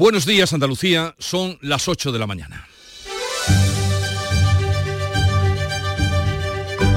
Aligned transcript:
Buenos 0.00 0.24
días 0.24 0.54
Andalucía, 0.54 1.14
son 1.18 1.58
las 1.60 1.86
8 1.86 2.10
de 2.10 2.18
la 2.18 2.26
mañana. 2.26 2.66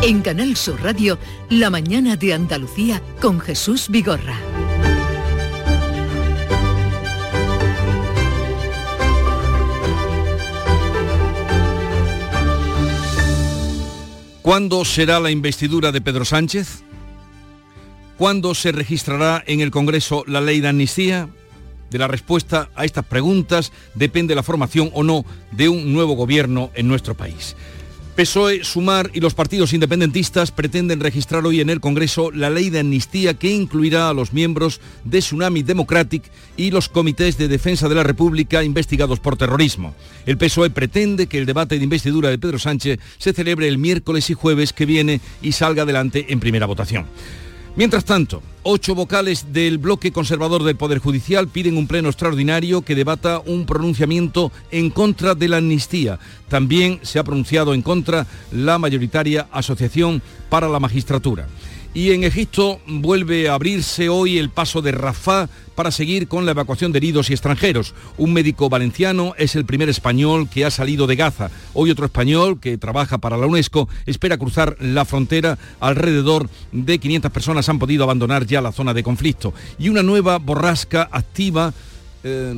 En 0.01 0.21
Canal 0.21 0.55
Sur 0.55 0.81
Radio, 0.81 1.19
La 1.49 1.69
mañana 1.69 2.15
de 2.15 2.33
Andalucía 2.33 3.01
con 3.19 3.41
Jesús 3.41 3.89
Vigorra. 3.89 4.37
¿Cuándo 14.41 14.85
será 14.85 15.19
la 15.19 15.29
investidura 15.29 15.91
de 15.91 15.99
Pedro 15.99 16.23
Sánchez? 16.23 16.85
¿Cuándo 18.17 18.55
se 18.55 18.71
registrará 18.71 19.43
en 19.45 19.59
el 19.59 19.71
Congreso 19.71 20.23
la 20.25 20.39
ley 20.39 20.61
de 20.61 20.69
amnistía? 20.69 21.27
De 21.93 21.99
la 21.99 22.07
respuesta 22.07 22.69
a 22.73 22.85
estas 22.85 23.05
preguntas 23.05 23.71
depende 23.93 24.33
la 24.33 24.41
formación 24.41 24.89
o 24.93 25.03
no 25.03 25.23
de 25.51 25.69
un 25.69 25.93
nuevo 25.93 26.15
gobierno 26.15 26.71
en 26.73 26.87
nuestro 26.87 27.15
país. 27.15 27.55
PSOE, 28.15 28.63
Sumar 28.63 29.11
y 29.13 29.19
los 29.19 29.35
partidos 29.35 29.73
independentistas 29.73 30.51
pretenden 30.51 31.01
registrar 31.01 31.45
hoy 31.45 31.61
en 31.61 31.69
el 31.69 31.79
Congreso 31.79 32.31
la 32.31 32.49
ley 32.49 32.71
de 32.71 32.79
amnistía 32.79 33.35
que 33.35 33.51
incluirá 33.51 34.09
a 34.09 34.13
los 34.15 34.33
miembros 34.33 34.81
de 35.03 35.19
Tsunami 35.19 35.61
Democratic 35.61 36.23
y 36.57 36.71
los 36.71 36.89
comités 36.89 37.37
de 37.37 37.47
defensa 37.47 37.87
de 37.87 37.95
la 37.95 38.03
República 38.03 38.63
investigados 38.63 39.19
por 39.19 39.37
terrorismo. 39.37 39.93
El 40.25 40.39
PSOE 40.39 40.71
pretende 40.71 41.27
que 41.27 41.37
el 41.37 41.45
debate 41.45 41.77
de 41.77 41.83
investidura 41.83 42.31
de 42.31 42.39
Pedro 42.39 42.57
Sánchez 42.57 42.99
se 43.19 43.33
celebre 43.33 43.67
el 43.67 43.77
miércoles 43.77 44.31
y 44.31 44.33
jueves 44.33 44.73
que 44.73 44.87
viene 44.87 45.21
y 45.43 45.51
salga 45.51 45.83
adelante 45.83 46.25
en 46.29 46.39
primera 46.39 46.65
votación. 46.65 47.05
Mientras 47.75 48.05
tanto, 48.05 48.43
ocho 48.61 48.93
vocales 48.93 49.51
del 49.51 49.79
bloque 49.79 50.11
conservador 50.11 50.61
del 50.61 50.75
Poder 50.75 50.99
Judicial 50.99 51.47
piden 51.47 51.75
un 51.75 51.87
pleno 51.87 52.07
extraordinario 52.07 52.83
que 52.83 52.93
debata 52.93 53.41
un 53.47 53.65
pronunciamiento 53.65 54.51
en 54.69 54.91
contra 54.91 55.33
de 55.33 55.47
la 55.47 55.57
amnistía. 55.57 56.19
También 56.49 56.99
se 57.01 57.17
ha 57.17 57.23
pronunciado 57.23 57.73
en 57.73 57.81
contra 57.81 58.27
la 58.51 58.77
mayoritaria 58.77 59.47
Asociación 59.51 60.21
para 60.49 60.69
la 60.69 60.79
Magistratura. 60.79 61.47
Y 61.95 62.11
en 62.11 62.23
Egipto 62.23 62.79
vuelve 62.87 63.49
a 63.49 63.53
abrirse 63.53 64.09
hoy 64.09 64.39
el 64.39 64.49
paso 64.49 64.81
de 64.81 64.91
Rafah 64.91 65.47
para 65.75 65.91
seguir 65.91 66.27
con 66.27 66.43
la 66.43 66.51
evacuación 66.51 66.91
de 66.91 66.97
heridos 66.97 67.29
y 67.29 67.33
extranjeros. 67.33 67.93
Un 68.17 68.33
médico 68.33 68.67
valenciano 68.67 69.35
es 69.37 69.55
el 69.55 69.65
primer 69.65 69.89
español 69.89 70.49
que 70.49 70.65
ha 70.65 70.71
salido 70.71 71.05
de 71.05 71.15
Gaza. 71.15 71.51
Hoy 71.75 71.91
otro 71.91 72.07
español 72.07 72.59
que 72.59 72.79
trabaja 72.79 73.19
para 73.19 73.37
la 73.37 73.45
UNESCO 73.45 73.87
espera 74.07 74.39
cruzar 74.39 74.75
la 74.79 75.05
frontera. 75.05 75.59
Alrededor 75.79 76.49
de 76.71 76.97
500 76.97 77.31
personas 77.31 77.69
han 77.69 77.77
podido 77.77 78.03
abandonar 78.03 78.47
ya 78.47 78.59
la 78.59 78.71
zona 78.71 78.95
de 78.95 79.03
conflicto. 79.03 79.53
Y 79.77 79.89
una 79.89 80.01
nueva 80.01 80.39
borrasca 80.39 81.09
activa 81.11 81.75
eh, 82.23 82.53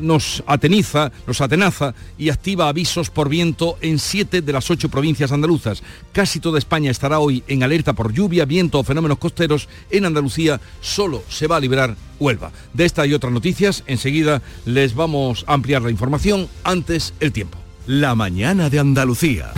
nos 0.00 0.42
ateniza, 0.46 1.12
nos 1.26 1.40
atenaza 1.40 1.94
y 2.16 2.30
activa 2.30 2.68
avisos 2.68 3.10
por 3.10 3.28
viento 3.28 3.78
en 3.80 3.98
siete 3.98 4.42
de 4.42 4.52
las 4.52 4.70
ocho 4.70 4.88
provincias 4.88 5.32
andaluzas. 5.32 5.82
Casi 6.12 6.40
toda 6.40 6.58
España 6.58 6.90
estará 6.90 7.18
hoy 7.18 7.42
en 7.46 7.62
alerta 7.62 7.92
por 7.92 8.12
lluvia, 8.12 8.44
viento 8.44 8.78
o 8.78 8.84
fenómenos 8.84 9.18
costeros. 9.18 9.68
En 9.90 10.04
Andalucía 10.04 10.60
solo 10.80 11.22
se 11.28 11.46
va 11.46 11.56
a 11.56 11.60
liberar 11.60 11.96
Huelva. 12.18 12.50
De 12.72 12.84
esta 12.84 13.06
y 13.06 13.14
otras 13.14 13.32
noticias, 13.32 13.84
enseguida 13.86 14.42
les 14.64 14.94
vamos 14.94 15.44
a 15.46 15.54
ampliar 15.54 15.82
la 15.82 15.90
información. 15.90 16.48
Antes, 16.64 17.14
el 17.20 17.32
tiempo. 17.32 17.58
La 17.86 18.14
mañana 18.14 18.70
de 18.70 18.80
Andalucía. 18.80 19.52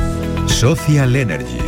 Social 0.46 1.16
Energy. 1.16 1.58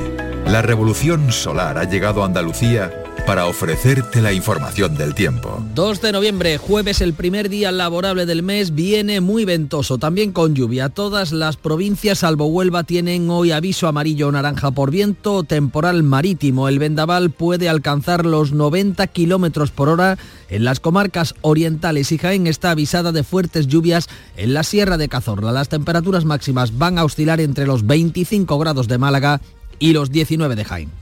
La 0.46 0.60
revolución 0.60 1.32
solar 1.32 1.78
ha 1.78 1.84
llegado 1.84 2.22
a 2.22 2.26
Andalucía 2.26 3.01
para 3.26 3.46
ofrecerte 3.46 4.20
la 4.20 4.32
información 4.32 4.96
del 4.96 5.14
tiempo. 5.14 5.64
2 5.74 6.02
de 6.02 6.12
noviembre, 6.12 6.58
jueves, 6.58 7.00
el 7.00 7.14
primer 7.14 7.48
día 7.48 7.70
laborable 7.70 8.26
del 8.26 8.42
mes, 8.42 8.74
viene 8.74 9.20
muy 9.20 9.44
ventoso, 9.44 9.98
también 9.98 10.32
con 10.32 10.54
lluvia. 10.54 10.88
Todas 10.88 11.32
las 11.32 11.56
provincias, 11.56 12.18
salvo 12.18 12.46
Huelva, 12.46 12.84
tienen 12.84 13.30
hoy 13.30 13.52
aviso 13.52 13.88
amarillo 13.88 14.28
o 14.28 14.32
naranja 14.32 14.70
por 14.70 14.90
viento 14.90 15.44
temporal 15.44 16.02
marítimo. 16.02 16.68
El 16.68 16.78
vendaval 16.78 17.30
puede 17.30 17.68
alcanzar 17.68 18.26
los 18.26 18.52
90 18.52 19.06
kilómetros 19.08 19.70
por 19.70 19.88
hora. 19.88 20.18
En 20.48 20.64
las 20.64 20.80
comarcas 20.80 21.34
orientales 21.40 22.12
y 22.12 22.18
Jaén 22.18 22.46
está 22.46 22.72
avisada 22.72 23.12
de 23.12 23.24
fuertes 23.24 23.66
lluvias 23.66 24.08
en 24.36 24.54
la 24.54 24.62
Sierra 24.62 24.96
de 24.96 25.08
Cazorla. 25.08 25.52
Las 25.52 25.68
temperaturas 25.68 26.24
máximas 26.24 26.76
van 26.78 26.98
a 26.98 27.04
oscilar 27.04 27.40
entre 27.40 27.66
los 27.66 27.86
25 27.86 28.58
grados 28.58 28.88
de 28.88 28.98
Málaga 28.98 29.40
y 29.78 29.92
los 29.92 30.10
19 30.10 30.56
de 30.56 30.64
Jaén. 30.64 31.01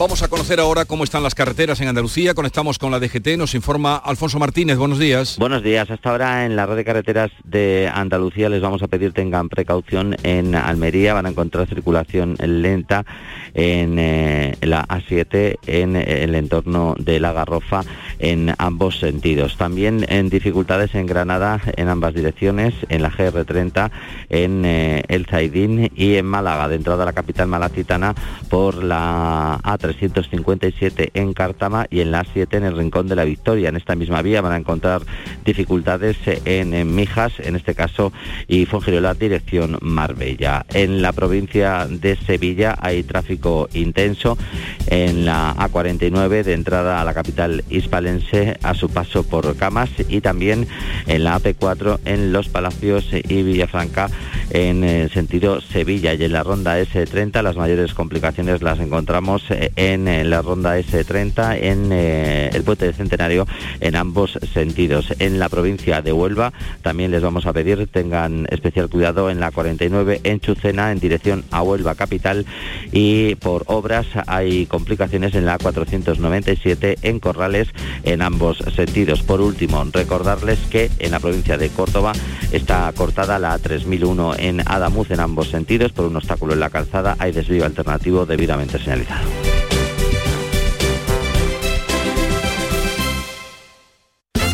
Vamos 0.00 0.22
a 0.22 0.28
conocer 0.28 0.60
ahora 0.60 0.86
cómo 0.86 1.04
están 1.04 1.22
las 1.22 1.34
carreteras 1.34 1.78
en 1.82 1.88
Andalucía. 1.88 2.32
Conectamos 2.32 2.78
con 2.78 2.90
la 2.90 2.98
DGT. 2.98 3.36
Nos 3.36 3.54
informa 3.54 3.96
Alfonso 3.96 4.38
Martínez. 4.38 4.78
Buenos 4.78 4.98
días. 4.98 5.36
Buenos 5.38 5.62
días. 5.62 5.90
Hasta 5.90 6.08
ahora 6.08 6.46
en 6.46 6.56
la 6.56 6.64
red 6.64 6.76
de 6.76 6.86
carreteras 6.86 7.30
de 7.44 7.86
Andalucía 7.92 8.48
les 8.48 8.62
vamos 8.62 8.82
a 8.82 8.88
pedir 8.88 9.12
tengan 9.12 9.50
precaución 9.50 10.16
en 10.22 10.54
Almería. 10.54 11.12
Van 11.12 11.26
a 11.26 11.28
encontrar 11.28 11.68
circulación 11.68 12.34
lenta 12.40 13.04
en 13.52 13.98
eh, 13.98 14.56
la 14.62 14.88
A7 14.88 15.58
en 15.66 15.96
el 15.96 16.34
entorno 16.34 16.94
de 16.98 17.20
la 17.20 17.34
Garrofa 17.34 17.82
en 18.20 18.54
ambos 18.56 19.00
sentidos. 19.00 19.58
También 19.58 20.06
en 20.08 20.30
dificultades 20.30 20.94
en 20.94 21.04
Granada 21.04 21.60
en 21.76 21.90
ambas 21.90 22.14
direcciones, 22.14 22.72
en 22.88 23.02
la 23.02 23.10
GR30, 23.10 23.90
en 24.30 24.64
eh, 24.64 25.02
el 25.08 25.26
Zaidín 25.26 25.90
y 25.94 26.14
en 26.14 26.24
Málaga, 26.24 26.68
de 26.68 26.78
la 26.80 27.12
capital 27.12 27.48
malacitana 27.48 28.14
por 28.48 28.82
la 28.82 29.58
A3 29.62 29.89
357 29.96 31.10
en 31.14 31.32
Cártama 31.32 31.86
y 31.90 32.00
en 32.00 32.10
la 32.10 32.24
7 32.24 32.56
en 32.56 32.64
el 32.64 32.76
Rincón 32.76 33.08
de 33.08 33.16
la 33.16 33.24
Victoria. 33.24 33.68
En 33.68 33.76
esta 33.76 33.94
misma 33.94 34.22
vía 34.22 34.40
van 34.40 34.52
a 34.52 34.56
encontrar 34.56 35.02
dificultades 35.44 36.16
en, 36.44 36.94
Mijas, 36.94 37.32
en 37.40 37.56
este 37.56 37.74
caso, 37.74 38.12
y 38.48 38.66
Fongirola, 38.66 39.14
dirección 39.14 39.78
Marbella. 39.80 40.64
En 40.72 41.02
la 41.02 41.12
provincia 41.12 41.86
de 41.88 42.16
Sevilla 42.16 42.76
hay 42.80 43.02
tráfico 43.02 43.68
intenso 43.72 44.36
en 44.86 45.24
la 45.24 45.54
A49 45.56 46.42
de 46.42 46.52
entrada 46.52 47.00
a 47.00 47.04
la 47.04 47.14
capital 47.14 47.64
hispalense 47.70 48.58
a 48.62 48.74
su 48.74 48.88
paso 48.88 49.24
por 49.24 49.56
Camas 49.56 49.90
y 50.08 50.20
también 50.20 50.66
en 51.06 51.24
la 51.24 51.38
AP4 51.38 52.00
en 52.04 52.32
Los 52.32 52.48
Palacios 52.48 53.08
y 53.12 53.42
Villafranca 53.42 54.08
en 54.50 54.84
el 54.84 55.06
eh, 55.06 55.08
sentido 55.08 55.60
Sevilla 55.60 56.14
y 56.14 56.24
en 56.24 56.32
la 56.32 56.42
ronda 56.42 56.80
S30 56.80 57.42
las 57.42 57.56
mayores 57.56 57.94
complicaciones 57.94 58.62
las 58.62 58.80
encontramos 58.80 59.44
eh, 59.50 59.70
en 59.80 60.28
la 60.28 60.42
ronda 60.42 60.78
S30, 60.78 61.58
en 61.62 61.88
eh, 61.90 62.50
el 62.52 62.62
puente 62.64 62.84
de 62.84 62.92
Centenario, 62.92 63.46
en 63.80 63.96
ambos 63.96 64.38
sentidos. 64.52 65.14
En 65.18 65.38
la 65.38 65.48
provincia 65.48 66.02
de 66.02 66.12
Huelva 66.12 66.52
también 66.82 67.10
les 67.10 67.22
vamos 67.22 67.46
a 67.46 67.54
pedir 67.54 67.86
tengan 67.86 68.46
especial 68.50 68.90
cuidado 68.90 69.30
en 69.30 69.40
la 69.40 69.50
49 69.50 70.20
en 70.24 70.40
Chucena 70.40 70.92
en 70.92 71.00
dirección 71.00 71.44
a 71.50 71.62
Huelva 71.62 71.94
capital 71.94 72.44
y 72.92 73.36
por 73.36 73.64
obras 73.66 74.06
hay 74.26 74.66
complicaciones 74.66 75.34
en 75.34 75.46
la 75.46 75.56
497 75.56 76.98
en 77.00 77.18
Corrales 77.18 77.68
en 78.04 78.20
ambos 78.20 78.58
sentidos. 78.74 79.22
Por 79.22 79.40
último, 79.40 79.82
recordarles 79.92 80.58
que 80.70 80.90
en 80.98 81.12
la 81.12 81.20
provincia 81.20 81.56
de 81.56 81.70
Córdoba 81.70 82.12
está 82.52 82.92
cortada 82.94 83.38
la 83.38 83.58
3001 83.58 84.34
en 84.38 84.60
Adamuz 84.60 85.10
en 85.10 85.20
ambos 85.20 85.48
sentidos 85.48 85.92
por 85.92 86.04
un 86.04 86.16
obstáculo 86.16 86.52
en 86.52 86.60
la 86.60 86.68
calzada. 86.68 87.16
Hay 87.18 87.32
desvío 87.32 87.64
alternativo 87.64 88.26
debidamente 88.26 88.78
señalizado. 88.78 89.69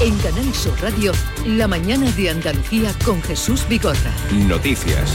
En 0.00 0.16
Canal 0.18 0.54
Sur 0.54 0.80
Radio, 0.80 1.10
la 1.44 1.66
mañana 1.66 2.08
de 2.12 2.30
Andalucía 2.30 2.94
con 3.04 3.20
Jesús 3.20 3.66
Bigorra. 3.68 4.14
Noticias. 4.46 5.12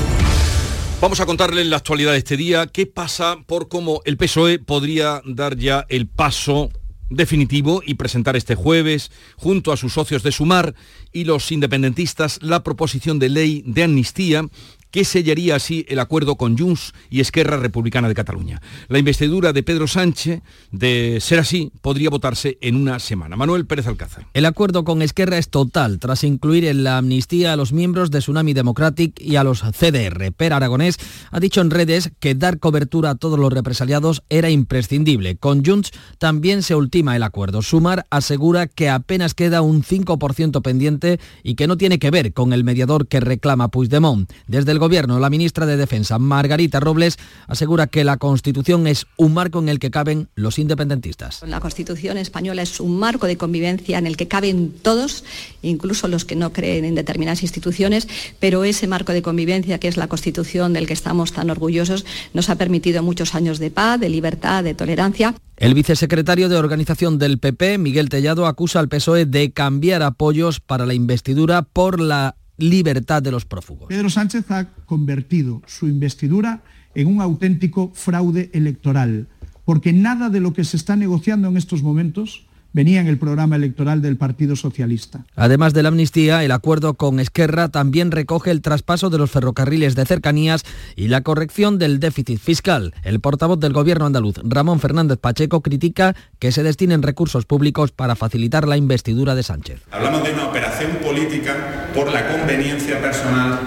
Vamos 0.99 1.21
a 1.21 1.25
contarles 1.25 1.67
la 1.67 1.77
actualidad 1.77 2.11
de 2.11 2.17
este 2.17 2.35
día, 2.35 2.67
qué 2.67 2.85
pasa 2.85 3.37
por 3.47 3.69
cómo 3.69 4.01
el 4.03 4.17
PSOE 4.17 4.59
podría 4.59 5.21
dar 5.25 5.55
ya 5.55 5.85
el 5.87 6.07
paso 6.07 6.69
definitivo 7.09 7.81
y 7.85 7.93
presentar 7.93 8.35
este 8.35 8.55
jueves, 8.55 9.09
junto 9.37 9.71
a 9.71 9.77
sus 9.77 9.93
socios 9.93 10.21
de 10.21 10.33
Sumar 10.33 10.75
y 11.13 11.23
los 11.23 11.49
independentistas, 11.53 12.39
la 12.41 12.61
proposición 12.63 13.19
de 13.19 13.29
ley 13.29 13.63
de 13.65 13.83
amnistía 13.83 14.49
que 14.93 15.05
sellaría 15.05 15.55
así 15.55 15.85
el 15.89 15.97
acuerdo 15.97 16.35
con 16.35 16.55
Junts 16.55 16.93
y 17.09 17.19
Esquerra 17.19 17.57
Republicana 17.57 18.07
de 18.07 18.13
Cataluña. 18.13 18.61
La 18.89 18.99
investidura 18.99 19.51
de 19.51 19.63
Pedro 19.63 19.87
Sánchez, 19.87 20.43
de 20.71 21.17
ser 21.19 21.39
así, 21.39 21.71
podría 21.81 22.11
votarse 22.11 22.59
en 22.61 22.75
una 22.75 22.99
semana. 22.99 23.35
Manuel 23.35 23.65
Pérez 23.65 23.87
Alcázar. 23.87 24.27
El 24.35 24.45
acuerdo 24.45 24.83
con 24.83 25.01
Esquerra 25.01 25.39
es 25.39 25.49
total, 25.49 25.97
tras 25.97 26.23
incluir 26.23 26.65
en 26.65 26.83
la 26.83 26.99
amnistía 26.99 27.53
a 27.53 27.55
los 27.55 27.73
miembros 27.73 28.11
de 28.11 28.19
Tsunami 28.19 28.53
Democratic 28.53 29.19
y 29.19 29.35
a 29.35 29.43
los 29.43 29.63
CDR. 29.63 30.31
Per 30.31 30.53
Aragonés 30.53 30.99
ha 31.31 31.39
dicho 31.39 31.61
en 31.61 31.71
redes 31.71 32.11
que 32.19 32.35
dar 32.35 32.59
cobertura 32.59 33.09
a 33.09 33.15
todos 33.15 33.39
los 33.39 33.51
represaliados 33.51 34.21
era 34.29 34.51
imprescindible. 34.51 35.37
Con 35.37 35.65
Junts 35.65 35.89
también 36.19 36.61
se 36.61 36.75
ultima 36.75 37.15
el 37.15 37.23
acuerdo. 37.23 37.63
Sumar 37.63 38.05
asegura 38.11 38.67
que 38.67 38.91
apenas 38.91 39.33
queda 39.33 39.63
un 39.63 39.81
5% 39.81 40.61
pendiente 40.61 41.19
y 41.41 41.55
que 41.55 41.65
no 41.65 41.77
tiene 41.77 41.97
que 41.97 42.11
ver 42.11 42.31
con 42.31 42.53
el 42.53 42.63
mediador 42.63 43.07
que 43.07 43.19
reclama 43.19 43.69
Puigdemont. 43.69 44.31
Desde 44.45 44.71
el 44.71 44.82
Gobierno, 44.83 45.17
la 45.17 45.29
ministra 45.29 45.65
de 45.65 45.77
Defensa, 45.77 46.19
Margarita 46.19 46.81
Robles, 46.81 47.17
asegura 47.47 47.87
que 47.87 48.03
la 48.03 48.17
Constitución 48.17 48.85
es 48.85 49.07
un 49.15 49.33
marco 49.33 49.59
en 49.59 49.69
el 49.69 49.79
que 49.79 49.91
caben 49.91 50.27
los 50.35 50.59
independentistas. 50.59 51.41
La 51.47 51.61
Constitución 51.61 52.17
española 52.17 52.63
es 52.63 52.81
un 52.81 52.99
marco 52.99 53.25
de 53.25 53.37
convivencia 53.37 53.97
en 53.97 54.07
el 54.07 54.17
que 54.17 54.27
caben 54.27 54.73
todos, 54.81 55.23
incluso 55.61 56.09
los 56.09 56.25
que 56.25 56.35
no 56.35 56.51
creen 56.51 56.83
en 56.83 56.95
determinadas 56.95 57.43
instituciones, 57.43 58.09
pero 58.41 58.65
ese 58.65 58.87
marco 58.87 59.13
de 59.13 59.21
convivencia 59.21 59.79
que 59.79 59.87
es 59.87 59.95
la 59.95 60.09
Constitución 60.09 60.73
del 60.73 60.85
que 60.85 60.91
estamos 60.91 61.31
tan 61.31 61.49
orgullosos 61.49 62.05
nos 62.33 62.49
ha 62.49 62.57
permitido 62.57 63.03
muchos 63.03 63.35
años 63.35 63.59
de 63.59 63.71
paz, 63.71 64.01
de 64.01 64.09
libertad, 64.09 64.65
de 64.65 64.73
tolerancia. 64.73 65.33
El 65.55 65.75
vicesecretario 65.75 66.49
de 66.49 66.57
Organización 66.57 67.19
del 67.19 67.39
PP, 67.39 67.77
Miguel 67.77 68.09
Tellado, 68.09 68.47
acusa 68.47 68.81
al 68.81 68.89
PSOE 68.89 69.25
de 69.25 69.53
cambiar 69.53 70.03
apoyos 70.03 70.59
para 70.59 70.85
la 70.85 70.93
investidura 70.93 71.61
por 71.61 72.01
la 72.01 72.35
libertad 72.57 73.21
de 73.21 73.31
los 73.31 73.45
prófugos. 73.45 73.87
Pedro 73.87 74.09
Sánchez 74.09 74.49
ha 74.51 74.69
convertido 74.85 75.61
su 75.65 75.87
investidura 75.87 76.63
en 76.95 77.07
un 77.07 77.21
auténtico 77.21 77.91
fraude 77.93 78.49
electoral, 78.53 79.27
porque 79.65 79.93
nada 79.93 80.29
de 80.29 80.39
lo 80.39 80.53
que 80.53 80.63
se 80.63 80.77
está 80.77 80.95
negociando 80.95 81.47
en 81.47 81.57
estos 81.57 81.81
momentos 81.81 82.45
venía 82.73 82.99
en 82.99 83.07
el 83.07 83.17
programa 83.17 83.55
electoral 83.55 84.01
del 84.01 84.17
Partido 84.17 84.55
Socialista. 84.55 85.25
Además 85.35 85.73
de 85.73 85.83
la 85.83 85.89
amnistía, 85.89 86.43
el 86.43 86.51
acuerdo 86.51 86.95
con 86.95 87.19
Esquerra 87.19 87.69
también 87.69 88.11
recoge 88.11 88.51
el 88.51 88.61
traspaso 88.61 89.09
de 89.09 89.17
los 89.17 89.31
ferrocarriles 89.31 89.95
de 89.95 90.05
cercanías 90.05 90.65
y 90.95 91.07
la 91.07 91.21
corrección 91.21 91.77
del 91.77 91.99
déficit 91.99 92.39
fiscal. 92.39 92.93
El 93.03 93.19
portavoz 93.19 93.59
del 93.59 93.73
Gobierno 93.73 94.05
andaluz, 94.05 94.35
Ramón 94.43 94.79
Fernández 94.79 95.19
Pacheco, 95.19 95.61
critica 95.61 96.15
que 96.39 96.51
se 96.51 96.63
destinen 96.63 97.03
recursos 97.03 97.45
públicos 97.45 97.91
para 97.91 98.15
facilitar 98.15 98.67
la 98.67 98.77
investidura 98.77 99.35
de 99.35 99.43
Sánchez. 99.43 99.81
Hablamos 99.91 100.23
de 100.23 100.33
una 100.33 100.47
operación 100.47 100.91
política 101.03 101.89
por 101.93 102.11
la 102.11 102.27
conveniencia 102.27 102.99
personal 103.01 103.59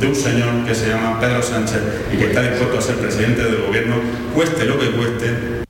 de 0.00 0.08
un 0.08 0.14
señor 0.14 0.64
que 0.66 0.74
se 0.74 0.88
llama 0.88 1.20
Pedro 1.20 1.42
Sánchez 1.42 1.80
y 2.12 2.16
que 2.16 2.26
está 2.26 2.42
dispuesto 2.42 2.78
a 2.78 2.82
ser 2.82 2.96
presidente 2.96 3.42
del 3.42 3.62
gobierno, 3.66 3.96
cueste 4.34 4.64
lo 4.64 4.78
que 4.78 4.90
cueste, 4.90 5.63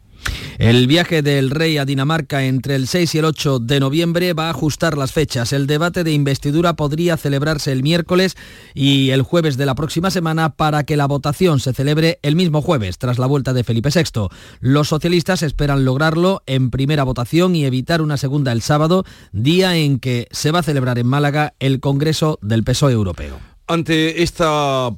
el 0.58 0.86
viaje 0.86 1.22
del 1.22 1.50
rey 1.50 1.78
a 1.78 1.84
Dinamarca 1.84 2.44
entre 2.44 2.76
el 2.76 2.86
6 2.86 3.14
y 3.14 3.18
el 3.18 3.24
8 3.24 3.58
de 3.58 3.80
noviembre 3.80 4.32
va 4.32 4.46
a 4.46 4.50
ajustar 4.50 4.96
las 4.96 5.12
fechas. 5.12 5.52
El 5.52 5.66
debate 5.66 6.04
de 6.04 6.12
investidura 6.12 6.74
podría 6.74 7.16
celebrarse 7.16 7.72
el 7.72 7.82
miércoles 7.82 8.36
y 8.74 9.10
el 9.10 9.22
jueves 9.22 9.56
de 9.56 9.66
la 9.66 9.74
próxima 9.74 10.10
semana 10.10 10.50
para 10.50 10.84
que 10.84 10.96
la 10.96 11.06
votación 11.06 11.60
se 11.60 11.72
celebre 11.72 12.18
el 12.22 12.36
mismo 12.36 12.62
jueves, 12.62 12.98
tras 12.98 13.18
la 13.18 13.26
vuelta 13.26 13.52
de 13.52 13.64
Felipe 13.64 13.90
VI. 13.94 14.28
Los 14.60 14.88
socialistas 14.88 15.42
esperan 15.42 15.84
lograrlo 15.84 16.42
en 16.46 16.70
primera 16.70 17.04
votación 17.04 17.56
y 17.56 17.64
evitar 17.64 18.02
una 18.02 18.16
segunda 18.16 18.52
el 18.52 18.62
sábado, 18.62 19.04
día 19.32 19.76
en 19.76 19.98
que 19.98 20.28
se 20.30 20.50
va 20.50 20.60
a 20.60 20.62
celebrar 20.62 20.98
en 20.98 21.06
Málaga 21.06 21.54
el 21.58 21.80
Congreso 21.80 22.38
del 22.42 22.64
PSOE 22.64 22.92
Europeo. 22.92 23.53
Ante 23.66 24.22
esta 24.22 24.90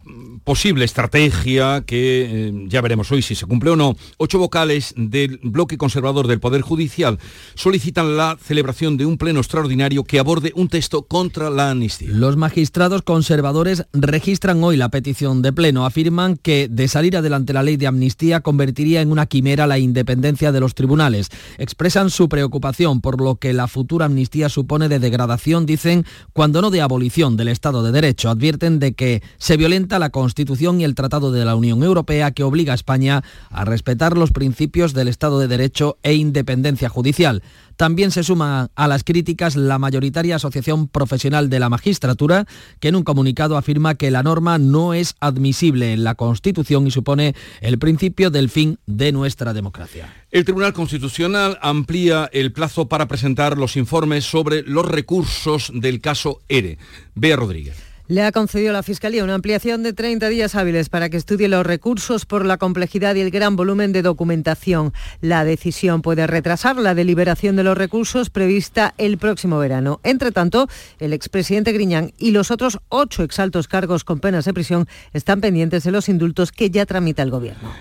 posible 0.42 0.84
estrategia, 0.84 1.82
que 1.86 2.48
eh, 2.48 2.52
ya 2.68 2.80
veremos 2.80 3.10
hoy 3.10 3.22
si 3.22 3.34
se 3.34 3.46
cumple 3.46 3.70
o 3.70 3.76
no, 3.76 3.96
ocho 4.16 4.38
vocales 4.38 4.92
del 4.96 5.38
bloque 5.42 5.76
conservador 5.76 6.28
del 6.28 6.38
Poder 6.38 6.62
Judicial 6.62 7.18
solicitan 7.54 8.16
la 8.16 8.36
celebración 8.40 8.96
de 8.96 9.06
un 9.06 9.18
pleno 9.18 9.40
extraordinario 9.40 10.04
que 10.04 10.20
aborde 10.20 10.52
un 10.54 10.68
texto 10.68 11.02
contra 11.02 11.50
la 11.50 11.70
amnistía. 11.70 12.10
Los 12.10 12.36
magistrados 12.36 13.02
conservadores 13.02 13.86
registran 13.92 14.62
hoy 14.62 14.76
la 14.76 14.88
petición 14.88 15.42
de 15.42 15.52
pleno. 15.52 15.84
Afirman 15.84 16.36
que 16.36 16.68
de 16.68 16.88
salir 16.88 17.16
adelante 17.16 17.52
la 17.52 17.62
ley 17.64 17.76
de 17.76 17.88
amnistía 17.88 18.40
convertiría 18.40 19.00
en 19.00 19.10
una 19.10 19.26
quimera 19.26 19.66
la 19.66 19.78
independencia 19.78 20.52
de 20.52 20.60
los 20.60 20.74
tribunales. 20.74 21.30
Expresan 21.58 22.10
su 22.10 22.28
preocupación 22.28 23.00
por 23.00 23.20
lo 23.20 23.36
que 23.36 23.52
la 23.52 23.66
futura 23.68 24.06
amnistía 24.06 24.48
supone 24.48 24.88
de 24.88 24.98
degradación, 24.98 25.66
dicen, 25.66 26.04
cuando 26.32 26.62
no 26.62 26.70
de 26.70 26.82
abolición 26.82 27.36
del 27.36 27.48
Estado 27.48 27.82
de 27.82 27.92
Derecho 27.92 28.28
de 28.58 28.94
que 28.94 29.22
se 29.38 29.56
violenta 29.56 29.98
la 29.98 30.10
Constitución 30.10 30.80
y 30.80 30.84
el 30.84 30.94
Tratado 30.94 31.30
de 31.30 31.44
la 31.44 31.56
Unión 31.56 31.82
Europea 31.82 32.30
que 32.30 32.42
obliga 32.42 32.72
a 32.72 32.74
España 32.74 33.22
a 33.50 33.64
respetar 33.64 34.16
los 34.16 34.30
principios 34.30 34.94
del 34.94 35.08
Estado 35.08 35.38
de 35.38 35.48
Derecho 35.48 35.98
e 36.02 36.14
independencia 36.14 36.88
judicial. 36.88 37.42
También 37.76 38.10
se 38.10 38.24
suma 38.24 38.70
a 38.74 38.88
las 38.88 39.04
críticas 39.04 39.54
la 39.54 39.78
mayoritaria 39.78 40.36
Asociación 40.36 40.88
Profesional 40.88 41.50
de 41.50 41.60
la 41.60 41.68
Magistratura, 41.68 42.46
que 42.80 42.88
en 42.88 42.96
un 42.96 43.02
comunicado 43.04 43.58
afirma 43.58 43.96
que 43.96 44.10
la 44.10 44.22
norma 44.22 44.56
no 44.56 44.94
es 44.94 45.14
admisible 45.20 45.92
en 45.92 46.02
la 46.02 46.14
Constitución 46.14 46.86
y 46.86 46.90
supone 46.90 47.34
el 47.60 47.78
principio 47.78 48.30
del 48.30 48.48
fin 48.48 48.78
de 48.86 49.12
nuestra 49.12 49.52
democracia. 49.52 50.14
El 50.30 50.46
Tribunal 50.46 50.72
Constitucional 50.72 51.58
amplía 51.60 52.30
el 52.32 52.52
plazo 52.52 52.88
para 52.88 53.08
presentar 53.08 53.58
los 53.58 53.76
informes 53.76 54.24
sobre 54.24 54.62
los 54.62 54.86
recursos 54.86 55.70
del 55.74 56.00
caso 56.00 56.40
ERE. 56.48 56.78
Bea 57.14 57.36
Rodríguez 57.36 57.85
le 58.08 58.22
ha 58.22 58.32
concedido 58.32 58.70
a 58.70 58.72
la 58.72 58.82
Fiscalía 58.82 59.24
una 59.24 59.34
ampliación 59.34 59.82
de 59.82 59.92
30 59.92 60.28
días 60.28 60.54
hábiles 60.54 60.88
para 60.88 61.08
que 61.08 61.16
estudie 61.16 61.48
los 61.48 61.66
recursos 61.66 62.26
por 62.26 62.44
la 62.44 62.56
complejidad 62.56 63.14
y 63.14 63.20
el 63.20 63.30
gran 63.30 63.56
volumen 63.56 63.92
de 63.92 64.02
documentación. 64.02 64.92
La 65.20 65.44
decisión 65.44 66.02
puede 66.02 66.26
retrasar 66.26 66.76
la 66.76 66.94
deliberación 66.94 67.56
de 67.56 67.64
los 67.64 67.76
recursos 67.76 68.30
prevista 68.30 68.94
el 68.98 69.18
próximo 69.18 69.58
verano. 69.58 70.00
Entre 70.02 70.32
tanto, 70.32 70.68
el 71.00 71.12
expresidente 71.12 71.72
Griñán 71.72 72.12
y 72.18 72.30
los 72.30 72.50
otros 72.50 72.78
ocho 72.88 73.22
exaltos 73.22 73.68
cargos 73.68 74.04
con 74.04 74.20
penas 74.20 74.44
de 74.44 74.54
prisión 74.54 74.86
están 75.12 75.40
pendientes 75.40 75.84
de 75.84 75.90
los 75.90 76.08
indultos 76.08 76.52
que 76.52 76.70
ya 76.70 76.86
tramita 76.86 77.22
el 77.22 77.30
Gobierno. 77.30 77.72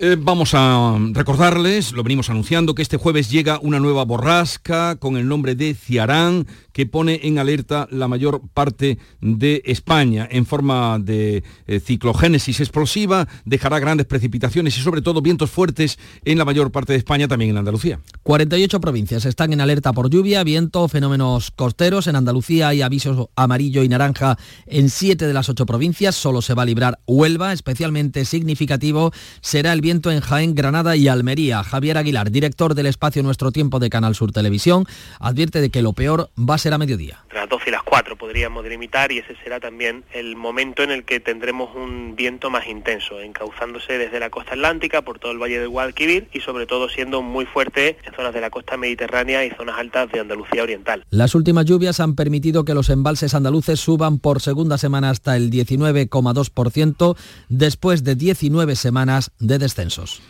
Eh, 0.00 0.16
vamos 0.16 0.54
a 0.54 0.96
recordarles, 1.10 1.90
lo 1.90 2.04
venimos 2.04 2.30
anunciando, 2.30 2.76
que 2.76 2.82
este 2.82 2.98
jueves 2.98 3.30
llega 3.32 3.58
una 3.60 3.80
nueva 3.80 4.04
borrasca 4.04 4.94
con 4.94 5.16
el 5.16 5.26
nombre 5.26 5.56
de 5.56 5.74
Ciarán, 5.74 6.46
que 6.78 6.86
pone 6.86 7.18
en 7.24 7.40
alerta 7.40 7.88
la 7.90 8.06
mayor 8.06 8.40
parte 8.54 8.98
de 9.20 9.62
España 9.64 10.28
en 10.30 10.46
forma 10.46 11.00
de 11.00 11.42
eh, 11.66 11.80
ciclogénesis 11.80 12.60
explosiva, 12.60 13.26
dejará 13.44 13.80
grandes 13.80 14.06
precipitaciones 14.06 14.78
y 14.78 14.80
sobre 14.80 15.02
todo 15.02 15.20
vientos 15.20 15.50
fuertes 15.50 15.98
en 16.24 16.38
la 16.38 16.44
mayor 16.44 16.70
parte 16.70 16.92
de 16.92 17.00
España, 17.00 17.26
también 17.26 17.50
en 17.50 17.56
Andalucía. 17.56 17.98
48 18.22 18.80
provincias 18.80 19.24
están 19.24 19.52
en 19.52 19.60
alerta 19.60 19.92
por 19.92 20.08
lluvia, 20.08 20.44
viento, 20.44 20.86
fenómenos 20.86 21.50
costeros. 21.50 22.06
En 22.06 22.14
Andalucía 22.14 22.68
hay 22.68 22.82
avisos 22.82 23.26
amarillo 23.34 23.82
y 23.82 23.88
naranja 23.88 24.38
en 24.66 24.88
7 24.88 25.26
de 25.26 25.34
las 25.34 25.48
8 25.48 25.66
provincias. 25.66 26.14
Solo 26.14 26.42
se 26.42 26.54
va 26.54 26.62
a 26.62 26.66
librar 26.66 27.00
Huelva, 27.08 27.52
especialmente 27.52 28.24
significativo 28.24 29.10
será 29.40 29.72
el 29.72 29.80
viento 29.80 30.12
en 30.12 30.20
Jaén, 30.20 30.54
Granada 30.54 30.94
y 30.94 31.08
Almería. 31.08 31.64
Javier 31.64 31.98
Aguilar, 31.98 32.30
director 32.30 32.76
del 32.76 32.86
espacio 32.86 33.24
Nuestro 33.24 33.50
Tiempo 33.50 33.80
de 33.80 33.90
Canal 33.90 34.14
Sur 34.14 34.30
Televisión, 34.30 34.86
advierte 35.18 35.60
de 35.60 35.70
que 35.70 35.82
lo 35.82 35.92
peor 35.92 36.30
va 36.38 36.54
a 36.54 36.58
ser 36.58 36.67
a 36.72 36.78
mediodía. 36.78 37.20
Entre 37.24 37.38
las 37.38 37.48
12 37.48 37.68
y 37.68 37.72
las 37.72 37.82
4 37.82 38.16
podríamos 38.16 38.64
delimitar 38.64 39.12
y 39.12 39.18
ese 39.18 39.36
será 39.42 39.60
también 39.60 40.04
el 40.12 40.36
momento 40.36 40.82
en 40.82 40.90
el 40.90 41.04
que 41.04 41.20
tendremos 41.20 41.74
un 41.74 42.16
viento 42.16 42.50
más 42.50 42.66
intenso, 42.66 43.20
encauzándose 43.20 43.98
desde 43.98 44.20
la 44.20 44.30
costa 44.30 44.52
atlántica 44.52 45.02
por 45.02 45.18
todo 45.18 45.32
el 45.32 45.38
valle 45.38 45.58
del 45.58 45.68
Guadalquivir 45.68 46.28
y 46.32 46.40
sobre 46.40 46.66
todo 46.66 46.88
siendo 46.88 47.22
muy 47.22 47.46
fuerte 47.46 47.98
en 48.04 48.14
zonas 48.14 48.34
de 48.34 48.40
la 48.40 48.50
costa 48.50 48.76
mediterránea 48.76 49.44
y 49.44 49.50
zonas 49.50 49.78
altas 49.78 50.10
de 50.12 50.20
Andalucía 50.20 50.62
Oriental. 50.62 51.04
Las 51.10 51.34
últimas 51.34 51.64
lluvias 51.64 52.00
han 52.00 52.14
permitido 52.14 52.64
que 52.64 52.74
los 52.74 52.90
embalses 52.90 53.34
andaluces 53.34 53.80
suban 53.80 54.18
por 54.18 54.40
segunda 54.40 54.78
semana 54.78 55.10
hasta 55.10 55.36
el 55.36 55.50
19,2% 55.50 57.16
después 57.48 58.04
de 58.04 58.14
19 58.14 58.76
semanas 58.76 59.32
de 59.38 59.58
descensos. 59.58 60.22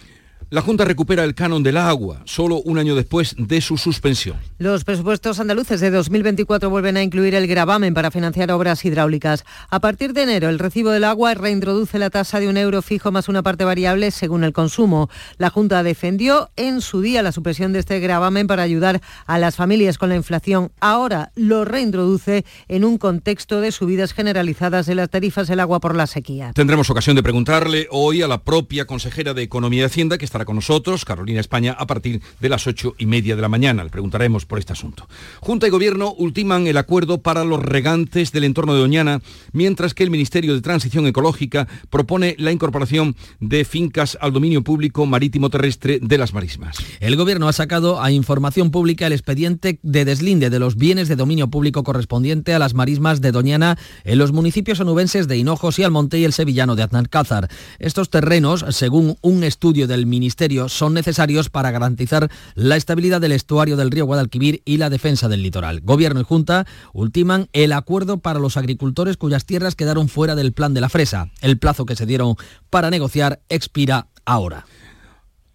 La 0.51 0.63
Junta 0.63 0.87
recupera 0.87 1.25
el 1.25 1.35
canon 1.35 1.63
del 1.63 1.77
agua, 1.77 2.23
solo 2.25 2.63
un 2.63 2.79
año 2.79 2.95
después 2.95 3.35
de 3.37 3.61
su 3.61 3.77
suspensión. 3.77 4.39
Los 4.57 4.83
presupuestos 4.83 5.41
andaluces 5.41 5.79
de 5.83 5.91
2024 5.91 6.71
vuelven 6.71 6.97
a 6.97 7.03
incluir 7.03 7.35
el 7.35 7.47
gravamen 7.47 7.93
para 7.93 8.11
financiar 8.11 8.51
obras 8.51 8.83
hidráulicas. 8.83 9.45
A 9.69 9.81
partir 9.81 10.15
de 10.15 10.23
enero, 10.23 10.49
el 10.49 10.59
recibo 10.59 10.89
del 10.89 11.05
agua 11.05 11.35
reintroduce 11.35 11.99
la 11.99 12.09
tasa 12.09 12.41
de 12.41 12.49
un 12.49 12.57
euro 12.57 12.81
fijo 12.81 13.13
más 13.13 13.29
una 13.29 13.43
parte 13.43 13.67
variable 13.67 14.11
según 14.11 14.43
el 14.43 14.55
consumo. 14.55 15.11
La 15.37 15.51
Junta 15.51 15.83
defendió 15.83 16.49
en 16.57 16.81
su 16.81 17.03
día 17.03 17.23
la 17.23 17.33
supresión 17.33 17.75
de 17.75 17.81
este 17.81 18.01
gravamen 18.01 18.47
para 18.47 18.63
ayudar 18.63 19.03
a 19.27 19.39
las 19.39 19.55
familias 19.55 19.99
con 19.99 20.09
la 20.09 20.17
inflación. 20.17 20.73
Ahora 20.81 21.31
lo 21.35 21.67
reintroduce 21.67 22.47
en 22.69 22.87
un 22.87 22.97
contexto 22.97 23.61
de 23.61 23.71
subidas 23.71 24.15
generalizadas 24.15 24.87
de 24.87 24.95
las 24.95 25.11
tarifas 25.11 25.47
del 25.47 25.61
agua 25.61 25.79
por 25.79 25.95
la 25.95 26.07
sequía. 26.07 26.53
Tendremos 26.55 26.89
ocasión 26.89 27.17
de 27.17 27.23
preguntarle 27.23 27.87
hoy 27.91 28.23
a 28.23 28.29
la 28.29 28.45
propia 28.45 28.87
consejera 28.87 29.35
de 29.35 29.43
Economía 29.43 29.83
y 29.83 29.85
Hacienda 29.85 30.17
que 30.17 30.25
está 30.25 30.38
con 30.45 30.57
nosotros, 30.57 31.05
Carolina 31.05 31.41
España, 31.41 31.77
a 31.79 31.87
partir 31.87 32.21
de 32.41 32.49
las 32.49 32.67
ocho 32.67 32.95
y 32.99 33.07
media 33.07 33.37
de 33.37 33.43
la 33.43 33.49
mañana. 33.49 33.85
Le 33.85 33.91
preguntaremos 33.91 34.47
por 34.47 34.59
este 34.59 34.73
asunto. 34.73 35.09
Junta 35.41 35.67
y 35.67 35.71
Gobierno 35.71 36.13
ultiman 36.17 36.67
el 36.67 36.77
acuerdo 36.77 37.23
para 37.23 37.45
los 37.45 37.63
regantes 37.63 38.33
del 38.33 38.45
entorno 38.45 38.75
de 38.75 38.81
Doñana, 38.81 39.21
mientras 39.53 39.95
que 39.95 40.05
el 40.05 40.11
Ministerio 40.11 40.55
de 40.55 40.61
Transición 40.61 41.07
Ecológica 41.07 41.69
propone 41.91 42.37
la 42.39 42.53
incorporación 42.53 43.17
de 43.41 43.65
fincas 43.65 44.19
al 44.21 44.33
dominio 44.33 44.63
público 44.63 45.07
marítimo 45.07 45.51
terrestre 45.51 45.99
de 46.01 46.19
las 46.19 46.33
marismas. 46.35 46.77
El 47.01 47.17
Gobierno 47.17 47.49
ha 47.49 47.53
sacado 47.53 48.03
a 48.03 48.11
información 48.11 48.71
pública 48.71 49.07
el 49.07 49.13
expediente 49.13 49.79
de 49.83 50.05
deslinde 50.05 50.51
de 50.51 50.59
los 50.59 50.77
bienes 50.77 51.09
de 51.09 51.17
dominio 51.17 51.49
público 51.49 51.85
correspondiente 51.85 52.55
a 52.55 52.59
las 52.59 52.75
marismas 52.75 53.21
de 53.21 53.33
Doñana 53.33 53.79
en 54.05 54.19
los 54.19 54.33
municipios 54.33 54.81
onubenses 54.81 55.29
de 55.29 55.37
Hinojos 55.37 55.79
y 55.79 55.85
Almonte 55.85 56.19
y 56.19 56.25
el 56.25 56.33
sevillano 56.33 56.77
de 56.77 56.83
Aznalcázar. 56.83 57.49
Estos 57.79 58.11
terrenos, 58.11 58.65
según 58.71 59.17
un 59.21 59.45
estudio 59.45 59.87
del 59.87 60.07
Ministerio 60.07 60.28
Son 60.69 60.95
necesarios 60.95 61.51
para 61.51 61.71
garantizar 61.71 62.31
la 62.55 62.77
estabilidad 62.77 63.21
del 63.21 63.33
estuario 63.33 63.77
del 63.77 63.91
río 63.91 64.07
Guadalquivir 64.07 64.63
y 64.65 64.77
la 64.77 64.91
defensa 64.91 65.29
del 65.29 65.43
litoral. 65.43 65.81
Gobierno 65.81 66.21
y 66.21 66.25
Junta 66.25 66.67
ultiman 66.93 67.49
el 67.53 67.73
acuerdo 67.73 68.19
para 68.19 68.39
los 68.39 68.57
agricultores 68.57 69.17
cuyas 69.17 69.45
tierras 69.45 69.75
quedaron 69.75 70.09
fuera 70.09 70.35
del 70.35 70.53
plan 70.53 70.75
de 70.75 70.81
la 70.81 70.89
fresa. 70.89 71.31
El 71.41 71.59
plazo 71.59 71.87
que 71.87 71.97
se 71.97 72.07
dieron 72.07 72.37
para 72.71 72.91
negociar 72.91 73.41
expira 73.49 74.09
ahora 74.25 74.67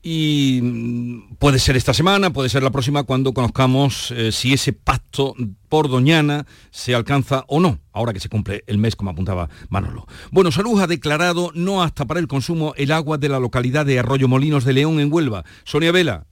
y 0.03 0.59
mm, 0.61 1.35
puede 1.39 1.57
ser 1.57 1.77
esta 1.77 1.93
semana, 1.93 2.31
puede 2.31 2.49
ser 2.49 2.61
la 2.61 2.71
próxima 2.71 3.03
cuando 3.03 3.33
conozcamos 3.33 4.11
eh, 4.11 4.33
si 4.33 4.53
ese 4.53 4.73
pacto 4.73 5.33
por 5.69 5.89
Doñana 5.89 6.45
se 6.71 6.93
alcanza 6.93 7.45
o 7.47 7.61
no, 7.61 7.79
ahora 7.93 8.11
que 8.11 8.19
se 8.19 8.29
cumple 8.29 8.65
el 8.67 8.77
mes, 8.77 8.97
como 8.97 9.11
apuntaba 9.11 9.49
Manolo. 9.69 10.05
Bueno, 10.29 10.51
Salud 10.51 10.79
ha 10.81 10.87
declarado 10.87 11.51
no 11.55 11.81
hasta 11.81 12.05
para 12.05 12.19
el 12.19 12.27
consumo 12.27 12.73
el 12.75 12.91
agua 12.91 13.17
de 13.17 13.29
la 13.29 13.39
localidad 13.39 13.85
de 13.85 13.99
Arroyo 13.99 14.27
Molinos 14.27 14.65
de 14.65 14.73
León 14.73 14.99
en 14.99 15.11
Huelva. 15.11 15.45
Sonia 15.63 15.93
Vela. 15.93 16.25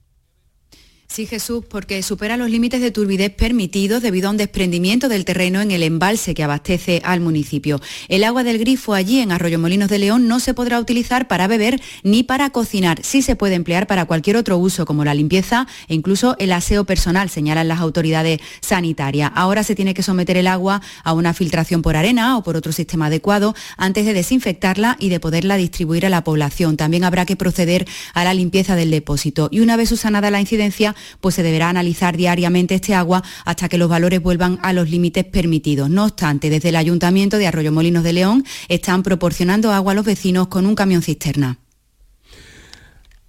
Sí, 1.12 1.26
Jesús, 1.26 1.62
porque 1.68 2.02
supera 2.02 2.38
los 2.38 2.48
límites 2.48 2.80
de 2.80 2.90
turbidez 2.90 3.34
permitidos 3.34 4.00
debido 4.00 4.28
a 4.28 4.30
un 4.30 4.38
desprendimiento 4.38 5.10
del 5.10 5.26
terreno 5.26 5.60
en 5.60 5.70
el 5.70 5.82
embalse 5.82 6.32
que 6.32 6.42
abastece 6.42 7.02
al 7.04 7.20
municipio. 7.20 7.82
El 8.08 8.24
agua 8.24 8.44
del 8.44 8.56
grifo 8.56 8.94
allí 8.94 9.18
en 9.18 9.30
Arroyo 9.30 9.58
Molinos 9.58 9.90
de 9.90 9.98
León 9.98 10.26
no 10.26 10.40
se 10.40 10.54
podrá 10.54 10.80
utilizar 10.80 11.28
para 11.28 11.48
beber 11.48 11.82
ni 12.02 12.22
para 12.22 12.48
cocinar. 12.48 13.00
Sí 13.04 13.20
se 13.20 13.36
puede 13.36 13.56
emplear 13.56 13.86
para 13.86 14.06
cualquier 14.06 14.38
otro 14.38 14.56
uso, 14.56 14.86
como 14.86 15.04
la 15.04 15.12
limpieza 15.12 15.66
e 15.86 15.94
incluso 15.94 16.34
el 16.38 16.50
aseo 16.50 16.84
personal, 16.84 17.28
señalan 17.28 17.68
las 17.68 17.80
autoridades 17.80 18.40
sanitarias. 18.62 19.32
Ahora 19.34 19.64
se 19.64 19.74
tiene 19.74 19.92
que 19.92 20.02
someter 20.02 20.38
el 20.38 20.46
agua 20.46 20.80
a 21.04 21.12
una 21.12 21.34
filtración 21.34 21.82
por 21.82 21.94
arena 21.94 22.38
o 22.38 22.42
por 22.42 22.56
otro 22.56 22.72
sistema 22.72 23.08
adecuado 23.08 23.54
antes 23.76 24.06
de 24.06 24.14
desinfectarla 24.14 24.96
y 24.98 25.10
de 25.10 25.20
poderla 25.20 25.58
distribuir 25.58 26.06
a 26.06 26.08
la 26.08 26.24
población. 26.24 26.78
También 26.78 27.04
habrá 27.04 27.26
que 27.26 27.36
proceder 27.36 27.86
a 28.14 28.24
la 28.24 28.32
limpieza 28.32 28.76
del 28.76 28.90
depósito. 28.90 29.50
Y 29.52 29.60
una 29.60 29.76
vez 29.76 29.90
subsanada 29.90 30.30
la 30.30 30.40
incidencia, 30.40 30.96
pues 31.20 31.34
se 31.34 31.42
deberá 31.42 31.68
analizar 31.68 32.16
diariamente 32.16 32.74
este 32.74 32.94
agua 32.94 33.22
hasta 33.44 33.68
que 33.68 33.78
los 33.78 33.88
valores 33.88 34.22
vuelvan 34.22 34.58
a 34.62 34.72
los 34.72 34.90
límites 34.90 35.24
permitidos. 35.24 35.90
No 35.90 36.04
obstante, 36.04 36.50
desde 36.50 36.70
el 36.70 36.76
Ayuntamiento 36.76 37.38
de 37.38 37.46
Arroyo 37.46 37.72
Molinos 37.72 38.04
de 38.04 38.12
León 38.12 38.44
están 38.68 39.02
proporcionando 39.02 39.72
agua 39.72 39.92
a 39.92 39.94
los 39.94 40.04
vecinos 40.04 40.48
con 40.48 40.66
un 40.66 40.74
camión 40.74 41.02
cisterna. 41.02 41.58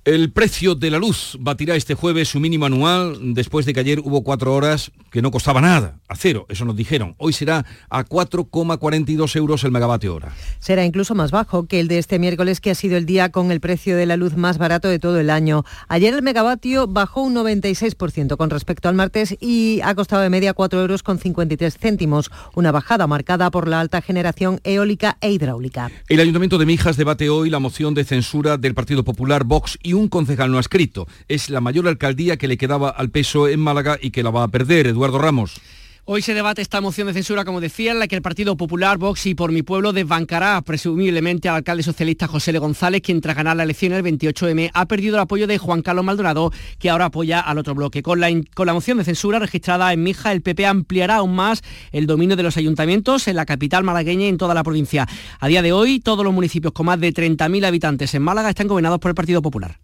El 0.05 0.33
precio 0.33 0.75
de 0.75 0.91
la 0.91 0.97
luz 0.97 1.37
batirá 1.39 1.77
este 1.77 1.95
jueves 1.95 2.27
su 2.27 2.41
mínimo 2.41 2.65
anual 2.65 3.33
después 3.33 3.65
de 3.65 3.71
que 3.71 3.79
ayer 3.79 4.01
hubo 4.01 4.21
cuatro 4.21 4.53
horas 4.53 4.91
que 5.11 5.21
no 5.21 5.31
costaba 5.31 5.61
nada, 5.61 5.99
a 6.09 6.17
cero, 6.17 6.45
eso 6.49 6.65
nos 6.65 6.75
dijeron. 6.75 7.15
Hoy 7.19 7.31
será 7.31 7.65
a 7.89 8.03
4,42 8.03 9.35
euros 9.37 9.63
el 9.63 9.71
megavatio 9.71 10.13
hora. 10.13 10.33
Será 10.59 10.83
incluso 10.83 11.15
más 11.15 11.31
bajo 11.31 11.67
que 11.67 11.79
el 11.79 11.87
de 11.87 11.99
este 11.99 12.19
miércoles, 12.19 12.59
que 12.59 12.71
ha 12.71 12.75
sido 12.75 12.97
el 12.97 13.05
día 13.05 13.29
con 13.29 13.49
el 13.49 13.61
precio 13.61 13.95
de 13.95 14.05
la 14.05 14.17
luz 14.17 14.35
más 14.35 14.57
barato 14.57 14.89
de 14.89 14.99
todo 14.99 15.21
el 15.21 15.29
año. 15.29 15.63
Ayer 15.87 16.13
el 16.13 16.21
megavatio 16.21 16.85
bajó 16.85 17.21
un 17.21 17.35
96% 17.35 18.35
con 18.35 18.49
respecto 18.49 18.89
al 18.89 18.95
martes 18.95 19.37
y 19.39 19.79
ha 19.85 19.95
costado 19.95 20.21
de 20.21 20.29
media 20.29 20.53
4 20.53 20.81
euros 20.81 21.01
con 21.01 21.17
53 21.17 21.77
céntimos, 21.77 22.29
una 22.55 22.73
bajada 22.73 23.07
marcada 23.07 23.51
por 23.51 23.69
la 23.69 23.79
alta 23.79 24.01
generación 24.01 24.59
eólica 24.65 25.17
e 25.21 25.31
hidráulica. 25.31 25.91
El 26.09 26.19
Ayuntamiento 26.19 26.57
de 26.57 26.65
Mijas 26.65 26.97
debate 26.97 27.29
hoy 27.29 27.49
la 27.49 27.59
moción 27.59 27.93
de 27.93 28.03
censura 28.03 28.57
del 28.57 28.73
Partido 28.73 29.05
Popular, 29.05 29.45
Vox 29.45 29.79
y 29.81 29.92
un 29.93 30.07
concejal 30.07 30.51
no 30.51 30.57
ha 30.57 30.61
escrito. 30.61 31.07
Es 31.27 31.49
la 31.49 31.61
mayor 31.61 31.87
alcaldía 31.87 32.37
que 32.37 32.47
le 32.47 32.57
quedaba 32.57 32.89
al 32.89 33.09
peso 33.09 33.47
en 33.47 33.59
Málaga 33.59 33.97
y 34.01 34.11
que 34.11 34.23
la 34.23 34.31
va 34.31 34.43
a 34.43 34.47
perder. 34.49 34.87
Eduardo 34.87 35.19
Ramos. 35.19 35.61
Hoy 36.05 36.21
se 36.21 36.33
debate 36.33 36.61
esta 36.61 36.81
moción 36.81 37.07
de 37.07 37.13
censura, 37.13 37.45
como 37.45 37.61
decía, 37.61 37.93
en 37.93 37.99
la 37.99 38.09
que 38.09 38.17
el 38.17 38.21
Partido 38.21 38.57
Popular, 38.57 38.97
Vox 38.97 39.25
y 39.25 39.35
Por 39.35 39.53
mi 39.53 39.61
Pueblo 39.61 39.93
desbancará 39.93 40.61
presumiblemente 40.61 41.47
al 41.47 41.55
alcalde 41.55 41.81
socialista 41.81 42.27
José 42.27 42.51
L. 42.51 42.59
González, 42.59 43.01
quien 43.01 43.21
tras 43.21 43.37
ganar 43.37 43.55
la 43.55 43.63
elección 43.63 43.93
el 43.93 44.03
28M 44.03 44.71
ha 44.73 44.85
perdido 44.85 45.15
el 45.15 45.21
apoyo 45.21 45.47
de 45.47 45.57
Juan 45.57 45.81
Carlos 45.81 46.03
Maldonado, 46.03 46.51
que 46.77 46.89
ahora 46.89 47.05
apoya 47.05 47.39
al 47.39 47.57
otro 47.57 47.73
bloque. 47.73 48.03
Con 48.03 48.19
la, 48.19 48.29
con 48.53 48.67
la 48.67 48.73
moción 48.73 48.97
de 48.97 49.05
censura 49.05 49.39
registrada 49.39 49.93
en 49.93 50.03
Mija, 50.03 50.33
el 50.33 50.41
PP 50.41 50.65
ampliará 50.65 51.15
aún 51.15 51.35
más 51.35 51.61
el 51.93 52.05
dominio 52.05 52.35
de 52.35 52.43
los 52.43 52.57
ayuntamientos 52.57 53.29
en 53.29 53.37
la 53.37 53.45
capital 53.45 53.85
malagueña 53.85 54.25
y 54.25 54.27
en 54.27 54.37
toda 54.37 54.53
la 54.53 54.63
provincia. 54.63 55.07
A 55.39 55.47
día 55.47 55.61
de 55.61 55.71
hoy, 55.71 56.01
todos 56.01 56.25
los 56.25 56.33
municipios 56.33 56.73
con 56.73 56.85
más 56.85 56.99
de 56.99 57.13
30.000 57.13 57.65
habitantes 57.65 58.13
en 58.13 58.23
Málaga 58.23 58.49
están 58.49 58.67
gobernados 58.67 58.99
por 58.99 59.07
el 59.07 59.15
Partido 59.15 59.41
Popular. 59.41 59.79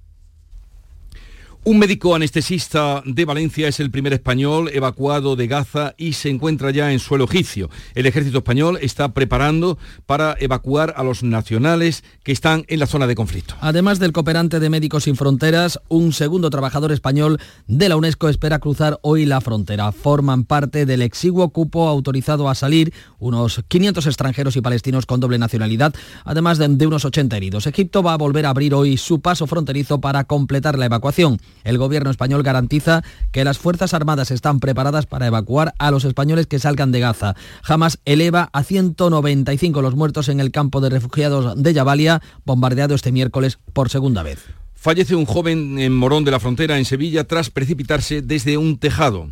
Un 1.65 1.77
médico 1.77 2.15
anestesista 2.15 3.03
de 3.05 3.25
Valencia 3.25 3.67
es 3.67 3.81
el 3.81 3.91
primer 3.91 4.13
español 4.13 4.71
evacuado 4.73 5.35
de 5.35 5.47
Gaza 5.47 5.93
y 5.97 6.13
se 6.13 6.29
encuentra 6.29 6.71
ya 6.71 6.93
en 6.93 6.99
suelo 6.99 7.25
egipcio. 7.25 7.69
El 7.95 8.05
ejército 8.05 8.37
español 8.37 8.79
está 8.81 9.13
preparando 9.13 9.77
para 10.05 10.37
evacuar 10.39 10.93
a 10.95 11.03
los 11.03 11.21
nacionales 11.21 12.05
que 12.23 12.31
están 12.31 12.63
en 12.69 12.79
la 12.79 12.87
zona 12.87 13.07
de 13.07 13.15
conflicto. 13.15 13.55
Además 13.59 13.99
del 13.99 14.13
cooperante 14.13 14.61
de 14.61 14.69
Médicos 14.69 15.03
Sin 15.03 15.17
Fronteras, 15.17 15.81
un 15.89 16.13
segundo 16.13 16.49
trabajador 16.49 16.93
español 16.93 17.41
de 17.67 17.89
la 17.89 17.97
UNESCO 17.97 18.29
espera 18.29 18.59
cruzar 18.59 18.97
hoy 19.01 19.25
la 19.25 19.41
frontera. 19.41 19.91
Forman 19.91 20.45
parte 20.45 20.85
del 20.85 21.01
exiguo 21.01 21.49
cupo 21.49 21.89
autorizado 21.89 22.47
a 22.47 22.55
salir 22.55 22.93
unos 23.19 23.61
500 23.67 24.07
extranjeros 24.07 24.55
y 24.55 24.61
palestinos 24.61 25.05
con 25.05 25.19
doble 25.19 25.37
nacionalidad, 25.37 25.93
además 26.23 26.57
de, 26.57 26.87
unos 26.87 27.03
80 27.03 27.35
heridos. 27.35 27.67
Egipto 27.67 28.01
va 28.01 28.13
a 28.13 28.17
volver 28.17 28.45
a 28.45 28.51
abrir 28.51 28.73
hoy 28.73 28.95
su 28.95 29.19
paso 29.19 29.45
fronterizo 29.45 29.99
para 29.99 30.23
completar 30.23 30.79
la 30.79 30.85
evacuación. 30.85 31.37
El 31.63 31.77
gobierno 31.77 32.09
español 32.09 32.43
garantiza 32.43 33.03
que 33.31 33.43
las 33.43 33.57
Fuerzas 33.57 33.93
Armadas 33.93 34.31
están 34.31 34.59
preparadas 34.59 35.05
para 35.05 35.27
evacuar 35.27 35.73
a 35.77 35.91
los 35.91 36.05
españoles 36.05 36.47
que 36.47 36.59
salgan 36.59 36.91
de 36.91 36.99
Gaza. 36.99 37.35
Jamás 37.61 37.99
eleva 38.05 38.49
a 38.53 38.63
195 38.63 39.81
los 39.81 39.95
muertos 39.95 40.29
en 40.29 40.39
el 40.39 40.51
campo 40.51 40.81
de 40.81 40.89
refugiados 40.89 41.61
de 41.61 41.73
Yabalia, 41.73 42.21
bombardeado 42.45 42.95
este 42.95 43.11
miércoles 43.11 43.59
por 43.73 43.89
segunda 43.89 44.23
vez. 44.23 44.39
Fallece 44.75 45.15
un 45.15 45.25
joven 45.25 45.77
en 45.77 45.93
Morón 45.93 46.23
de 46.23 46.31
la 46.31 46.39
Frontera, 46.39 46.77
en 46.77 46.85
Sevilla, 46.85 47.25
tras 47.25 47.49
precipitarse 47.49 48.21
desde 48.21 48.57
un 48.57 48.77
tejado. 48.77 49.29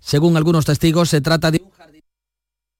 Según 0.00 0.36
algunos 0.36 0.66
testigos, 0.66 1.08
se 1.08 1.22
trata 1.22 1.50
de 1.50 1.63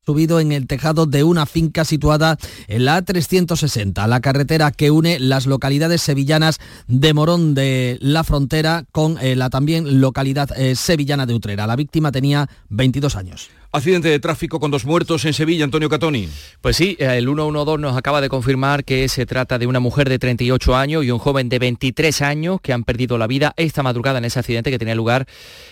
subido 0.07 0.41
en 0.41 0.53
el 0.53 0.67
tejado 0.67 1.07
de 1.07 1.25
una 1.25 1.47
finca 1.47 1.85
situada 1.85 2.39
en 2.69 2.85
la 2.85 3.03
A360, 3.03 4.07
la 4.07 4.21
carretera 4.21 4.71
que 4.71 4.91
une 4.91 5.19
las 5.19 5.47
localidades 5.47 6.03
sevillanas 6.03 6.59
de 6.87 7.15
Morón 7.15 7.55
de 7.55 7.99
la 8.01 8.25
Frontera 8.25 8.85
con 8.93 9.19
eh, 9.19 9.37
la 9.37 9.51
también 9.51 10.01
localidad 10.01 10.51
eh, 10.57 10.77
sevillana 10.77 11.27
de 11.27 11.35
Utrera. 11.35 11.67
La 11.67 11.77
víctima 11.77 12.13
tenía 12.13 12.49
22 12.69 13.17
años. 13.17 13.51
Accidente 13.75 14.09
de 14.09 14.21
tráfico 14.21 14.61
con 14.61 14.71
dos 14.71 14.85
muertos 14.85 15.25
en 15.25 15.33
Sevilla, 15.35 15.65
Antonio 15.65 15.89
Catoni. 15.89 16.29
Pues 16.61 16.77
sí, 16.77 16.97
el 17.01 17.25
112 17.25 17.79
nos 17.79 17.97
acaba 17.97 18.21
de 18.21 18.29
confirmar 18.29 18.85
que 18.85 19.09
se 19.09 19.27
trata 19.27 19.59
de 19.59 19.67
una 19.67 19.81
mujer 19.81 20.09
de 20.09 20.21
38 20.21 20.77
años 20.77 21.05
y 21.05 21.11
un 21.11 21.19
joven 21.19 21.49
de 21.49 21.59
23 21.59 22.23
años 22.23 22.61
que 22.61 22.73
han 22.73 22.85
perdido 22.85 23.19
la 23.19 23.27
vida 23.27 23.53
esta 23.57 23.83
madrugada 23.83 24.19
en 24.19 24.27
ese 24.27 24.39
accidente 24.39 24.71
que 24.71 24.79
tenía 24.79 24.95
lugar 24.95 25.27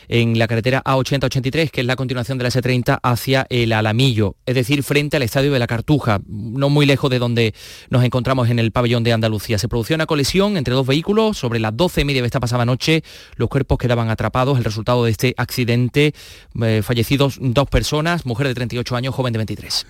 en 0.08 0.36
la 0.36 0.48
carretera 0.48 0.82
A80-83, 0.82 1.70
que 1.70 1.82
es 1.82 1.86
la 1.86 1.94
continuación 1.94 2.38
de 2.38 2.42
la 2.42 2.50
S30 2.50 2.98
hacia 3.04 3.46
el 3.48 3.72
Alamillo, 3.72 4.34
es 4.46 4.56
decir, 4.56 4.82
frente 4.82 5.16
al 5.16 5.22
Estadio 5.22 5.52
de 5.52 5.60
la 5.60 5.68
Cartuja, 5.68 6.20
no 6.26 6.70
muy 6.70 6.86
lejos 6.86 7.08
de 7.08 7.20
donde 7.20 7.54
nos 7.88 8.02
encontramos 8.02 8.50
en 8.50 8.58
el 8.58 8.72
pabellón 8.72 9.04
de 9.04 9.12
Andalucía. 9.12 9.58
Se 9.58 9.68
produjo 9.68 9.94
una 9.94 10.06
colisión 10.06 10.56
entre 10.56 10.74
dos 10.74 10.88
vehículos 10.88 11.38
sobre 11.38 11.60
las 11.60 11.76
12 11.76 12.00
y 12.00 12.04
media 12.04 12.22
de 12.22 12.26
esta 12.26 12.40
pasada 12.40 12.64
noche. 12.64 13.04
Los 13.36 13.48
cuerpos 13.48 13.78
quedaban 13.78 14.10
atrapados. 14.10 14.58
El 14.58 14.64
resultado 14.64 15.04
de 15.04 15.12
este 15.12 15.34
accidente, 15.36 16.14
eh, 16.60 16.82
fallecidos 16.82 17.38
dos 17.40 17.68
personas 17.68 17.91
mujer 18.24 18.48
de 18.48 18.54
38 18.54 18.96
años, 18.96 19.14
joven 19.14 19.32
de 19.32 19.38
23. 19.38 19.86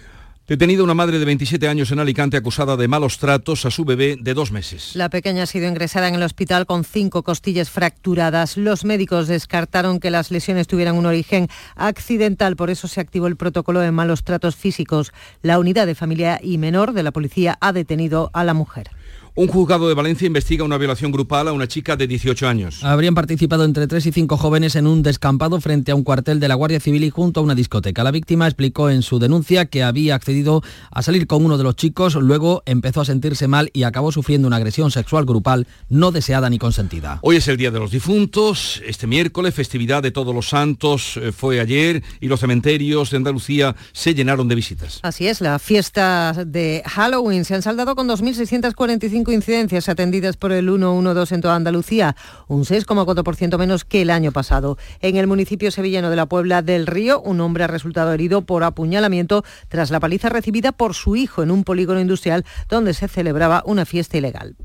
Detenida 0.48 0.82
una 0.82 0.94
madre 0.94 1.20
de 1.20 1.24
27 1.24 1.68
años 1.68 1.92
en 1.92 2.00
Alicante 2.00 2.36
acusada 2.36 2.76
de 2.76 2.88
malos 2.88 3.18
tratos 3.18 3.64
a 3.64 3.70
su 3.70 3.84
bebé 3.84 4.16
de 4.20 4.34
dos 4.34 4.50
meses. 4.50 4.96
La 4.96 5.08
pequeña 5.08 5.44
ha 5.44 5.46
sido 5.46 5.68
ingresada 5.68 6.08
en 6.08 6.16
el 6.16 6.22
hospital 6.24 6.66
con 6.66 6.82
cinco 6.82 7.22
costillas 7.22 7.70
fracturadas. 7.70 8.56
Los 8.56 8.84
médicos 8.84 9.28
descartaron 9.28 10.00
que 10.00 10.10
las 10.10 10.32
lesiones 10.32 10.66
tuvieran 10.66 10.96
un 10.96 11.06
origen 11.06 11.46
accidental, 11.76 12.56
por 12.56 12.70
eso 12.70 12.88
se 12.88 13.00
activó 13.00 13.28
el 13.28 13.36
protocolo 13.36 13.78
de 13.78 13.92
malos 13.92 14.24
tratos 14.24 14.56
físicos. 14.56 15.12
La 15.42 15.60
unidad 15.60 15.86
de 15.86 15.94
familia 15.94 16.40
y 16.42 16.58
menor 16.58 16.94
de 16.94 17.04
la 17.04 17.12
policía 17.12 17.56
ha 17.60 17.72
detenido 17.72 18.30
a 18.32 18.42
la 18.42 18.52
mujer. 18.52 18.90
Un 19.34 19.48
juzgado 19.48 19.88
de 19.88 19.94
Valencia 19.94 20.26
investiga 20.26 20.62
una 20.62 20.76
violación 20.76 21.10
grupal 21.10 21.48
a 21.48 21.54
una 21.54 21.66
chica 21.66 21.96
de 21.96 22.06
18 22.06 22.46
años. 22.46 22.84
Habrían 22.84 23.14
participado 23.14 23.64
entre 23.64 23.86
3 23.86 24.04
y 24.04 24.12
5 24.12 24.36
jóvenes 24.36 24.76
en 24.76 24.86
un 24.86 25.02
descampado 25.02 25.58
frente 25.58 25.90
a 25.90 25.94
un 25.94 26.04
cuartel 26.04 26.38
de 26.38 26.48
la 26.48 26.54
Guardia 26.54 26.80
Civil 26.80 27.02
y 27.02 27.08
junto 27.08 27.40
a 27.40 27.42
una 27.42 27.54
discoteca. 27.54 28.04
La 28.04 28.10
víctima 28.10 28.46
explicó 28.46 28.90
en 28.90 29.00
su 29.00 29.18
denuncia 29.18 29.64
que 29.64 29.82
había 29.82 30.16
accedido 30.16 30.62
a 30.90 31.00
salir 31.00 31.26
con 31.26 31.46
uno 31.46 31.56
de 31.56 31.64
los 31.64 31.76
chicos, 31.76 32.14
luego 32.16 32.62
empezó 32.66 33.00
a 33.00 33.06
sentirse 33.06 33.48
mal 33.48 33.70
y 33.72 33.84
acabó 33.84 34.12
sufriendo 34.12 34.48
una 34.48 34.56
agresión 34.56 34.90
sexual 34.90 35.24
grupal 35.24 35.66
no 35.88 36.12
deseada 36.12 36.50
ni 36.50 36.58
consentida. 36.58 37.18
Hoy 37.22 37.36
es 37.36 37.48
el 37.48 37.56
Día 37.56 37.70
de 37.70 37.78
los 37.78 37.90
Difuntos, 37.90 38.82
este 38.86 39.06
miércoles 39.06 39.54
festividad 39.54 40.02
de 40.02 40.10
todos 40.10 40.34
los 40.34 40.50
santos 40.50 41.16
eh, 41.16 41.32
fue 41.32 41.58
ayer 41.58 42.02
y 42.20 42.28
los 42.28 42.40
cementerios 42.40 43.10
de 43.10 43.16
Andalucía 43.16 43.76
se 43.92 44.14
llenaron 44.14 44.46
de 44.48 44.56
visitas. 44.56 45.00
Así 45.00 45.26
es, 45.26 45.40
la 45.40 45.58
fiesta 45.58 46.34
de 46.46 46.82
Halloween 46.84 47.46
se 47.46 47.54
han 47.54 47.62
saldado 47.62 47.96
con 47.96 48.10
2.645 48.10 49.21
incidencias 49.30 49.88
atendidas 49.88 50.36
por 50.36 50.50
el 50.50 50.66
112 50.66 51.34
en 51.34 51.40
toda 51.40 51.54
Andalucía, 51.54 52.16
un 52.48 52.64
6,4% 52.64 53.58
menos 53.58 53.84
que 53.84 54.02
el 54.02 54.10
año 54.10 54.32
pasado. 54.32 54.78
En 55.00 55.16
el 55.16 55.26
municipio 55.26 55.70
sevillano 55.70 56.10
de 56.10 56.16
la 56.16 56.26
Puebla 56.26 56.62
del 56.62 56.86
Río, 56.86 57.20
un 57.20 57.40
hombre 57.40 57.64
ha 57.64 57.68
resultado 57.68 58.12
herido 58.12 58.42
por 58.42 58.64
apuñalamiento 58.64 59.44
tras 59.68 59.90
la 59.90 60.00
paliza 60.00 60.30
recibida 60.30 60.72
por 60.72 60.94
su 60.94 61.14
hijo 61.14 61.42
en 61.42 61.50
un 61.50 61.62
polígono 61.62 62.00
industrial 62.00 62.44
donde 62.68 62.94
se 62.94 63.06
celebraba 63.06 63.62
una 63.66 63.84
fiesta 63.84 64.18
ilegal. 64.18 64.56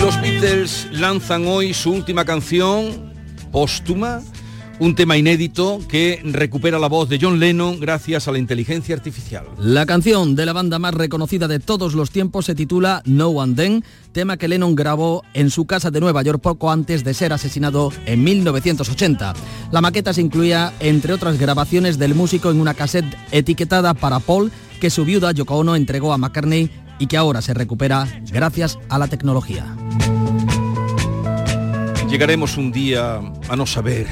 Los 0.00 0.20
Beatles 0.20 0.88
lanzan 0.92 1.46
hoy 1.46 1.72
su 1.72 1.90
última 1.90 2.26
canción 2.26 3.14
póstuma 3.50 4.20
un 4.80 4.94
tema 4.94 5.16
inédito 5.16 5.80
que 5.88 6.20
recupera 6.24 6.78
la 6.78 6.88
voz 6.88 7.08
de 7.08 7.18
John 7.20 7.38
Lennon 7.38 7.78
gracias 7.80 8.26
a 8.26 8.32
la 8.32 8.38
inteligencia 8.38 8.94
artificial. 8.94 9.46
La 9.58 9.86
canción 9.86 10.34
de 10.34 10.46
la 10.46 10.52
banda 10.52 10.78
más 10.78 10.94
reconocida 10.94 11.48
de 11.48 11.60
todos 11.60 11.94
los 11.94 12.10
tiempos 12.10 12.46
se 12.46 12.54
titula 12.54 13.02
No 13.04 13.28
One 13.28 13.54
Then, 13.54 13.84
tema 14.12 14.36
que 14.36 14.48
Lennon 14.48 14.74
grabó 14.74 15.22
en 15.34 15.50
su 15.50 15.66
casa 15.66 15.90
de 15.90 16.00
Nueva 16.00 16.22
York 16.22 16.40
poco 16.40 16.70
antes 16.70 17.04
de 17.04 17.14
ser 17.14 17.32
asesinado 17.32 17.92
en 18.06 18.24
1980. 18.24 19.34
La 19.70 19.80
maqueta 19.80 20.12
se 20.12 20.20
incluía, 20.20 20.72
entre 20.80 21.12
otras 21.12 21.38
grabaciones 21.38 21.98
del 21.98 22.14
músico, 22.14 22.50
en 22.50 22.60
una 22.60 22.74
cassette 22.74 23.16
etiquetada 23.30 23.94
para 23.94 24.20
Paul 24.20 24.50
que 24.80 24.90
su 24.90 25.04
viuda 25.04 25.32
Yoko 25.32 25.56
Ono 25.56 25.76
entregó 25.76 26.12
a 26.12 26.18
McCartney 26.18 26.70
y 26.98 27.06
que 27.06 27.16
ahora 27.16 27.42
se 27.42 27.54
recupera 27.54 28.06
gracias 28.30 28.78
a 28.88 28.98
la 28.98 29.08
tecnología. 29.08 29.76
Llegaremos 32.08 32.56
un 32.56 32.70
día 32.70 33.20
a 33.48 33.56
no 33.56 33.66
saber 33.66 34.06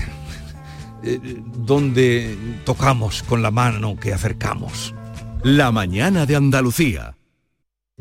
eh, 1.03 1.43
donde 1.57 2.37
tocamos 2.65 3.23
con 3.23 3.43
la 3.43 3.51
mano 3.51 3.97
que 3.97 4.13
acercamos. 4.13 4.95
La 5.43 5.73
mañana 5.73 6.27
de 6.27 6.37
Andalucía. 6.37 7.17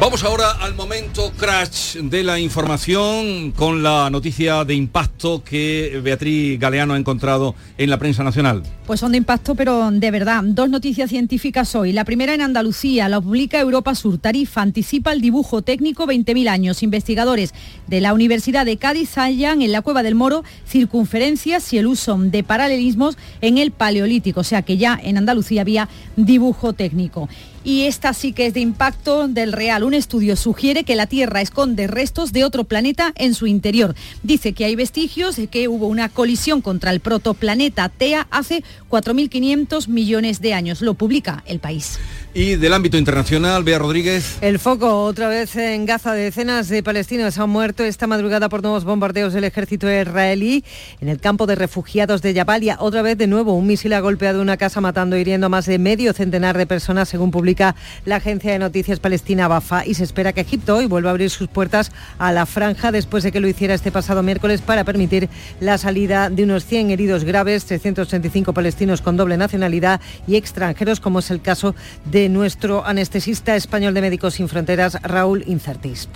Vamos 0.00 0.24
ahora 0.24 0.50
al 0.60 0.74
momento 0.74 1.32
crash 1.36 1.96
de 1.96 2.24
la 2.24 2.38
información 2.38 3.52
con 3.52 3.82
la 3.82 4.10
noticia 4.10 4.64
de 4.64 4.74
impacto 4.74 5.42
que 5.42 6.00
Beatriz 6.02 6.58
Galeano 6.58 6.94
ha 6.94 6.98
encontrado 6.98 7.54
en 7.78 7.88
la 7.88 7.98
prensa 7.98 8.22
nacional. 8.22 8.62
Pues 8.86 9.00
son 9.00 9.12
de 9.12 9.18
impacto, 9.18 9.54
pero 9.54 9.90
de 9.90 10.10
verdad. 10.10 10.42
Dos 10.44 10.68
noticias 10.68 11.08
científicas 11.08 11.74
hoy. 11.74 11.92
La 11.92 12.04
primera 12.04 12.34
en 12.34 12.42
Andalucía, 12.42 13.08
la 13.08 13.20
publica 13.20 13.58
Europa 13.60 13.94
Sur. 13.94 14.18
Tarifa 14.18 14.62
anticipa 14.62 15.12
el 15.12 15.20
dibujo 15.20 15.62
técnico 15.62 16.06
20.000 16.06 16.48
años. 16.48 16.82
Investigadores 16.82 17.54
de 17.86 18.00
la 18.00 18.12
Universidad 18.12 18.66
de 18.66 18.76
Cádiz 18.76 19.16
hallan 19.16 19.62
en 19.62 19.72
la 19.72 19.80
Cueva 19.80 20.02
del 20.02 20.16
Moro 20.16 20.44
circunferencias 20.66 21.72
y 21.72 21.78
el 21.78 21.86
uso 21.86 22.18
de 22.18 22.42
paralelismos 22.42 23.16
en 23.40 23.58
el 23.58 23.70
Paleolítico. 23.70 24.40
O 24.40 24.44
sea 24.44 24.62
que 24.62 24.76
ya 24.76 25.00
en 25.02 25.16
Andalucía 25.16 25.62
había 25.62 25.88
dibujo 26.16 26.72
técnico 26.72 27.28
y 27.64 27.84
esta 27.84 28.12
sí 28.12 28.32
que 28.32 28.46
es 28.46 28.54
de 28.54 28.60
impacto 28.60 29.26
del 29.26 29.52
real. 29.52 29.82
Un 29.82 29.94
estudio 29.94 30.36
sugiere 30.36 30.84
que 30.84 30.94
la 30.94 31.06
Tierra 31.06 31.40
esconde 31.40 31.86
restos 31.86 32.32
de 32.32 32.44
otro 32.44 32.64
planeta 32.64 33.12
en 33.16 33.34
su 33.34 33.46
interior. 33.46 33.94
Dice 34.22 34.52
que 34.52 34.66
hay 34.66 34.76
vestigios 34.76 35.36
de 35.36 35.46
que 35.48 35.66
hubo 35.68 35.86
una 35.86 36.08
colisión 36.10 36.60
contra 36.60 36.90
el 36.90 37.00
protoplaneta 37.00 37.88
Tea 37.88 38.28
hace 38.30 38.62
4.500 38.90 39.88
millones 39.88 40.40
de 40.40 40.54
años. 40.54 40.82
Lo 40.82 40.94
publica 40.94 41.42
el 41.46 41.58
país. 41.58 41.98
Y 42.36 42.56
del 42.56 42.72
ámbito 42.72 42.96
internacional, 42.98 43.62
Bea 43.62 43.78
Rodríguez. 43.78 44.38
El 44.40 44.58
foco 44.58 45.04
otra 45.04 45.28
vez 45.28 45.54
en 45.54 45.86
Gaza. 45.86 46.14
Decenas 46.14 46.68
de 46.68 46.82
palestinos 46.82 47.38
han 47.38 47.48
muerto 47.48 47.84
esta 47.84 48.08
madrugada 48.08 48.48
por 48.48 48.60
nuevos 48.60 48.82
bombardeos 48.82 49.32
del 49.32 49.44
ejército 49.44 49.86
israelí 49.88 50.64
en 51.00 51.08
el 51.08 51.20
campo 51.20 51.46
de 51.46 51.54
refugiados 51.54 52.22
de 52.22 52.34
Jabalia. 52.34 52.76
Otra 52.80 53.02
vez 53.02 53.16
de 53.18 53.28
nuevo 53.28 53.54
un 53.54 53.68
misil 53.68 53.92
ha 53.92 54.00
golpeado 54.00 54.42
una 54.42 54.56
casa 54.56 54.80
matando 54.80 55.14
e 55.14 55.20
hiriendo 55.20 55.46
a 55.46 55.48
más 55.48 55.66
de 55.66 55.78
medio 55.78 56.12
centenar 56.12 56.58
de 56.58 56.66
personas, 56.66 57.08
según 57.08 57.30
publica 57.30 57.76
la 58.04 58.16
agencia 58.16 58.50
de 58.50 58.58
noticias 58.58 58.98
palestina 58.98 59.46
Bafa. 59.46 59.86
Y 59.86 59.94
se 59.94 60.02
espera 60.02 60.32
que 60.32 60.40
Egipto 60.40 60.74
hoy 60.74 60.86
vuelva 60.86 61.10
a 61.10 61.12
abrir 61.12 61.30
sus 61.30 61.46
puertas 61.46 61.92
a 62.18 62.32
la 62.32 62.46
franja 62.46 62.90
después 62.90 63.22
de 63.22 63.30
que 63.30 63.38
lo 63.38 63.46
hiciera 63.46 63.74
este 63.74 63.92
pasado 63.92 64.24
miércoles 64.24 64.60
para 64.60 64.82
permitir 64.82 65.28
la 65.60 65.78
salida 65.78 66.30
de 66.30 66.42
unos 66.42 66.64
100 66.64 66.90
heridos 66.90 67.22
graves, 67.22 67.64
335 67.66 68.52
palestinos 68.52 69.02
con 69.02 69.16
doble 69.16 69.36
nacionalidad 69.36 70.00
y 70.26 70.34
extranjeros, 70.34 70.98
como 70.98 71.20
es 71.20 71.30
el 71.30 71.40
caso 71.40 71.76
de 72.10 72.23
nuestro 72.28 72.84
anestesista 72.84 73.56
español 73.56 73.94
de 73.94 74.00
Médicos 74.00 74.34
Sin 74.34 74.48
Fronteras, 74.48 74.98
Raúl 75.02 75.44
Incertis. 75.46 76.08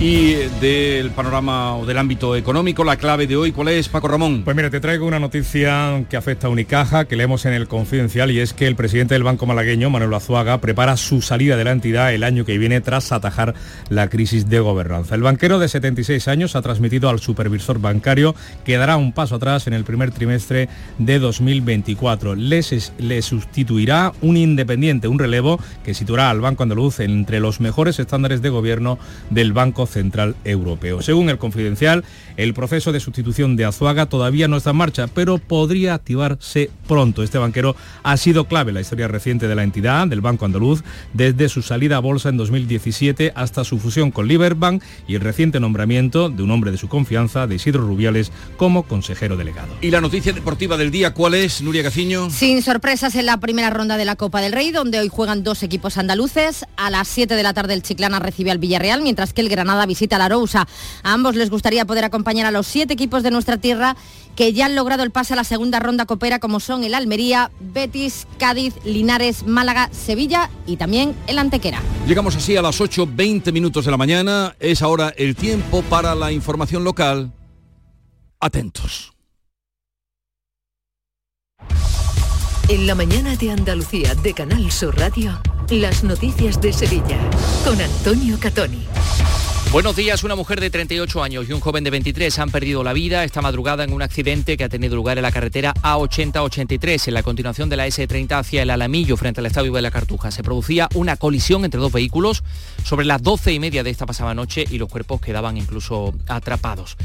Y 0.00 0.32
del 0.62 1.10
panorama 1.10 1.76
o 1.76 1.84
del 1.84 1.98
ámbito 1.98 2.34
económico, 2.34 2.84
la 2.84 2.96
clave 2.96 3.26
de 3.26 3.36
hoy, 3.36 3.52
¿cuál 3.52 3.68
es, 3.68 3.90
Paco 3.90 4.08
Ramón? 4.08 4.44
Pues 4.46 4.56
mira, 4.56 4.70
te 4.70 4.80
traigo 4.80 5.06
una 5.06 5.18
noticia 5.18 6.06
que 6.08 6.16
afecta 6.16 6.46
a 6.46 6.50
Unicaja, 6.50 7.04
que 7.04 7.16
leemos 7.16 7.44
en 7.44 7.52
el 7.52 7.68
Confidencial, 7.68 8.30
y 8.30 8.40
es 8.40 8.54
que 8.54 8.66
el 8.66 8.76
presidente 8.76 9.12
del 9.12 9.24
Banco 9.24 9.44
Malagueño, 9.44 9.90
Manuel 9.90 10.14
Azuaga, 10.14 10.58
prepara 10.62 10.96
su 10.96 11.20
salida 11.20 11.58
de 11.58 11.64
la 11.64 11.72
entidad 11.72 12.14
el 12.14 12.24
año 12.24 12.46
que 12.46 12.56
viene 12.56 12.80
tras 12.80 13.12
atajar 13.12 13.54
la 13.90 14.08
crisis 14.08 14.48
de 14.48 14.60
gobernanza. 14.60 15.14
El 15.16 15.20
banquero 15.20 15.58
de 15.58 15.68
76 15.68 16.28
años 16.28 16.56
ha 16.56 16.62
transmitido 16.62 17.10
al 17.10 17.20
supervisor 17.20 17.78
bancario 17.78 18.34
que 18.64 18.78
dará 18.78 18.96
un 18.96 19.12
paso 19.12 19.34
atrás 19.34 19.66
en 19.66 19.74
el 19.74 19.84
primer 19.84 20.12
trimestre 20.12 20.70
de 20.96 21.18
2024. 21.18 22.36
le 22.36 23.20
sustituirá 23.20 24.14
un 24.22 24.38
independiente, 24.38 25.08
un 25.08 25.18
relevo 25.18 25.49
objetivo 25.54 25.80
que 25.84 25.94
situará 25.94 26.30
al 26.30 26.40
Banco 26.40 26.62
Andaluz 26.62 27.00
entre 27.00 27.40
los 27.40 27.60
mejores 27.60 27.98
estándares 27.98 28.42
de 28.42 28.50
gobierno 28.50 28.98
del 29.30 29.52
Banco 29.52 29.86
Central 29.86 30.36
Europeo. 30.44 31.02
Según 31.02 31.30
el 31.30 31.38
Confidencial, 31.38 32.04
el 32.36 32.54
proceso 32.54 32.92
de 32.92 33.00
sustitución 33.00 33.56
de 33.56 33.64
Azuaga 33.64 34.06
todavía 34.06 34.48
no 34.48 34.56
está 34.56 34.70
en 34.70 34.76
marcha, 34.76 35.06
pero 35.08 35.38
podría 35.38 35.94
activarse 35.94 36.70
pronto. 36.86 37.22
Este 37.22 37.38
banquero 37.38 37.76
ha 38.02 38.16
sido 38.16 38.44
clave 38.44 38.70
en 38.70 38.74
la 38.74 38.80
historia 38.80 39.08
reciente 39.08 39.48
de 39.48 39.54
la 39.54 39.62
entidad, 39.62 40.06
del 40.06 40.20
Banco 40.20 40.44
Andaluz, 40.44 40.82
desde 41.12 41.48
su 41.48 41.62
salida 41.62 41.96
a 41.96 42.00
bolsa 42.00 42.28
en 42.28 42.36
2017 42.36 43.32
hasta 43.34 43.64
su 43.64 43.78
fusión 43.78 44.10
con 44.10 44.28
Liberbank 44.28 44.82
y 45.08 45.14
el 45.14 45.20
reciente 45.20 45.60
nombramiento 45.60 46.28
de 46.28 46.42
un 46.42 46.50
hombre 46.50 46.70
de 46.70 46.78
su 46.78 46.88
confianza, 46.88 47.46
de 47.46 47.56
Isidro 47.56 47.82
Rubiales, 47.82 48.32
como 48.56 48.84
consejero 48.84 49.36
delegado. 49.36 49.74
¿Y 49.80 49.90
la 49.90 50.00
noticia 50.00 50.32
deportiva 50.32 50.76
del 50.76 50.90
día 50.90 51.14
cuál 51.14 51.34
es, 51.34 51.62
Nuria 51.62 51.82
Gaciño? 51.82 52.30
Sin 52.30 52.62
sorpresas 52.62 53.14
en 53.14 53.26
la 53.26 53.38
primera 53.38 53.70
ronda 53.70 53.96
de 53.96 54.04
la 54.04 54.16
Copa 54.16 54.40
del 54.40 54.52
Rey, 54.52 54.70
donde 54.70 54.98
hoy 54.98 55.08
juegan 55.08 55.39
dos 55.42 55.62
equipos 55.62 55.98
andaluces. 55.98 56.64
A 56.76 56.90
las 56.90 57.08
7 57.08 57.34
de 57.34 57.42
la 57.42 57.54
tarde 57.54 57.74
el 57.74 57.82
Chiclana 57.82 58.18
recibe 58.18 58.50
al 58.50 58.58
Villarreal, 58.58 59.02
mientras 59.02 59.32
que 59.32 59.40
el 59.40 59.48
Granada 59.48 59.86
visita 59.86 60.18
la 60.18 60.28
Rousa. 60.28 60.66
A 61.02 61.12
ambos 61.12 61.36
les 61.36 61.50
gustaría 61.50 61.84
poder 61.84 62.04
acompañar 62.04 62.46
a 62.46 62.50
los 62.50 62.66
siete 62.66 62.94
equipos 62.94 63.22
de 63.22 63.30
nuestra 63.30 63.56
tierra 63.56 63.96
que 64.36 64.52
ya 64.52 64.66
han 64.66 64.76
logrado 64.76 65.02
el 65.02 65.10
pase 65.10 65.34
a 65.34 65.36
la 65.36 65.44
segunda 65.44 65.80
ronda 65.80 66.06
copera, 66.06 66.38
como 66.38 66.60
son 66.60 66.84
el 66.84 66.94
Almería, 66.94 67.50
Betis, 67.60 68.26
Cádiz, 68.38 68.74
Linares, 68.84 69.46
Málaga, 69.46 69.90
Sevilla 69.92 70.50
y 70.66 70.76
también 70.76 71.14
el 71.26 71.38
Antequera. 71.38 71.80
Llegamos 72.06 72.36
así 72.36 72.56
a 72.56 72.62
las 72.62 72.80
8.20 72.80 73.52
minutos 73.52 73.84
de 73.84 73.90
la 73.90 73.96
mañana. 73.96 74.54
Es 74.60 74.82
ahora 74.82 75.12
el 75.16 75.36
tiempo 75.36 75.82
para 75.82 76.14
la 76.14 76.32
información 76.32 76.84
local. 76.84 77.32
Atentos. 78.40 79.12
En 82.70 82.86
la 82.86 82.94
mañana 82.94 83.34
de 83.34 83.50
Andalucía 83.50 84.14
de 84.14 84.32
Canal 84.32 84.70
Sur 84.70 84.96
Radio, 84.96 85.36
las 85.70 86.04
noticias 86.04 86.60
de 86.60 86.72
Sevilla 86.72 87.18
con 87.64 87.80
Antonio 87.80 88.38
Catoni. 88.38 88.86
Buenos 89.72 89.96
días, 89.96 90.22
una 90.22 90.36
mujer 90.36 90.60
de 90.60 90.70
38 90.70 91.20
años 91.20 91.48
y 91.48 91.52
un 91.52 91.58
joven 91.58 91.82
de 91.82 91.90
23 91.90 92.38
han 92.38 92.50
perdido 92.50 92.84
la 92.84 92.92
vida 92.92 93.24
esta 93.24 93.42
madrugada 93.42 93.82
en 93.82 93.92
un 93.92 94.02
accidente 94.02 94.56
que 94.56 94.62
ha 94.62 94.68
tenido 94.68 94.94
lugar 94.94 95.18
en 95.18 95.22
la 95.22 95.32
carretera 95.32 95.74
A80-83, 95.82 97.08
en 97.08 97.14
la 97.14 97.24
continuación 97.24 97.68
de 97.68 97.76
la 97.76 97.88
S30 97.88 98.38
hacia 98.38 98.62
el 98.62 98.70
Alamillo, 98.70 99.16
frente 99.16 99.40
al 99.40 99.46
Estadio 99.46 99.72
de 99.72 99.82
la 99.82 99.90
Cartuja. 99.90 100.30
Se 100.30 100.44
producía 100.44 100.88
una 100.94 101.16
colisión 101.16 101.64
entre 101.64 101.80
dos 101.80 101.90
vehículos 101.90 102.44
sobre 102.84 103.04
las 103.04 103.20
12 103.20 103.52
y 103.52 103.58
media 103.58 103.82
de 103.82 103.90
esta 103.90 104.06
pasada 104.06 104.32
noche 104.32 104.64
y 104.70 104.78
los 104.78 104.88
cuerpos 104.88 105.20
quedaban 105.20 105.56
incluso 105.56 106.14
atrapados. 106.28 106.96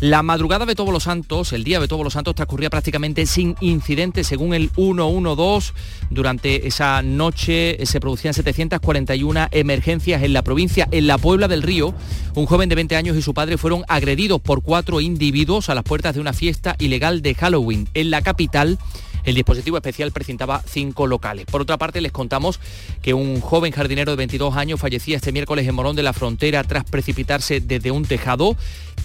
La 0.00 0.22
madrugada 0.22 0.66
de 0.66 0.74
Todos 0.74 0.92
los 0.92 1.04
Santos, 1.04 1.54
el 1.54 1.64
día 1.64 1.80
de 1.80 1.88
Todos 1.88 2.04
los 2.04 2.12
Santos, 2.12 2.34
transcurría 2.34 2.68
prácticamente 2.68 3.24
sin 3.24 3.56
incidentes, 3.60 4.26
según 4.26 4.52
el 4.52 4.68
112. 4.68 5.72
Durante 6.10 6.66
esa 6.66 7.00
noche 7.00 7.78
se 7.86 7.98
producían 7.98 8.34
741 8.34 9.48
emergencias 9.52 10.22
en 10.22 10.34
la 10.34 10.42
provincia. 10.42 10.86
En 10.90 11.06
la 11.06 11.16
Puebla 11.16 11.48
del 11.48 11.62
Río, 11.62 11.94
un 12.34 12.44
joven 12.44 12.68
de 12.68 12.74
20 12.74 12.94
años 12.94 13.16
y 13.16 13.22
su 13.22 13.32
padre 13.32 13.56
fueron 13.56 13.84
agredidos 13.88 14.38
por 14.42 14.62
cuatro 14.62 15.00
individuos 15.00 15.70
a 15.70 15.74
las 15.74 15.84
puertas 15.84 16.14
de 16.14 16.20
una 16.20 16.34
fiesta 16.34 16.76
ilegal 16.78 17.22
de 17.22 17.34
Halloween. 17.34 17.88
En 17.94 18.10
la 18.10 18.20
capital, 18.20 18.78
el 19.26 19.34
dispositivo 19.34 19.76
especial 19.76 20.12
precintaba 20.12 20.62
cinco 20.66 21.06
locales. 21.06 21.46
Por 21.46 21.62
otra 21.62 21.78
parte, 21.78 22.00
les 22.00 22.12
contamos 22.12 22.60
que 23.02 23.12
un 23.12 23.40
joven 23.40 23.72
jardinero 23.72 24.12
de 24.12 24.16
22 24.16 24.56
años 24.56 24.78
fallecía 24.78 25.16
este 25.16 25.32
miércoles 25.32 25.66
en 25.66 25.74
Morón 25.74 25.96
de 25.96 26.04
la 26.04 26.12
Frontera 26.12 26.62
tras 26.64 26.84
precipitarse 26.84 27.60
desde 27.60 27.90
un 27.90 28.04
tejado 28.04 28.56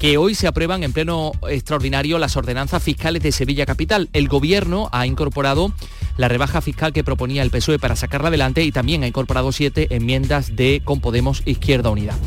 que 0.01 0.17
hoy 0.17 0.33
se 0.33 0.47
aprueban 0.47 0.83
en 0.83 0.93
pleno 0.93 1.31
extraordinario 1.47 2.17
las 2.17 2.35
ordenanzas 2.35 2.81
fiscales 2.81 3.21
de 3.21 3.31
Sevilla 3.31 3.67
Capital. 3.67 4.09
El 4.13 4.29
Gobierno 4.29 4.89
ha 4.91 5.05
incorporado 5.05 5.71
la 6.17 6.27
rebaja 6.27 6.59
fiscal 6.59 6.91
que 6.91 7.03
proponía 7.03 7.43
el 7.43 7.51
PSOE 7.51 7.77
para 7.77 7.95
sacarla 7.95 8.29
adelante 8.29 8.63
y 8.63 8.71
también 8.71 9.03
ha 9.03 9.07
incorporado 9.07 9.51
siete 9.51 9.85
enmiendas 9.91 10.55
de 10.55 10.81
Con 10.83 11.01
Podemos 11.01 11.43
Izquierda 11.45 11.91
Unida. 11.91 12.17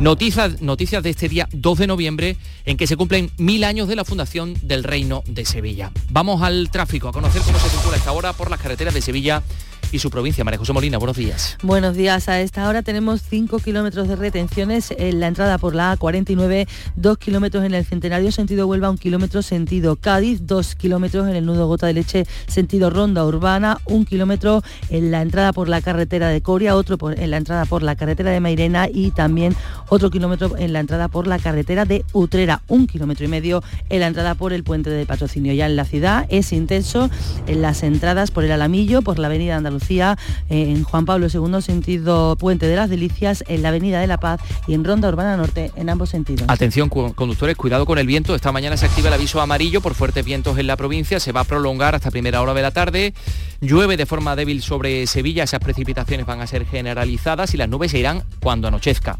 Noticias, 0.00 0.60
noticias 0.60 1.04
de 1.04 1.10
este 1.10 1.28
día 1.28 1.48
2 1.52 1.78
de 1.78 1.86
noviembre 1.86 2.36
en 2.64 2.76
que 2.76 2.88
se 2.88 2.96
cumplen 2.96 3.30
mil 3.38 3.62
años 3.62 3.86
de 3.86 3.94
la 3.94 4.04
fundación 4.04 4.54
del 4.62 4.82
Reino 4.82 5.22
de 5.28 5.44
Sevilla. 5.44 5.92
Vamos 6.10 6.42
al 6.42 6.68
tráfico, 6.72 7.06
a 7.06 7.12
conocer 7.12 7.42
cómo 7.42 7.60
se 7.60 7.70
circula 7.70 7.96
esta 7.96 8.10
hora 8.10 8.32
por 8.32 8.50
las 8.50 8.58
carreteras 8.58 8.92
de 8.92 9.02
Sevilla 9.02 9.44
y 9.92 9.98
su 9.98 10.10
provincia. 10.10 10.44
María 10.44 10.58
José 10.58 10.72
Molina, 10.72 10.98
buenos 10.98 11.16
días. 11.16 11.58
Buenos 11.62 11.96
días. 11.96 12.28
A 12.28 12.40
esta 12.40 12.68
hora 12.68 12.82
tenemos 12.82 13.22
5 13.28 13.58
kilómetros 13.58 14.08
de 14.08 14.16
retenciones 14.16 14.92
en 14.96 15.20
la 15.20 15.26
entrada 15.26 15.58
por 15.58 15.74
la 15.74 15.96
A49, 15.96 16.68
2 16.96 17.18
kilómetros 17.18 17.64
en 17.64 17.74
el 17.74 17.84
Centenario 17.84 18.30
sentido 18.32 18.66
Huelva, 18.66 18.90
1 18.90 18.98
kilómetro 18.98 19.42
sentido 19.42 19.96
Cádiz, 19.96 20.46
2 20.46 20.74
kilómetros 20.76 21.28
en 21.28 21.36
el 21.36 21.46
nudo 21.46 21.66
Gota 21.66 21.86
de 21.86 21.94
Leche 21.94 22.26
sentido 22.46 22.90
Ronda 22.90 23.24
Urbana, 23.24 23.78
1 23.86 24.04
kilómetro 24.04 24.62
en 24.90 25.10
la 25.10 25.22
entrada 25.22 25.52
por 25.52 25.68
la 25.68 25.80
carretera 25.80 26.28
de 26.28 26.40
Coria, 26.40 26.76
otro 26.76 26.98
en 27.10 27.30
la 27.30 27.36
entrada 27.36 27.64
por 27.64 27.82
la 27.82 27.96
carretera 27.96 28.30
de 28.30 28.40
Mairena 28.40 28.88
y 28.92 29.10
también 29.10 29.56
otro 29.88 30.10
kilómetro 30.10 30.56
en 30.56 30.72
la 30.72 30.80
entrada 30.80 31.08
por 31.08 31.26
la 31.26 31.38
carretera 31.38 31.84
de 31.84 32.04
Utrera, 32.12 32.62
un 32.68 32.86
kilómetro 32.86 33.24
y 33.24 33.28
medio 33.28 33.62
en 33.88 34.00
la 34.00 34.06
entrada 34.06 34.34
por 34.34 34.52
el 34.52 34.62
puente 34.62 34.90
de 34.90 35.06
patrocinio. 35.06 35.52
Ya 35.52 35.66
en 35.66 35.76
la 35.76 35.84
ciudad 35.84 36.26
es 36.28 36.52
intenso 36.52 37.10
en 37.46 37.62
las 37.62 37.82
entradas 37.82 38.30
por 38.30 38.44
el 38.44 38.52
Alamillo, 38.52 39.02
por 39.02 39.18
la 39.18 39.26
avenida 39.26 39.56
Andalucía 39.56 39.79
en 39.88 40.84
Juan 40.84 41.04
Pablo 41.04 41.26
II, 41.32 41.62
sentido 41.62 42.36
Puente 42.36 42.66
de 42.66 42.76
las 42.76 42.90
Delicias, 42.90 43.44
en 43.48 43.62
la 43.62 43.70
Avenida 43.70 44.00
de 44.00 44.06
la 44.06 44.18
Paz 44.18 44.40
y 44.66 44.74
en 44.74 44.84
Ronda 44.84 45.08
Urbana 45.08 45.36
Norte, 45.36 45.72
en 45.76 45.90
ambos 45.90 46.10
sentidos. 46.10 46.44
Atención, 46.48 46.88
conductores, 46.88 47.56
cuidado 47.56 47.86
con 47.86 47.98
el 47.98 48.06
viento. 48.06 48.34
Esta 48.34 48.52
mañana 48.52 48.76
se 48.76 48.86
activa 48.86 49.08
el 49.08 49.14
aviso 49.14 49.40
amarillo 49.40 49.80
por 49.80 49.94
fuertes 49.94 50.24
vientos 50.24 50.58
en 50.58 50.66
la 50.66 50.76
provincia. 50.76 51.20
Se 51.20 51.32
va 51.32 51.40
a 51.40 51.44
prolongar 51.44 51.94
hasta 51.94 52.10
primera 52.10 52.40
hora 52.42 52.54
de 52.54 52.62
la 52.62 52.70
tarde. 52.70 53.14
Llueve 53.60 53.96
de 53.96 54.06
forma 54.06 54.36
débil 54.36 54.62
sobre 54.62 55.06
Sevilla. 55.06 55.44
Esas 55.44 55.60
precipitaciones 55.60 56.26
van 56.26 56.40
a 56.40 56.46
ser 56.46 56.66
generalizadas 56.66 57.54
y 57.54 57.56
las 57.56 57.68
nubes 57.68 57.90
se 57.90 57.98
irán 57.98 58.24
cuando 58.40 58.68
anochezca. 58.68 59.18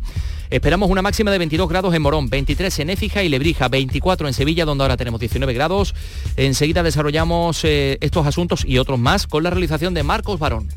Esperamos 0.50 0.90
una 0.90 1.00
máxima 1.00 1.30
de 1.30 1.38
22 1.38 1.68
grados 1.68 1.94
en 1.94 2.02
Morón, 2.02 2.28
23 2.28 2.76
en 2.80 2.90
Écija 2.90 3.22
y 3.22 3.28
Lebrija, 3.28 3.68
24 3.68 4.26
en 4.26 4.34
Sevilla, 4.34 4.64
donde 4.64 4.82
ahora 4.82 4.96
tenemos 4.96 5.20
19 5.20 5.54
grados. 5.54 5.94
Enseguida 6.36 6.82
desarrollamos 6.82 7.64
eh, 7.64 7.98
estos 8.00 8.26
asuntos 8.26 8.64
y 8.64 8.78
otros 8.78 8.98
más 8.98 9.28
con 9.28 9.44
la 9.44 9.50
realización 9.50 9.94
de 9.94 10.02
Marcos 10.02 10.40
Barón. 10.40 10.68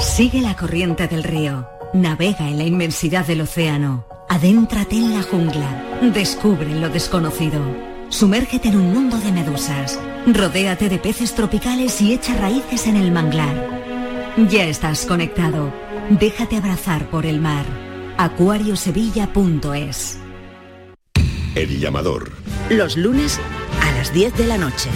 Sigue 0.00 0.40
la 0.40 0.56
corriente 0.56 1.06
del 1.06 1.22
río. 1.22 1.68
Navega 1.92 2.48
en 2.48 2.58
la 2.58 2.64
inmensidad 2.64 3.24
del 3.26 3.42
océano. 3.42 4.06
Adéntrate 4.28 4.96
en 4.96 5.14
la 5.14 5.22
jungla. 5.22 6.00
Descubre 6.12 6.74
lo 6.74 6.88
desconocido. 6.88 7.60
Sumérgete 8.08 8.68
en 8.68 8.76
un 8.76 8.92
mundo 8.92 9.18
de 9.18 9.30
medusas. 9.30 10.00
Rodéate 10.26 10.88
de 10.88 10.98
peces 10.98 11.34
tropicales 11.34 12.00
y 12.00 12.12
echa 12.12 12.34
raíces 12.34 12.88
en 12.88 12.96
el 12.96 13.12
manglar. 13.12 13.82
Ya 14.50 14.64
estás 14.64 15.06
conectado. 15.06 15.83
Déjate 16.10 16.56
abrazar 16.56 17.08
por 17.10 17.24
el 17.24 17.40
mar. 17.40 17.64
acuariosevilla.es 18.18 20.18
El 21.54 21.80
llamador. 21.80 22.32
Los 22.70 22.96
lunes 22.96 23.40
a 23.82 23.92
las 23.92 24.12
10 24.12 24.36
de 24.36 24.46
la 24.46 24.58
noche. 24.58 24.90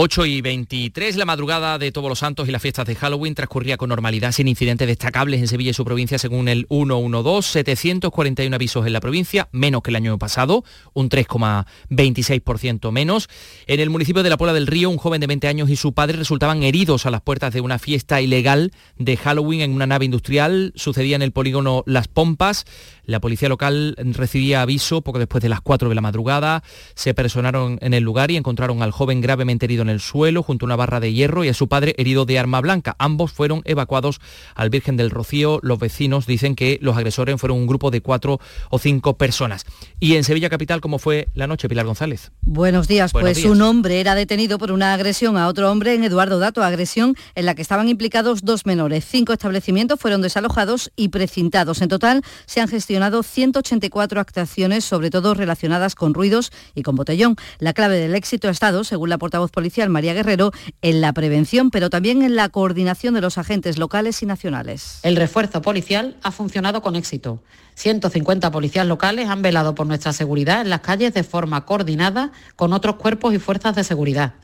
8 0.00 0.26
y 0.26 0.40
23, 0.42 1.16
la 1.16 1.24
madrugada 1.24 1.76
de 1.76 1.90
Todos 1.90 2.08
los 2.08 2.20
Santos 2.20 2.48
y 2.48 2.52
las 2.52 2.62
fiestas 2.62 2.86
de 2.86 2.94
Halloween 2.94 3.34
transcurría 3.34 3.76
con 3.76 3.88
normalidad, 3.88 4.30
sin 4.30 4.46
incidentes 4.46 4.86
destacables 4.86 5.40
en 5.40 5.48
Sevilla 5.48 5.72
y 5.72 5.74
su 5.74 5.84
provincia, 5.84 6.18
según 6.18 6.46
el 6.46 6.68
112, 6.68 7.64
741 7.64 8.54
avisos 8.54 8.86
en 8.86 8.92
la 8.92 9.00
provincia, 9.00 9.48
menos 9.50 9.82
que 9.82 9.90
el 9.90 9.96
año 9.96 10.16
pasado, 10.16 10.62
un 10.94 11.10
3,26% 11.10 12.92
menos. 12.92 13.28
En 13.66 13.80
el 13.80 13.90
municipio 13.90 14.22
de 14.22 14.30
La 14.30 14.36
Pola 14.36 14.52
del 14.52 14.68
Río, 14.68 14.88
un 14.88 14.98
joven 14.98 15.20
de 15.20 15.26
20 15.26 15.48
años 15.48 15.68
y 15.68 15.74
su 15.74 15.92
padre 15.92 16.16
resultaban 16.16 16.62
heridos 16.62 17.04
a 17.04 17.10
las 17.10 17.22
puertas 17.22 17.52
de 17.52 17.60
una 17.60 17.80
fiesta 17.80 18.20
ilegal 18.20 18.70
de 18.98 19.16
Halloween 19.16 19.62
en 19.62 19.72
una 19.72 19.88
nave 19.88 20.04
industrial. 20.04 20.72
Sucedía 20.76 21.16
en 21.16 21.22
el 21.22 21.32
polígono 21.32 21.82
Las 21.86 22.06
Pompas. 22.06 22.66
La 23.08 23.20
policía 23.20 23.48
local 23.48 23.96
recibía 23.96 24.60
aviso 24.60 25.00
poco 25.00 25.18
después 25.18 25.40
de 25.40 25.48
las 25.48 25.62
4 25.62 25.88
de 25.88 25.94
la 25.94 26.02
madrugada. 26.02 26.62
Se 26.94 27.14
personaron 27.14 27.78
en 27.80 27.94
el 27.94 28.04
lugar 28.04 28.30
y 28.30 28.36
encontraron 28.36 28.82
al 28.82 28.90
joven 28.90 29.22
gravemente 29.22 29.64
herido 29.64 29.80
en 29.80 29.88
el 29.88 30.00
suelo 30.00 30.42
junto 30.42 30.66
a 30.66 30.68
una 30.68 30.76
barra 30.76 31.00
de 31.00 31.14
hierro 31.14 31.42
y 31.42 31.48
a 31.48 31.54
su 31.54 31.68
padre 31.68 31.94
herido 31.96 32.26
de 32.26 32.38
arma 32.38 32.60
blanca. 32.60 32.96
Ambos 32.98 33.32
fueron 33.32 33.62
evacuados 33.64 34.20
al 34.54 34.68
Virgen 34.68 34.98
del 34.98 35.08
Rocío. 35.08 35.58
Los 35.62 35.78
vecinos 35.78 36.26
dicen 36.26 36.54
que 36.54 36.78
los 36.82 36.98
agresores 36.98 37.40
fueron 37.40 37.56
un 37.56 37.66
grupo 37.66 37.90
de 37.90 38.02
cuatro 38.02 38.40
o 38.68 38.78
cinco 38.78 39.16
personas. 39.16 39.64
Y 40.00 40.16
en 40.16 40.24
Sevilla 40.24 40.50
Capital, 40.50 40.82
¿cómo 40.82 40.98
fue 40.98 41.28
la 41.32 41.46
noche, 41.46 41.66
Pilar 41.66 41.86
González? 41.86 42.30
Buenos 42.42 42.88
días. 42.88 43.12
pues 43.12 43.42
un 43.46 43.62
hombre 43.62 44.00
era 44.00 44.14
detenido 44.16 44.58
por 44.58 44.70
una 44.70 44.92
agresión 44.92 45.38
a 45.38 45.48
otro 45.48 45.72
hombre 45.72 45.94
en 45.94 46.04
Eduardo 46.04 46.38
Dato, 46.40 46.62
agresión 46.62 47.16
en 47.34 47.46
la 47.46 47.54
que 47.54 47.62
estaban 47.62 47.88
implicados 47.88 48.42
dos 48.42 48.66
menores. 48.66 49.06
Cinco 49.06 49.32
establecimientos 49.32 49.98
fueron 49.98 50.20
desalojados 50.20 50.92
y 50.94 51.08
precintados. 51.08 51.80
En 51.80 51.88
total 51.88 52.22
se 52.44 52.60
han 52.60 52.68
gestionado 52.68 52.97
184 53.22 54.20
actuaciones, 54.20 54.84
sobre 54.84 55.10
todo 55.10 55.34
relacionadas 55.34 55.94
con 55.94 56.14
ruidos 56.14 56.52
y 56.74 56.82
con 56.82 56.96
botellón. 56.96 57.36
La 57.58 57.72
clave 57.72 57.98
del 57.98 58.14
éxito 58.14 58.48
ha 58.48 58.50
estado, 58.50 58.84
según 58.84 59.08
la 59.08 59.18
portavoz 59.18 59.50
policial 59.50 59.88
María 59.88 60.14
Guerrero, 60.14 60.52
en 60.82 61.00
la 61.00 61.12
prevención, 61.12 61.70
pero 61.70 61.90
también 61.90 62.22
en 62.22 62.36
la 62.36 62.48
coordinación 62.48 63.14
de 63.14 63.20
los 63.20 63.38
agentes 63.38 63.78
locales 63.78 64.22
y 64.22 64.26
nacionales. 64.26 65.00
El 65.02 65.16
refuerzo 65.16 65.62
policial 65.62 66.16
ha 66.22 66.30
funcionado 66.30 66.82
con 66.82 66.96
éxito. 66.96 67.42
150 67.74 68.50
policías 68.50 68.86
locales 68.86 69.28
han 69.28 69.42
velado 69.42 69.74
por 69.74 69.86
nuestra 69.86 70.12
seguridad 70.12 70.60
en 70.60 70.70
las 70.70 70.80
calles 70.80 71.14
de 71.14 71.22
forma 71.22 71.64
coordinada 71.64 72.32
con 72.56 72.72
otros 72.72 72.96
cuerpos 72.96 73.34
y 73.34 73.38
fuerzas 73.38 73.76
de 73.76 73.84
seguridad. 73.84 74.34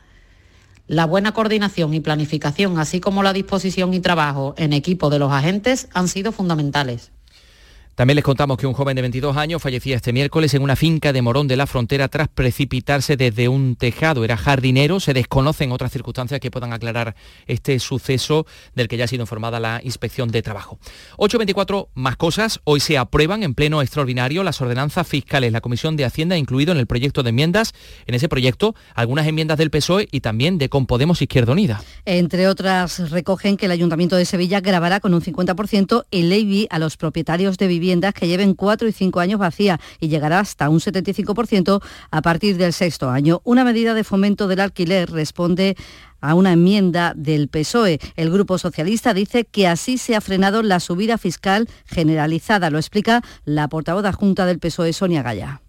La 0.87 1.07
buena 1.07 1.33
coordinación 1.33 1.95
y 1.95 2.01
planificación, 2.01 2.79
así 2.79 3.01
como 3.01 3.23
la 3.23 3.33
disposición 3.33 3.95
y 3.95 4.01
trabajo 4.01 4.55
en 4.59 4.75
equipo 4.75 5.09
de 5.09 5.19
los 5.19 5.33
agentes, 5.33 5.89
han 5.95 6.09
sido 6.09 6.31
fundamentales. 6.31 7.11
También 7.95 8.17
les 8.17 8.25
contamos 8.25 8.59
que 8.59 8.67
un 8.67 8.73
joven 8.73 8.97
de 8.97 9.03
22 9.03 9.37
años 9.37 9.63
fallecía 9.63 9.95
este 9.95 10.13
miércoles 10.13 10.53
en 10.55 10.63
una 10.63 10.75
finca 10.75 11.13
de 11.13 11.23
Morón 11.23 11.47
de 11.47 11.57
la 11.57 11.69
Frontera 11.69 12.09
tras 12.09 12.27
precipitarse 12.27 13.17
desde 13.17 13.47
un 13.47 13.77
tejado. 13.77 14.25
Era 14.25 14.37
jardinero. 14.37 14.99
Se 14.99 15.15
desconocen 15.15 15.71
otras 15.71 15.93
circunstancias 15.93 16.41
que 16.41 16.51
puedan 16.51 16.73
aclarar 16.73 17.15
este 17.47 17.79
suceso 17.79 18.47
del 18.75 18.89
que 18.89 18.97
ya 18.97 19.05
ha 19.05 19.07
sido 19.07 19.23
informada 19.23 19.61
la 19.61 19.81
Inspección 19.85 20.29
de 20.33 20.43
Trabajo. 20.43 20.81
8.24 21.19 21.87
más 21.95 22.17
cosas. 22.17 22.61
Hoy 22.65 22.81
se 22.81 22.99
aprueban 22.99 23.45
en 23.45 23.55
pleno 23.55 23.81
extraordinario 23.81 24.43
las 24.43 24.61
ordenanzas 24.61 25.07
fiscales. 25.07 25.53
La 25.53 25.61
Comisión 25.61 25.97
de 25.97 26.05
Hacienda 26.05 26.35
ha 26.35 26.39
incluido 26.39 26.73
en 26.73 26.79
el 26.79 26.89
proyecto 26.89 27.23
de 27.23 27.31
enmiendas, 27.31 27.75
en 28.09 28.17
ese 28.17 28.29
proyecto, 28.29 28.75
algunas 28.97 29.29
enmiendas 29.29 29.57
del 29.57 29.71
PSOE 29.71 30.09
y 30.11 30.19
también 30.19 30.59
de 30.59 30.69
Compodemos 30.69 31.23
Izquierda 31.23 31.53
Unida. 31.53 31.81
Entre 32.07 32.49
otras, 32.49 33.11
recogen 33.13 33.57
que 33.57 33.67
el 33.67 33.73
Ayuntamiento 33.73 34.17
de 34.17 34.25
Sevilla 34.25 34.61
grabará 34.61 34.99
con 34.99 35.15
un 35.15 35.23
50% 35.23 36.07
el 36.11 36.33
IBI 36.33 36.67
a 36.71 36.81
los 36.81 36.97
propietarios 36.97 37.57
de 37.57 37.69
viviendas 37.69 37.84
viviendas 37.85 38.15
que 38.15 38.27
lleven 38.27 38.55
cuatro 38.55 38.89
y 38.89 38.93
cinco 38.93 39.21
años 39.21 39.39
vacías 39.39 39.79
y 40.01 40.09
llegará 40.09 40.41
hasta 40.41 40.71
un 40.71 40.81
75% 40.81 41.83
a 42.11 42.23
partir 42.23 42.57
del 42.57 42.73
sexto 42.73 43.11
año. 43.11 43.43
Una 43.45 43.63
medida 43.63 43.93
de 43.93 44.05
fomento 44.05 44.49
del 44.49 44.61
alquiler 44.61 45.11
responde 45.11 45.77
a 46.23 46.35
una 46.35 46.53
enmienda 46.53 47.13
del 47.15 47.49
PSOE. 47.49 47.99
El 48.17 48.31
Grupo 48.31 48.57
Socialista 48.57 49.13
dice 49.13 49.45
que 49.45 49.69
así 49.69 49.99
se 49.99 50.17
ha 50.17 50.23
frenado 50.23 50.63
la 50.63 50.81
subida 50.81 51.19
fiscal 51.19 51.69
generalizada. 51.85 52.71
Lo 52.71 52.79
explica 52.79 53.23
la 53.45 53.69
portavoz 53.69 54.07
adjunta 54.07 54.47
del 54.47 54.61
PSOE, 54.61 54.95
Sonia 54.95 55.23
Gaya. 55.23 55.64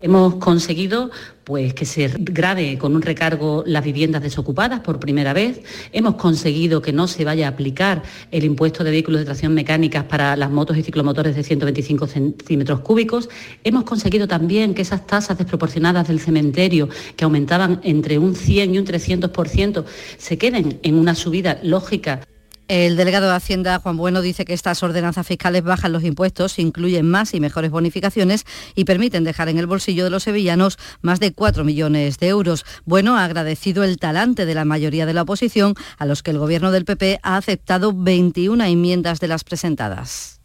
Hemos 0.00 0.36
conseguido 0.36 1.10
pues, 1.42 1.74
que 1.74 1.84
se 1.84 2.06
grave 2.18 2.78
con 2.78 2.94
un 2.94 3.02
recargo 3.02 3.64
las 3.66 3.82
viviendas 3.82 4.22
desocupadas 4.22 4.78
por 4.78 5.00
primera 5.00 5.32
vez. 5.32 5.60
Hemos 5.92 6.14
conseguido 6.14 6.80
que 6.80 6.92
no 6.92 7.08
se 7.08 7.24
vaya 7.24 7.46
a 7.46 7.50
aplicar 7.50 8.04
el 8.30 8.44
impuesto 8.44 8.84
de 8.84 8.92
vehículos 8.92 9.18
de 9.18 9.24
tracción 9.24 9.54
mecánicas 9.54 10.04
para 10.04 10.36
las 10.36 10.52
motos 10.52 10.76
y 10.76 10.84
ciclomotores 10.84 11.34
de 11.34 11.42
125 11.42 12.06
centímetros 12.06 12.78
cúbicos. 12.80 13.28
Hemos 13.64 13.82
conseguido 13.82 14.28
también 14.28 14.72
que 14.72 14.82
esas 14.82 15.04
tasas 15.04 15.36
desproporcionadas 15.36 16.06
del 16.06 16.20
cementerio, 16.20 16.88
que 17.16 17.24
aumentaban 17.24 17.80
entre 17.82 18.20
un 18.20 18.36
100 18.36 18.76
y 18.76 18.78
un 18.78 18.86
300%, 18.86 19.84
se 20.16 20.38
queden 20.38 20.78
en 20.84 20.94
una 20.94 21.16
subida 21.16 21.58
lógica. 21.64 22.20
El 22.68 22.98
delegado 22.98 23.28
de 23.28 23.34
Hacienda, 23.34 23.78
Juan 23.78 23.96
Bueno, 23.96 24.20
dice 24.20 24.44
que 24.44 24.52
estas 24.52 24.82
ordenanzas 24.82 25.26
fiscales 25.26 25.62
bajan 25.62 25.90
los 25.90 26.04
impuestos, 26.04 26.58
incluyen 26.58 27.08
más 27.08 27.32
y 27.32 27.40
mejores 27.40 27.70
bonificaciones 27.70 28.44
y 28.74 28.84
permiten 28.84 29.24
dejar 29.24 29.48
en 29.48 29.56
el 29.56 29.66
bolsillo 29.66 30.04
de 30.04 30.10
los 30.10 30.24
sevillanos 30.24 30.78
más 31.00 31.18
de 31.18 31.32
4 31.32 31.64
millones 31.64 32.18
de 32.18 32.28
euros. 32.28 32.66
Bueno 32.84 33.16
ha 33.16 33.24
agradecido 33.24 33.84
el 33.84 33.96
talante 33.96 34.44
de 34.44 34.54
la 34.54 34.66
mayoría 34.66 35.06
de 35.06 35.14
la 35.14 35.22
oposición, 35.22 35.76
a 35.96 36.04
los 36.04 36.22
que 36.22 36.30
el 36.30 36.38
gobierno 36.38 36.70
del 36.70 36.84
PP 36.84 37.20
ha 37.22 37.38
aceptado 37.38 37.94
21 37.94 38.62
enmiendas 38.62 39.18
de 39.18 39.28
las 39.28 39.44
presentadas. 39.44 40.38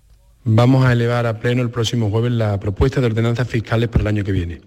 Vamos 0.45 0.85
a 0.85 0.91
elevar 0.91 1.25
a 1.25 1.39
pleno 1.39 1.61
el 1.61 1.69
próximo 1.69 2.09
jueves 2.09 2.31
la 2.33 2.59
propuesta 2.59 2.99
de 2.99 3.07
ordenanzas 3.07 3.47
fiscales 3.47 3.87
para 3.87 4.01
el 4.01 4.07
año 4.07 4.23
que 4.25 4.33
viene. 4.33 4.61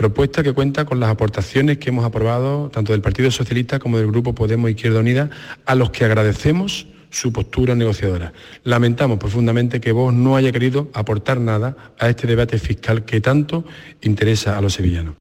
Propuesta 0.00 0.42
que 0.42 0.54
cuenta 0.54 0.86
con 0.86 0.98
las 0.98 1.10
aportaciones 1.10 1.76
que 1.76 1.90
hemos 1.90 2.06
aprobado 2.06 2.70
tanto 2.70 2.92
del 2.92 3.02
Partido 3.02 3.30
Socialista 3.30 3.78
como 3.78 3.98
del 3.98 4.06
Grupo 4.06 4.34
Podemos 4.34 4.70
Izquierda 4.70 5.00
Unida, 5.00 5.28
a 5.66 5.74
los 5.74 5.90
que 5.90 6.06
agradecemos 6.06 6.86
su 7.10 7.34
postura 7.34 7.74
negociadora. 7.74 8.32
Lamentamos 8.64 9.18
profundamente 9.18 9.78
que 9.78 9.92
vos 9.92 10.14
no 10.14 10.36
haya 10.36 10.52
querido 10.52 10.88
aportar 10.94 11.38
nada 11.38 11.76
a 11.98 12.08
este 12.08 12.26
debate 12.26 12.58
fiscal 12.58 13.04
que 13.04 13.20
tanto 13.20 13.66
interesa 14.00 14.56
a 14.56 14.62
los 14.62 14.72
sevillanos. 14.72 15.19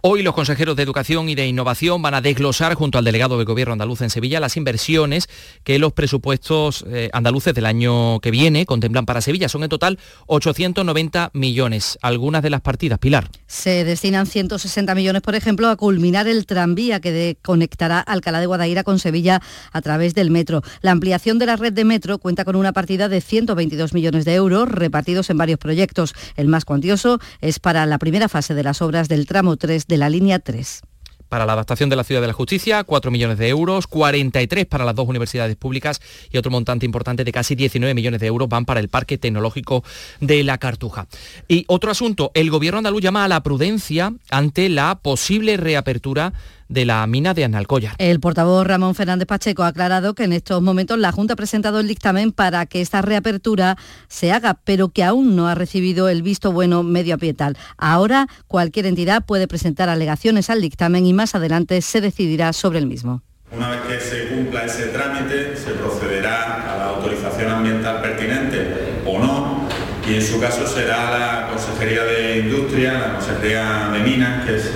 Hoy 0.00 0.22
los 0.22 0.32
consejeros 0.32 0.76
de 0.76 0.84
Educación 0.84 1.28
y 1.28 1.34
de 1.34 1.48
Innovación 1.48 2.00
van 2.02 2.14
a 2.14 2.20
desglosar 2.20 2.74
junto 2.74 2.98
al 2.98 3.04
delegado 3.04 3.36
del 3.36 3.46
Gobierno 3.46 3.72
andaluz 3.72 4.00
en 4.00 4.10
Sevilla 4.10 4.38
las 4.38 4.56
inversiones 4.56 5.28
que 5.64 5.80
los 5.80 5.92
presupuestos 5.92 6.84
eh, 6.88 7.10
andaluces 7.12 7.52
del 7.52 7.66
año 7.66 8.20
que 8.20 8.30
viene 8.30 8.64
contemplan 8.64 9.06
para 9.06 9.20
Sevilla. 9.20 9.48
Son 9.48 9.64
en 9.64 9.68
total 9.68 9.98
890 10.28 11.30
millones. 11.34 11.98
Algunas 12.00 12.44
de 12.44 12.50
las 12.50 12.60
partidas, 12.60 13.00
Pilar. 13.00 13.28
Se 13.48 13.82
destinan 13.82 14.26
160 14.26 14.94
millones, 14.94 15.20
por 15.20 15.34
ejemplo, 15.34 15.68
a 15.68 15.74
culminar 15.74 16.28
el 16.28 16.46
tranvía 16.46 17.00
que 17.00 17.36
conectará 17.42 17.98
Alcalá 17.98 18.38
de 18.38 18.46
Guadaira 18.46 18.84
con 18.84 19.00
Sevilla 19.00 19.42
a 19.72 19.82
través 19.82 20.14
del 20.14 20.30
metro. 20.30 20.62
La 20.80 20.92
ampliación 20.92 21.40
de 21.40 21.46
la 21.46 21.56
red 21.56 21.72
de 21.72 21.84
metro 21.84 22.18
cuenta 22.18 22.44
con 22.44 22.54
una 22.54 22.72
partida 22.72 23.08
de 23.08 23.20
122 23.20 23.94
millones 23.94 24.24
de 24.24 24.34
euros 24.34 24.68
repartidos 24.68 25.28
en 25.30 25.38
varios 25.38 25.58
proyectos. 25.58 26.14
El 26.36 26.46
más 26.46 26.64
cuantioso 26.64 27.18
es 27.40 27.58
para 27.58 27.84
la 27.84 27.98
primera 27.98 28.28
fase 28.28 28.54
de 28.54 28.62
las 28.62 28.80
obras 28.80 29.08
del 29.08 29.26
tramo 29.26 29.56
3 29.56 29.87
de 29.88 29.96
la 29.96 30.08
línea 30.08 30.38
3 30.38 30.82
para 31.28 31.46
la 31.46 31.52
adaptación 31.52 31.90
de 31.90 31.96
la 31.96 32.04
Ciudad 32.04 32.20
de 32.20 32.26
la 32.26 32.32
Justicia, 32.32 32.84
4 32.84 33.10
millones 33.10 33.38
de 33.38 33.48
euros, 33.48 33.86
43 33.86 34.66
para 34.66 34.84
las 34.84 34.94
dos 34.94 35.08
universidades 35.08 35.56
públicas 35.56 36.00
y 36.30 36.38
otro 36.38 36.50
montante 36.50 36.86
importante 36.86 37.24
de 37.24 37.32
casi 37.32 37.54
19 37.54 37.94
millones 37.94 38.20
de 38.20 38.26
euros 38.26 38.48
van 38.48 38.64
para 38.64 38.80
el 38.80 38.88
Parque 38.88 39.18
Tecnológico 39.18 39.84
de 40.20 40.42
la 40.42 40.58
Cartuja. 40.58 41.06
Y 41.46 41.64
otro 41.68 41.90
asunto, 41.90 42.30
el 42.34 42.50
Gobierno 42.50 42.78
andaluz 42.78 43.02
llama 43.02 43.24
a 43.24 43.28
la 43.28 43.42
prudencia 43.42 44.12
ante 44.30 44.68
la 44.68 44.98
posible 45.00 45.56
reapertura 45.56 46.32
de 46.68 46.84
la 46.84 47.06
mina 47.06 47.34
de 47.34 47.44
Analcoya. 47.44 47.94
El 47.98 48.20
portavoz 48.20 48.66
Ramón 48.66 48.94
Fernández 48.94 49.26
Pacheco 49.26 49.62
ha 49.62 49.68
aclarado 49.68 50.14
que 50.14 50.24
en 50.24 50.32
estos 50.32 50.62
momentos 50.62 50.98
la 50.98 51.12
Junta 51.12 51.34
ha 51.34 51.36
presentado 51.36 51.80
el 51.80 51.88
dictamen 51.88 52.32
para 52.32 52.66
que 52.66 52.80
esta 52.80 53.02
reapertura 53.02 53.76
se 54.08 54.32
haga, 54.32 54.58
pero 54.64 54.90
que 54.90 55.04
aún 55.04 55.36
no 55.36 55.48
ha 55.48 55.54
recibido 55.54 56.08
el 56.08 56.22
visto 56.22 56.52
bueno 56.52 56.82
medioambiental. 56.82 57.56
Ahora 57.76 58.26
cualquier 58.46 58.86
entidad 58.86 59.24
puede 59.24 59.48
presentar 59.48 59.88
alegaciones 59.88 60.50
al 60.50 60.60
dictamen 60.60 61.06
y 61.06 61.12
más 61.12 61.34
adelante 61.34 61.80
se 61.82 62.00
decidirá 62.00 62.52
sobre 62.52 62.78
el 62.78 62.86
mismo. 62.86 63.22
Una 63.50 63.70
vez 63.70 63.80
que 63.88 64.00
se 64.00 64.28
cumpla 64.28 64.66
ese 64.66 64.88
trámite, 64.88 65.56
se 65.56 65.70
procederá 65.70 66.74
a 66.74 66.76
la 66.76 66.84
autorización 66.90 67.50
ambiental 67.50 68.02
pertinente 68.02 69.00
o 69.06 69.18
no, 69.18 69.66
y 70.06 70.16
en 70.16 70.22
su 70.22 70.38
caso 70.38 70.66
será 70.66 71.10
la 71.18 71.48
Consejería 71.48 72.04
de 72.04 72.40
Industria, 72.40 72.92
la 72.98 73.14
Consejería 73.14 73.90
de 73.90 74.00
Minas, 74.00 74.44
que 74.44 74.56
es 74.56 74.70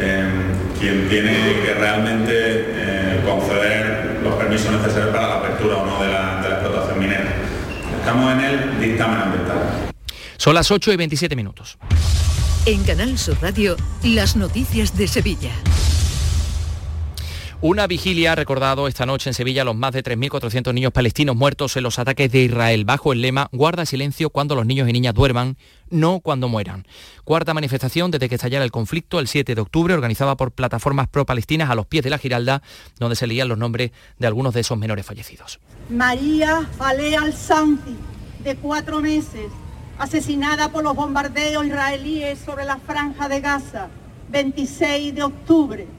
Em, 0.00 0.47
quien 0.78 1.08
tiene 1.08 1.60
que 1.64 1.74
realmente 1.74 2.32
eh, 2.34 3.20
conceder 3.24 4.20
los 4.22 4.34
permisos 4.34 4.70
necesarios 4.72 5.10
para 5.14 5.28
la 5.28 5.34
apertura 5.36 5.76
o 5.76 5.86
no 5.86 6.02
de 6.02 6.08
la, 6.08 6.40
de 6.40 6.48
la 6.48 6.54
explotación 6.56 6.98
minera. 6.98 7.34
Estamos 7.98 8.32
en 8.32 8.40
el 8.40 8.80
dictamen 8.80 9.20
ambiental. 9.20 9.90
Son 10.36 10.54
las 10.54 10.70
8 10.70 10.92
y 10.92 10.96
27 10.96 11.36
minutos. 11.36 11.78
En 12.64 12.84
Canal 12.84 13.18
Sur 13.18 13.38
Radio, 13.40 13.76
las 14.04 14.36
noticias 14.36 14.96
de 14.96 15.08
Sevilla. 15.08 15.50
Una 17.60 17.88
vigilia 17.88 18.32
ha 18.32 18.34
recordado 18.36 18.86
esta 18.86 19.04
noche 19.04 19.30
en 19.30 19.34
Sevilla 19.34 19.64
los 19.64 19.74
más 19.74 19.92
de 19.92 20.04
3.400 20.04 20.72
niños 20.72 20.92
palestinos 20.92 21.34
muertos 21.34 21.76
en 21.76 21.82
los 21.82 21.98
ataques 21.98 22.30
de 22.30 22.42
Israel 22.44 22.84
bajo 22.84 23.12
el 23.12 23.20
lema 23.20 23.48
Guarda 23.50 23.84
silencio 23.84 24.30
cuando 24.30 24.54
los 24.54 24.64
niños 24.64 24.88
y 24.88 24.92
niñas 24.92 25.14
duerman, 25.14 25.56
no 25.90 26.20
cuando 26.20 26.48
mueran. 26.48 26.86
Cuarta 27.24 27.54
manifestación 27.54 28.10
desde 28.10 28.28
que 28.28 28.36
estallara 28.36 28.64
el 28.64 28.70
conflicto 28.70 29.18
el 29.18 29.28
7 29.28 29.54
de 29.54 29.60
octubre, 29.60 29.94
organizada 29.94 30.36
por 30.36 30.52
plataformas 30.52 31.08
pro-palestinas 31.08 31.70
a 31.70 31.74
los 31.74 31.86
pies 31.86 32.04
de 32.04 32.10
la 32.10 32.18
Giralda, 32.18 32.62
donde 32.98 33.16
se 33.16 33.26
leían 33.26 33.48
los 33.48 33.58
nombres 33.58 33.92
de 34.18 34.26
algunos 34.26 34.54
de 34.54 34.60
esos 34.60 34.78
menores 34.78 35.06
fallecidos. 35.06 35.60
María 35.90 36.68
Faleh 36.76 37.16
al-Santi, 37.16 37.96
de 38.44 38.56
cuatro 38.56 39.00
meses, 39.00 39.50
asesinada 39.98 40.70
por 40.70 40.84
los 40.84 40.94
bombardeos 40.94 41.66
israelíes 41.66 42.38
sobre 42.38 42.64
la 42.64 42.78
franja 42.78 43.28
de 43.28 43.40
Gaza, 43.40 43.88
26 44.30 45.14
de 45.14 45.22
octubre 45.22 45.97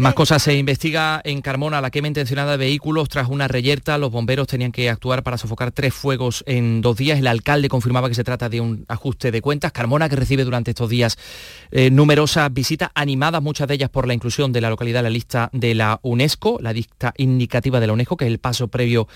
más 0.00 0.14
cosas 0.14 0.42
se 0.42 0.54
investiga 0.54 1.20
en 1.24 1.42
Carmona 1.42 1.80
la 1.82 1.90
quema 1.90 2.08
intencionada 2.08 2.52
de 2.52 2.56
vehículos 2.56 3.08
tras 3.10 3.28
una 3.28 3.48
reyerta. 3.48 3.98
Los 3.98 4.10
bomberos 4.10 4.46
tenían 4.46 4.72
que 4.72 4.88
actuar 4.88 5.22
para 5.22 5.36
sofocar 5.36 5.72
tres 5.72 5.92
fuegos 5.92 6.42
en 6.46 6.80
dos 6.80 6.96
días. 6.96 7.18
El 7.18 7.26
alcalde 7.26 7.68
confirmaba 7.68 8.08
que 8.08 8.14
se 8.14 8.24
trata 8.24 8.48
de 8.48 8.62
un 8.62 8.86
ajuste 8.88 9.30
de 9.30 9.42
cuentas. 9.42 9.72
Carmona 9.72 10.08
que 10.08 10.16
recibe 10.16 10.44
durante 10.44 10.70
estos 10.70 10.88
días 10.88 11.18
eh, 11.70 11.90
numerosas 11.90 12.52
visitas 12.52 12.90
animadas, 12.94 13.42
muchas 13.42 13.68
de 13.68 13.74
ellas 13.74 13.90
por 13.90 14.08
la 14.08 14.14
inclusión 14.14 14.52
de 14.52 14.62
la 14.62 14.70
localidad 14.70 15.00
en 15.00 15.04
la 15.04 15.10
lista 15.10 15.50
de 15.52 15.74
la 15.74 16.00
UNESCO, 16.02 16.58
la 16.62 16.72
lista 16.72 17.12
indicativa 17.18 17.78
de 17.78 17.86
la 17.86 17.92
UNESCO, 17.92 18.16
que 18.16 18.24
es 18.24 18.30
el 18.30 18.38
paso 18.38 18.68
previo 18.68 19.06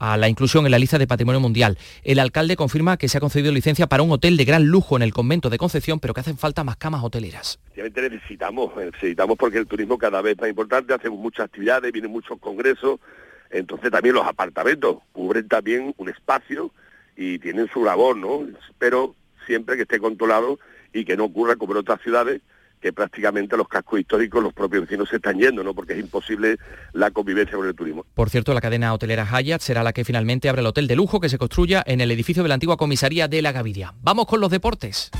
a 0.00 0.16
la 0.16 0.28
inclusión 0.28 0.64
en 0.64 0.72
la 0.72 0.78
lista 0.78 0.98
de 0.98 1.06
Patrimonio 1.06 1.40
Mundial. 1.40 1.78
El 2.02 2.18
alcalde 2.18 2.56
confirma 2.56 2.96
que 2.96 3.08
se 3.08 3.18
ha 3.18 3.20
concedido 3.20 3.52
licencia 3.52 3.86
para 3.86 4.02
un 4.02 4.10
hotel 4.10 4.36
de 4.36 4.44
gran 4.44 4.66
lujo 4.66 4.96
en 4.96 5.02
el 5.02 5.12
convento 5.12 5.50
de 5.50 5.58
Concepción, 5.58 6.00
pero 6.00 6.14
que 6.14 6.20
hacen 6.20 6.38
falta 6.38 6.64
más 6.64 6.76
camas 6.76 7.04
hoteleras. 7.04 7.60
necesitamos, 7.76 8.74
necesitamos 8.76 9.36
porque 9.36 9.58
el 9.58 9.66
turismo 9.66 9.98
cada 9.98 10.22
vez 10.22 10.32
es 10.32 10.40
más 10.40 10.50
importante, 10.50 10.94
hacemos 10.94 11.20
muchas 11.20 11.44
actividades, 11.44 11.92
vienen 11.92 12.10
muchos 12.10 12.38
congresos, 12.40 12.98
entonces 13.50 13.90
también 13.90 14.14
los 14.14 14.26
apartamentos 14.26 14.96
cubren 15.12 15.46
también 15.46 15.94
un 15.98 16.08
espacio 16.08 16.72
y 17.16 17.38
tienen 17.38 17.68
su 17.72 17.84
labor, 17.84 18.16
¿no? 18.16 18.46
Pero 18.78 19.14
siempre 19.46 19.76
que 19.76 19.82
esté 19.82 19.98
controlado 19.98 20.58
y 20.92 21.04
que 21.04 21.16
no 21.16 21.24
ocurra 21.24 21.56
como 21.56 21.72
en 21.72 21.78
otras 21.78 22.00
ciudades, 22.00 22.40
que 22.80 22.92
prácticamente 22.92 23.56
los 23.56 23.68
cascos 23.68 24.00
históricos, 24.00 24.42
los 24.42 24.52
propios 24.52 24.82
vecinos 24.82 25.08
se 25.08 25.16
están 25.16 25.38
yendo, 25.38 25.62
¿no? 25.62 25.74
Porque 25.74 25.92
es 25.92 26.00
imposible 26.00 26.56
la 26.92 27.10
convivencia 27.10 27.56
con 27.56 27.66
el 27.66 27.74
turismo. 27.74 28.04
Por 28.14 28.30
cierto, 28.30 28.54
la 28.54 28.60
cadena 28.60 28.92
hotelera 28.94 29.26
Hyatt 29.26 29.60
será 29.60 29.82
la 29.82 29.92
que 29.92 30.04
finalmente 30.04 30.48
abre 30.48 30.60
el 30.60 30.66
hotel 30.66 30.86
de 30.86 30.96
lujo 30.96 31.20
que 31.20 31.28
se 31.28 31.38
construya 31.38 31.82
en 31.86 32.00
el 32.00 32.10
edificio 32.10 32.42
de 32.42 32.48
la 32.48 32.54
antigua 32.54 32.76
comisaría 32.76 33.28
de 33.28 33.42
La 33.42 33.52
Gaviria. 33.52 33.94
Vamos 34.02 34.26
con 34.26 34.40
los 34.40 34.50
deportes. 34.50 35.10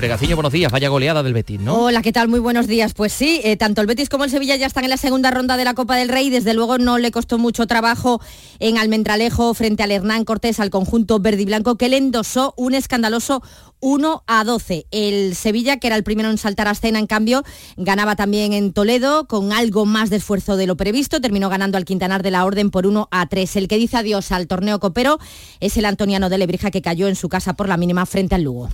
Buenos 0.00 0.52
días. 0.52 0.70
Vaya 0.70 0.88
goleada 0.90 1.24
del 1.24 1.32
Betis, 1.32 1.58
¿no? 1.58 1.86
Hola, 1.86 2.02
¿qué 2.02 2.12
tal? 2.12 2.28
Muy 2.28 2.38
buenos 2.38 2.68
días. 2.68 2.94
Pues 2.94 3.12
sí, 3.12 3.40
eh, 3.42 3.56
tanto 3.56 3.80
el 3.80 3.88
Betis 3.88 4.08
como 4.08 4.22
el 4.22 4.30
Sevilla 4.30 4.54
ya 4.54 4.66
están 4.66 4.84
en 4.84 4.90
la 4.90 4.96
segunda 4.96 5.32
ronda 5.32 5.56
de 5.56 5.64
la 5.64 5.74
Copa 5.74 5.96
del 5.96 6.08
Rey. 6.08 6.30
Desde 6.30 6.54
luego 6.54 6.78
no 6.78 6.98
le 6.98 7.10
costó 7.10 7.36
mucho 7.36 7.66
trabajo 7.66 8.20
en 8.60 8.78
Almendralejo 8.78 9.54
frente 9.54 9.82
al 9.82 9.90
Hernán 9.90 10.24
Cortés, 10.24 10.60
al 10.60 10.70
conjunto 10.70 11.18
verde 11.18 11.42
y 11.42 11.46
blanco, 11.46 11.76
que 11.76 11.88
le 11.88 11.96
endosó 11.96 12.54
un 12.56 12.74
escandaloso 12.74 13.42
1 13.80 14.22
a 14.28 14.44
12. 14.44 14.86
El 14.92 15.34
Sevilla, 15.34 15.78
que 15.78 15.88
era 15.88 15.96
el 15.96 16.04
primero 16.04 16.30
en 16.30 16.38
saltar 16.38 16.68
a 16.68 16.72
escena, 16.72 17.00
en 17.00 17.08
cambio, 17.08 17.42
ganaba 17.76 18.14
también 18.14 18.52
en 18.52 18.72
Toledo 18.72 19.26
con 19.26 19.52
algo 19.52 19.84
más 19.84 20.10
de 20.10 20.18
esfuerzo 20.18 20.56
de 20.56 20.68
lo 20.68 20.76
previsto. 20.76 21.20
Terminó 21.20 21.48
ganando 21.48 21.76
al 21.76 21.84
Quintanar 21.84 22.22
de 22.22 22.30
la 22.30 22.44
Orden 22.44 22.70
por 22.70 22.86
1 22.86 23.08
a 23.10 23.26
3. 23.26 23.56
El 23.56 23.66
que 23.66 23.78
dice 23.78 23.96
adiós 23.96 24.30
al 24.30 24.46
torneo 24.46 24.78
copero 24.78 25.18
es 25.58 25.76
el 25.76 25.86
Antoniano 25.86 26.28
de 26.28 26.38
Lebrija 26.38 26.70
que 26.70 26.82
cayó 26.82 27.08
en 27.08 27.16
su 27.16 27.28
casa 27.28 27.54
por 27.54 27.68
la 27.68 27.76
mínima 27.76 28.06
frente 28.06 28.36
al 28.36 28.42
Lugo. 28.42 28.68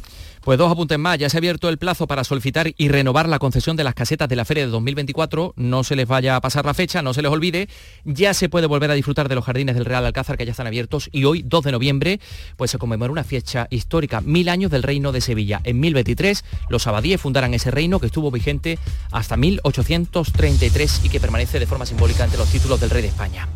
Pues 0.45 0.59
dos 0.59 0.71
apuntes 0.71 0.99
más. 0.99 1.19
Ya 1.19 1.31
se 1.31 1.39
ha 1.39 1.41
abierto 1.41 1.71
el 1.71 1.79
plazo 1.79 2.07
para 2.07 2.23
solicitar 2.23 2.75
y 2.77 2.89
renovar 2.89 3.31
la 3.31 3.39
concesión 3.39 3.79
de 3.79 3.85
las 3.85 3.95
casetas 3.95 4.29
de 4.29 4.37
la 4.37 4.45
feria 4.45 4.67
de 4.67 4.71
2024. 4.71 5.55
No 5.57 5.85
se 5.85 5.97
les 5.97 6.07
vaya 6.07 6.37
a 6.37 6.41
pasar 6.43 6.67
la 6.67 6.75
fecha, 6.75 7.01
no 7.01 7.15
se 7.15 7.23
les 7.23 7.33
olvide. 7.33 7.67
Ya 8.05 8.35
se 8.35 8.51
puede 8.51 8.67
volver 8.67 8.91
a 8.91 8.95
disfrutar 8.95 9.31
de 9.31 9.37
los 9.37 9.45
jardines 9.47 9.75
del 9.75 9.87
Real 9.87 10.05
Alcázar 10.05 10.37
que 10.37 10.45
ya 10.45 10.51
están 10.51 10.67
abiertos 10.67 11.09
y 11.13 11.25
hoy, 11.25 11.43
2 11.47 11.65
de 11.65 11.73
noviembre, 11.73 12.21
pues 12.59 12.71
se 12.71 12.77
conmemora 12.77 13.11
una 13.11 13.25
fecha 13.25 13.69
histórica, 13.71 14.21
mil 14.21 14.51
años 14.51 14.71
del 14.71 14.83
Reino 14.83 15.13
de 15.13 15.23
Sevilla. 15.23 15.63
En 15.65 15.81
1023 15.81 16.45
los 16.69 16.87
abadíes 16.87 17.23
fundaran 17.23 17.55
ese 17.55 17.71
reino 17.71 17.99
que 17.99 18.07
estuvo 18.07 18.31
vigente 18.31 18.79
hasta 19.13 19.39
1833 19.39 21.07
y 21.07 21.09
que 21.09 21.21
permanece 21.21 21.59
de 21.59 21.67
forma 21.67 21.87
simbólica 21.87 22.23
entre 22.23 22.39
los 22.39 22.51
títulos 22.51 22.81
del 22.81 22.91
rey 22.91 23.01
de 23.01 23.09
España. 23.09 23.49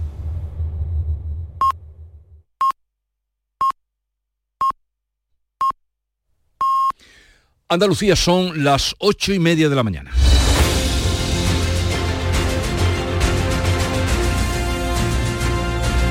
Andalucía 7.70 8.16
son 8.16 8.64
las 8.64 8.94
ocho 8.96 9.34
y 9.34 9.38
media 9.38 9.68
de 9.68 9.76
la 9.76 9.82
mañana. 9.82 10.10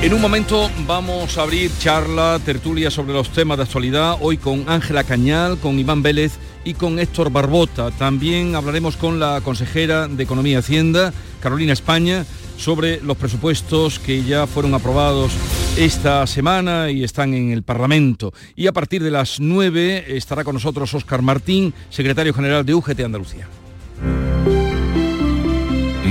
En 0.00 0.14
un 0.14 0.20
momento 0.20 0.70
vamos 0.86 1.36
a 1.36 1.42
abrir 1.42 1.72
charla, 1.80 2.38
tertulia 2.44 2.92
sobre 2.92 3.12
los 3.12 3.30
temas 3.30 3.56
de 3.56 3.64
actualidad, 3.64 4.18
hoy 4.20 4.36
con 4.36 4.68
Ángela 4.68 5.02
Cañal, 5.02 5.58
con 5.58 5.80
Iván 5.80 6.00
Vélez 6.00 6.34
y 6.62 6.74
con 6.74 7.00
Héctor 7.00 7.32
Barbota. 7.32 7.90
También 7.90 8.54
hablaremos 8.54 8.96
con 8.96 9.18
la 9.18 9.40
consejera 9.40 10.06
de 10.06 10.22
Economía 10.22 10.52
y 10.52 10.56
Hacienda, 10.58 11.12
Carolina 11.40 11.72
España, 11.72 12.24
sobre 12.56 13.00
los 13.00 13.16
presupuestos 13.16 13.98
que 13.98 14.22
ya 14.22 14.46
fueron 14.46 14.74
aprobados 14.74 15.32
esta 15.78 16.26
semana 16.26 16.90
y 16.90 17.04
están 17.04 17.32
en 17.34 17.52
el 17.52 17.62
Parlamento. 17.62 18.32
Y 18.56 18.66
a 18.66 18.72
partir 18.72 19.00
de 19.00 19.12
las 19.12 19.38
9 19.38 20.16
estará 20.16 20.42
con 20.42 20.54
nosotros 20.54 20.92
Óscar 20.92 21.22
Martín, 21.22 21.72
secretario 21.88 22.34
general 22.34 22.66
de 22.66 22.74
UGT 22.74 22.98
Andalucía. 23.00 23.48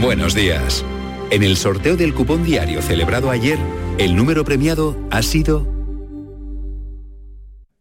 Buenos 0.02 0.34
días. 0.34 0.86
En 1.32 1.44
el 1.44 1.58
sorteo 1.58 1.98
del 1.98 2.14
cupón 2.14 2.46
diario 2.46 2.82
celebrado 2.82 3.30
ayer, 3.30 3.60
el 3.98 4.16
número 4.16 4.46
premiado 4.46 4.96
ha 5.12 5.22
sido 5.22 5.68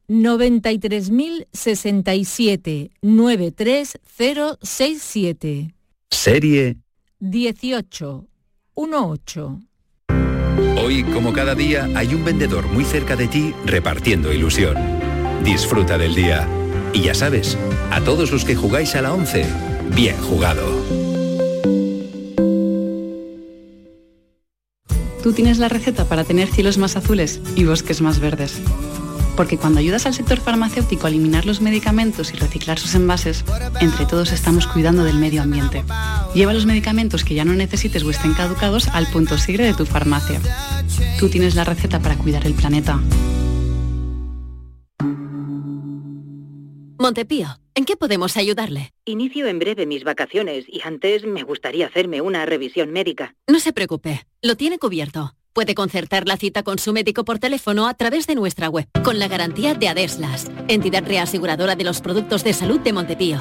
93.067 0.08 2.90
93067. 3.00 5.72
Serie 6.10 6.78
18 7.20 8.26
18. 8.76 9.65
Hoy, 10.78 11.04
como 11.04 11.32
cada 11.32 11.54
día, 11.54 11.88
hay 11.94 12.14
un 12.14 12.24
vendedor 12.24 12.66
muy 12.66 12.84
cerca 12.84 13.16
de 13.16 13.28
ti 13.28 13.54
repartiendo 13.64 14.32
ilusión. 14.32 14.76
Disfruta 15.44 15.98
del 15.98 16.14
día. 16.14 16.48
Y 16.92 17.02
ya 17.02 17.14
sabes, 17.14 17.58
a 17.90 18.00
todos 18.00 18.30
los 18.30 18.44
que 18.44 18.54
jugáis 18.54 18.94
a 18.94 19.02
la 19.02 19.12
11, 19.12 19.46
bien 19.94 20.16
jugado. 20.18 20.62
Tú 25.22 25.32
tienes 25.32 25.58
la 25.58 25.68
receta 25.68 26.04
para 26.04 26.24
tener 26.24 26.48
cielos 26.48 26.78
más 26.78 26.96
azules 26.96 27.40
y 27.56 27.64
bosques 27.64 28.00
más 28.00 28.20
verdes 28.20 28.60
porque 29.36 29.58
cuando 29.58 29.80
ayudas 29.80 30.06
al 30.06 30.14
sector 30.14 30.40
farmacéutico 30.40 31.06
a 31.06 31.10
eliminar 31.10 31.44
los 31.44 31.60
medicamentos 31.60 32.32
y 32.32 32.36
reciclar 32.36 32.78
sus 32.78 32.94
envases, 32.94 33.44
entre 33.80 34.06
todos 34.06 34.32
estamos 34.32 34.66
cuidando 34.66 35.04
del 35.04 35.18
medio 35.18 35.42
ambiente. 35.42 35.84
Lleva 36.34 36.54
los 36.54 36.66
medicamentos 36.66 37.24
que 37.24 37.34
ya 37.34 37.44
no 37.44 37.52
necesites 37.52 38.02
o 38.02 38.10
estén 38.10 38.34
caducados 38.34 38.88
al 38.88 39.06
punto 39.08 39.38
sigre 39.38 39.64
de 39.64 39.74
tu 39.74 39.86
farmacia. 39.86 40.40
Tú 41.18 41.28
tienes 41.28 41.54
la 41.54 41.64
receta 41.64 42.00
para 42.00 42.16
cuidar 42.16 42.46
el 42.46 42.54
planeta. 42.54 43.00
Montepío, 46.98 47.48
¿en 47.74 47.84
qué 47.84 47.96
podemos 47.96 48.36
ayudarle? 48.36 48.92
Inicio 49.04 49.46
en 49.46 49.58
breve 49.58 49.86
mis 49.86 50.02
vacaciones 50.02 50.64
y 50.66 50.80
antes 50.82 51.24
me 51.24 51.42
gustaría 51.42 51.86
hacerme 51.86 52.22
una 52.22 52.46
revisión 52.46 52.90
médica. 52.90 53.34
No 53.46 53.60
se 53.60 53.72
preocupe, 53.72 54.26
lo 54.42 54.56
tiene 54.56 54.78
cubierto. 54.78 55.34
Puede 55.56 55.74
concertar 55.74 56.28
la 56.28 56.36
cita 56.36 56.62
con 56.62 56.78
su 56.78 56.92
médico 56.92 57.24
por 57.24 57.38
teléfono 57.38 57.88
a 57.88 57.94
través 57.94 58.26
de 58.26 58.34
nuestra 58.34 58.68
web, 58.68 58.86
con 59.02 59.18
la 59.18 59.26
garantía 59.26 59.72
de 59.72 59.88
Adeslas, 59.88 60.50
entidad 60.68 61.02
reaseguradora 61.06 61.74
de 61.74 61.82
los 61.82 62.02
productos 62.02 62.44
de 62.44 62.52
salud 62.52 62.78
de 62.80 62.92
Montepío. 62.92 63.40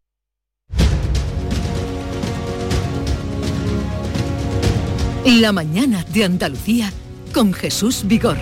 La 5.25 5.51
mañana 5.51 6.03
de 6.11 6.23
Andalucía 6.23 6.91
con 7.31 7.53
Jesús 7.53 8.01
Vigorra. 8.05 8.41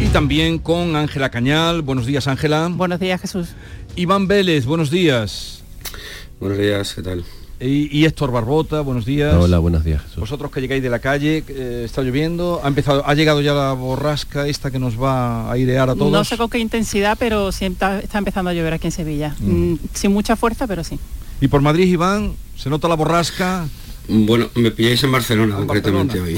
Y 0.00 0.06
también 0.06 0.58
con 0.58 0.96
Ángela 0.96 1.30
Cañal. 1.30 1.82
Buenos 1.82 2.06
días, 2.06 2.26
Ángela. 2.26 2.70
Buenos 2.72 2.98
días, 2.98 3.20
Jesús. 3.20 3.48
Iván 3.96 4.28
Vélez, 4.28 4.64
buenos 4.64 4.90
días. 4.90 5.62
Buenos 6.40 6.56
días, 6.56 6.94
¿qué 6.94 7.02
tal? 7.02 7.22
Y, 7.60 8.06
Héctor 8.06 8.32
Barbota, 8.32 8.80
buenos 8.80 9.04
días. 9.04 9.34
Hola, 9.34 9.58
buenos 9.58 9.84
días. 9.84 10.00
Jesús. 10.00 10.20
Vosotros 10.20 10.50
que 10.50 10.62
llegáis 10.62 10.82
de 10.82 10.88
la 10.88 11.00
calle, 11.00 11.44
eh, 11.48 11.82
está 11.84 12.00
lloviendo, 12.00 12.60
ha 12.64 12.68
empezado, 12.68 13.06
ha 13.06 13.12
llegado 13.14 13.42
ya 13.42 13.52
la 13.52 13.74
borrasca 13.74 14.46
esta 14.46 14.70
que 14.70 14.78
nos 14.78 15.00
va 15.00 15.48
a 15.48 15.52
airear 15.52 15.90
a 15.90 15.96
todos. 15.96 16.10
No 16.10 16.24
sé 16.24 16.38
con 16.38 16.48
qué 16.48 16.60
intensidad, 16.60 17.18
pero 17.18 17.52
sí 17.52 17.66
está, 17.66 18.00
empezando 18.14 18.50
a 18.50 18.54
llover 18.54 18.72
aquí 18.72 18.86
en 18.86 18.92
Sevilla. 18.92 19.36
Mm. 19.40 19.72
Mm, 19.72 19.78
sin 19.92 20.12
mucha 20.12 20.34
fuerza, 20.34 20.66
pero 20.66 20.82
sí. 20.82 20.98
Y 21.42 21.48
por 21.48 21.60
Madrid, 21.60 21.88
Iván, 21.88 22.32
se 22.56 22.70
nota 22.70 22.88
la 22.88 22.94
borrasca. 22.94 23.68
Bueno, 24.08 24.48
me 24.54 24.70
pilláis 24.70 25.02
en 25.04 25.12
Barcelona 25.12 25.56
concretamente 25.56 26.18
hoy. 26.18 26.36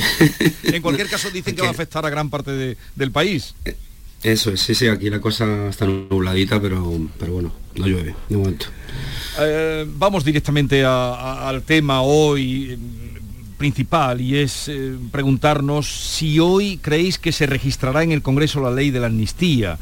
en 0.65 0.83
cualquier 0.83 1.09
caso 1.09 1.31
dicen 1.31 1.55
que 1.55 1.63
va 1.63 1.69
a 1.69 1.71
afectar 1.71 2.05
a 2.05 2.11
gran 2.11 2.29
parte 2.29 2.77
del 2.97 3.13
país. 3.13 3.55
Eh, 3.65 3.77
eso 4.23 4.51
es, 4.51 4.61
sí, 4.61 4.75
sí, 4.75 4.89
aquí 4.89 5.09
la 5.09 5.21
cosa 5.21 5.69
está 5.69 5.87
nubladita, 5.87 6.61
pero, 6.61 7.01
pero 7.19 7.33
bueno, 7.33 7.53
no 7.77 7.87
llueve 7.87 8.15
de 8.29 8.37
momento. 8.37 8.67
Eh, 9.41 9.87
vamos 9.89 10.25
directamente 10.25 10.85
al 10.85 11.63
tema 11.63 12.03
hoy 12.03 12.77
mm, 12.77 13.57
principal 13.57 14.21
y 14.21 14.37
es 14.37 14.69
eh, 14.69 14.97
preguntarnos 15.13 15.89
si 15.89 16.41
hoy 16.41 16.79
creéis 16.79 17.19
que 17.19 17.31
se 17.31 17.47
registrará 17.47 18.03
en 18.03 18.13
el 18.13 18.21
Congreso 18.21 18.61
la 18.61 18.73
ley 18.73 18.91
de 18.91 19.01
la 19.01 19.07
amnistía. 19.07 19.79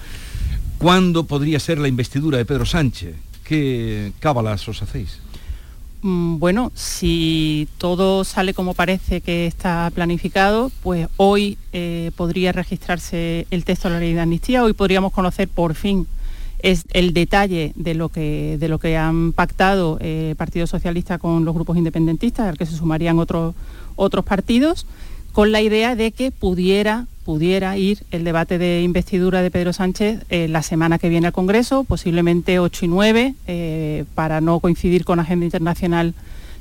¿Cuándo 0.77 1.25
podría 1.25 1.59
ser 1.59 1.79
la 1.79 1.89
investidura 1.89 2.39
de 2.39 2.45
Pedro 2.45 2.67
Sánchez? 2.67 3.17
¿Qué 3.43 4.13
cábalas 4.21 4.69
os 4.69 4.83
hacéis? 4.83 5.19
Mm, 6.03 6.39
bueno, 6.39 6.71
si 6.75 7.67
todo 7.79 8.23
sale 8.23 8.55
como 8.55 8.75
parece 8.75 9.21
que 9.21 9.47
está 9.47 9.91
planificado, 9.93 10.71
pues 10.83 11.09
hoy 11.17 11.59
eh, 11.73 12.13
podría 12.17 12.53
registrarse 12.53 13.47
el 13.51 13.65
texto 13.65 13.89
de 13.89 13.95
la 13.95 14.01
ley 14.01 14.15
de 14.15 14.21
amnistía, 14.21 14.63
hoy 14.63 14.75
podríamos 14.75 15.13
conocer 15.13 15.49
por 15.49 15.75
fin 15.75 16.07
el 16.61 17.15
detalle 17.15 17.73
de 17.77 17.95
lo 17.95 18.09
que, 18.09 18.57
de 18.59 18.69
lo 18.69 18.79
que 18.81 18.97
han 18.97 19.33
pactado 19.33 19.97
el 20.01 20.35
Partido 20.35 20.67
Socialista 20.67 21.19
con 21.19 21.45
los 21.45 21.55
grupos 21.55 21.77
independentistas, 21.77 22.49
al 22.49 22.59
que 22.59 22.67
se 22.67 22.77
sumarían 22.77 23.19
otros 23.19 23.55
partidos, 24.25 24.85
con 25.33 25.53
la 25.53 25.63
idea 25.63 25.95
de 25.95 26.11
que 26.11 26.33
pudiera 26.33 27.07
pudiera 27.29 27.77
ir 27.77 28.05
el 28.11 28.25
debate 28.25 28.57
de 28.57 28.81
investidura 28.81 29.43
de 29.43 29.51
Pedro 29.51 29.75
Sánchez 29.75 30.25
eh, 30.31 30.49
la 30.49 30.63
semana 30.63 30.99
que 30.99 31.11
viene 31.11 31.27
al 31.27 31.35
Congreso, 31.35 31.85
posiblemente 31.85 32.59
8 32.59 32.87
y 32.87 32.89
9, 32.89 33.35
eh, 33.47 34.05
para 34.15 34.41
no 34.41 34.61
coincidir 34.61 35.05
con 35.05 35.19
la 35.19 35.25
agenda 35.25 35.45
internacional 35.45 36.15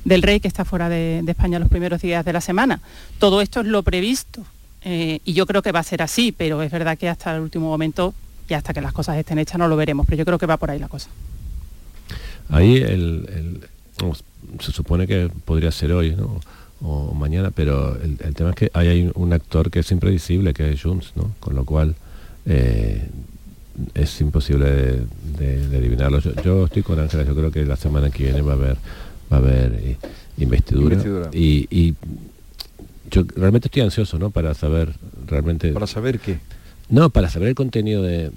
del 0.03 0.21
rey 0.21 0.41
que 0.41 0.49
está 0.49 0.65
fuera 0.65 0.89
de, 0.89 1.23
España 1.25 1.57
los 1.57 1.69
primeros 1.69 2.01
días 2.01 2.25
de 2.25 2.33
la 2.33 2.41
semana. 2.41 2.81
Todo 3.17 3.39
esto 3.39 3.61
es 3.61 3.67
lo 3.67 3.81
previsto 3.81 4.43
eh, 4.81 5.21
y 5.23 5.31
yo 5.31 5.45
creo 5.45 5.61
que 5.61 5.71
va 5.71 5.79
a 5.79 5.83
ser 5.83 6.01
así, 6.01 6.33
pero 6.33 6.61
es 6.61 6.69
verdad 6.69 6.97
que 6.97 7.07
hasta 7.07 7.33
el 7.33 7.43
último 7.43 7.69
momento 7.69 8.13
y 8.49 8.53
hasta 8.53 8.73
que 8.73 8.81
las 8.81 8.91
cosas 8.91 9.15
estén 9.15 9.39
hechas 9.39 9.57
no 9.57 9.69
lo 9.69 9.77
veremos, 9.77 10.05
pero 10.05 10.17
yo 10.17 10.25
creo 10.25 10.37
que 10.37 10.47
va 10.47 10.57
por 10.57 10.69
ahí 10.69 10.79
la 10.79 10.89
cosa. 10.89 11.09
Ahí 12.49 12.83
se 14.59 14.71
supone 14.73 15.07
que 15.07 15.31
podría 15.45 15.71
ser 15.71 15.93
hoy, 15.93 16.13
O 16.81 17.13
mañana, 17.13 17.51
pero 17.51 17.97
el, 18.01 18.17
tema 18.35 18.51
es 18.51 18.55
que 18.55 18.71
hay, 18.73 19.11
un 19.15 19.33
actor 19.33 19.71
que 19.71 19.79
es 19.79 19.91
impredecible, 19.91 20.53
que 20.53 20.71
es 20.71 20.81
Junts, 20.81 21.13
¿no? 21.15 21.33
Con 21.39 21.55
lo 21.55 21.65
cual 21.65 21.95
eh, 22.45 23.09
es 23.93 24.21
imposible 24.21 25.01
de, 25.37 25.77
adivinarlo. 25.77 26.19
Yo, 26.43 26.65
estoy 26.65 26.83
con 26.83 26.99
Ángela, 26.99 27.23
yo 27.23 27.35
creo 27.35 27.51
que 27.51 27.65
la 27.65 27.75
semana 27.75 28.09
que 28.09 28.23
viene 28.23 28.41
va 28.41 28.53
a 28.53 28.55
haber, 28.55 28.77
va 29.31 29.37
a 29.37 29.39
haber 29.39 29.73
eh, 29.73 29.97
investidura, 30.37 30.97
Y, 31.33 31.95
yo 33.09 33.23
realmente 33.37 33.69
estoy 33.69 33.83
ansioso, 33.83 34.19
¿no? 34.19 34.31
Para 34.31 34.53
saber 34.53 34.93
realmente... 35.27 35.71
¿Para 35.71 35.87
saber 35.87 36.19
qué? 36.19 36.39
No, 36.89 37.09
para 37.09 37.29
saber 37.29 37.47
el 37.47 37.55
contenido 37.55 38.03
de, 38.03 38.31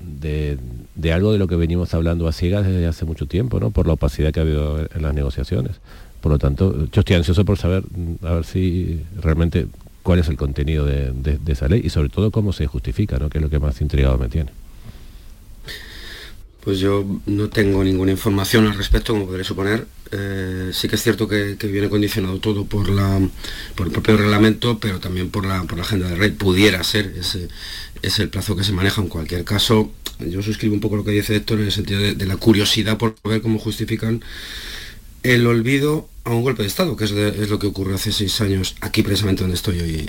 de, 0.94 1.12
algo 1.12 1.32
de 1.32 1.38
lo 1.38 1.48
que 1.48 1.56
venimos 1.56 1.92
hablando 1.92 2.28
a 2.28 2.32
ciegas 2.32 2.64
desde 2.64 2.86
hace 2.86 3.04
mucho 3.04 3.26
tiempo, 3.26 3.58
¿no? 3.58 3.72
Por 3.72 3.88
la 3.88 3.94
opacidad 3.94 4.32
que 4.32 4.38
ha 4.38 4.44
habido 4.44 4.78
en 4.78 5.02
las 5.02 5.12
negociaciones. 5.12 5.80
Por 6.20 6.32
lo 6.32 6.38
tanto, 6.38 6.86
yo 6.92 7.00
estoy 7.00 7.16
ansioso 7.16 7.44
por 7.44 7.58
saber, 7.58 7.82
mm, 7.82 8.26
a 8.26 8.34
ver 8.34 8.44
si 8.44 9.00
realmente 9.20 9.66
cuál 10.02 10.18
es 10.18 10.28
el 10.28 10.36
contenido 10.36 10.86
de, 10.86 11.38
esa 11.46 11.68
ley 11.68 11.82
y 11.84 11.90
sobre 11.90 12.08
todo 12.08 12.30
cómo 12.30 12.52
se 12.52 12.66
justifica, 12.66 13.18
¿no? 13.18 13.30
Que 13.30 13.38
es 13.38 13.42
lo 13.42 13.50
que 13.50 13.58
más 13.58 13.80
intrigado 13.80 14.18
me 14.18 14.28
tiene. 14.28 14.50
Pues 16.62 16.78
yo 16.78 17.06
no 17.24 17.48
tengo 17.48 17.82
ninguna 17.82 18.10
información 18.10 18.66
al 18.66 18.76
respecto, 18.76 19.14
como 19.14 19.26
podré 19.26 19.44
suponer. 19.44 19.86
Eh, 20.12 20.70
sí 20.74 20.88
que 20.88 20.96
es 20.96 21.02
cierto 21.02 21.26
que, 21.26 21.56
viene 21.62 21.88
condicionado 21.88 22.38
todo 22.38 22.66
por, 22.66 22.90
la, 22.90 23.18
por 23.74 23.86
el 23.86 23.92
propio 23.92 24.16
reglamento, 24.16 24.78
pero 24.78 25.00
también 25.00 25.30
por 25.30 25.46
la, 25.46 25.62
por 25.64 25.78
la 25.78 25.84
agenda 25.84 26.08
del 26.08 26.18
rey. 26.18 26.30
Pudiera 26.32 26.82
ser, 26.84 27.14
ese 27.18 27.48
es 28.02 28.18
el 28.18 28.28
plazo 28.28 28.56
que 28.56 28.64
se 28.64 28.72
maneja 28.72 29.00
en 29.00 29.08
cualquier 29.08 29.44
caso. 29.44 29.90
Yo 30.18 30.42
suscribo 30.42 30.74
un 30.74 30.80
poco 30.80 30.96
lo 30.96 31.04
que 31.04 31.12
dice 31.12 31.36
Héctor 31.36 31.60
en 31.60 31.66
el 31.66 31.72
sentido 31.72 32.00
de, 32.00 32.26
la 32.26 32.36
curiosidad 32.36 32.98
por 32.98 33.16
ver 33.24 33.40
cómo 33.40 33.58
justifican 33.58 34.22
el 35.22 35.46
olvido 35.46 36.08
a 36.24 36.30
un 36.30 36.42
golpe 36.42 36.62
de 36.62 36.68
Estado, 36.68 36.96
que 36.96 37.04
es, 37.04 37.10
lo 37.12 37.58
que 37.58 37.66
ocurrió 37.66 37.94
hace 37.94 38.12
seis 38.12 38.40
años 38.40 38.74
aquí 38.80 39.02
precisamente 39.02 39.42
donde 39.42 39.56
estoy 39.56 39.80
hoy 39.80 40.06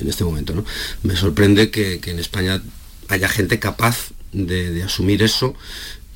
en 0.00 0.08
este 0.08 0.24
momento. 0.24 0.54
¿no? 0.54 0.64
Me 1.02 1.16
sorprende 1.16 1.70
que 1.70 2.00
en 2.04 2.18
España 2.18 2.62
haya 3.08 3.28
gente 3.28 3.58
capaz 3.58 4.12
de, 4.34 4.82
asumir 4.82 5.22
eso 5.22 5.54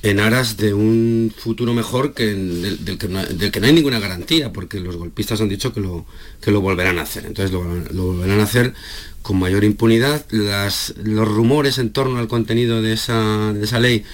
en 0.03 0.21
aras 0.21 0.57
de 0.57 0.75
un 0.75 1.33
futuro 1.37 1.75
mejor 1.75 2.15
que 2.15 2.27
del, 2.27 2.99
que 2.99 3.09
no, 3.09 3.67
hay 3.67 3.73
ninguna 3.73 3.99
garantía, 3.99 4.53
porque 4.53 4.79
los 4.79 4.97
golpistas 4.97 5.41
han 5.41 5.49
dicho 5.49 5.73
que 5.73 5.81
lo, 5.81 6.07
que 6.41 6.53
lo 6.53 6.61
volverán 6.61 6.99
a 6.99 7.03
hacer. 7.03 7.27
Entonces 7.27 7.53
lo, 7.53 7.63
volverán 7.63 8.41
a 8.41 8.45
hacer 8.45 8.75
con 9.23 9.39
mayor 9.39 9.65
impunidad. 9.65 10.25
Los 10.31 11.29
rumores 11.29 11.79
en 11.79 11.91
torno 11.91 12.19
al 12.19 12.29
contenido 12.29 12.81
de 12.81 12.93
esa, 12.93 13.53
de 13.53 13.65
esa 13.65 13.81
ley 13.81 14.05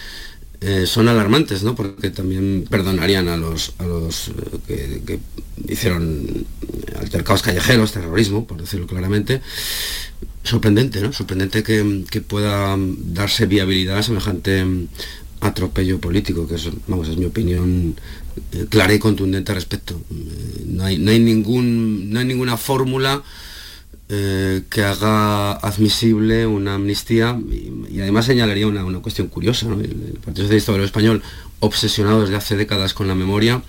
eh, 0.65 0.87
son 0.87 1.09
alarmantes, 1.09 1.63
¿no? 1.63 1.75
porque 1.75 2.11
también 2.11 2.67
perdonarían 2.69 3.29
a 3.29 3.37
los, 3.37 3.75
a 3.79 3.85
los 3.85 4.29
eh, 4.29 5.03
que, 5.07 5.19
que 5.67 5.73
hicieron 5.73 6.47
altercados 6.99 7.43
callejeros, 7.43 7.93
terrorismo, 7.93 8.47
por 8.47 8.61
decirlo 8.61 8.87
claramente 8.87 9.43
sorprendente, 10.45 11.01
¿no? 11.01 11.13
Sorprendente 11.13 11.63
que, 11.63 12.21
pueda 12.21 12.77
darse 12.79 13.47
viabilidad 13.47 13.99
a 13.99 14.03
semejante 14.03 14.65
atropello 15.41 15.99
político, 16.01 16.47
que 16.47 16.55
es, 16.55 16.69
vamos, 16.87 17.09
es 17.09 17.17
mi 17.17 17.25
opinión 17.25 17.97
eh, 18.53 18.67
clara 18.69 18.95
y 18.95 18.99
contundente 18.99 19.53
al 19.53 19.57
respecto. 19.57 20.01
Eh, 20.11 20.65
no 20.67 20.85
hay, 20.85 20.99
no 20.99 21.11
hay, 21.11 21.19
ningún, 21.19 22.11
no 22.11 22.21
hay 22.21 22.27
ninguna 22.27 22.57
fórmula 22.57 23.23
eh, 24.09 24.63
que 24.71 24.85
haga 24.85 25.53
admisible 25.53 26.47
una 26.47 26.75
amnistía 26.75 27.39
y, 27.51 28.01
además 28.01 28.27
señalaría 28.27 28.67
una, 28.67 28.99
cuestión 29.01 29.29
curiosa. 29.29 29.67
El, 29.67 30.19
Partido 30.25 30.45
Socialista 30.45 30.73
Obrero 30.73 30.87
Español, 30.87 31.23
obsesionado 31.61 32.23
desde 32.23 32.37
hace 32.37 32.57
décadas 32.57 32.95
con 32.95 33.09
la 33.09 33.15
memoria, 33.15 33.63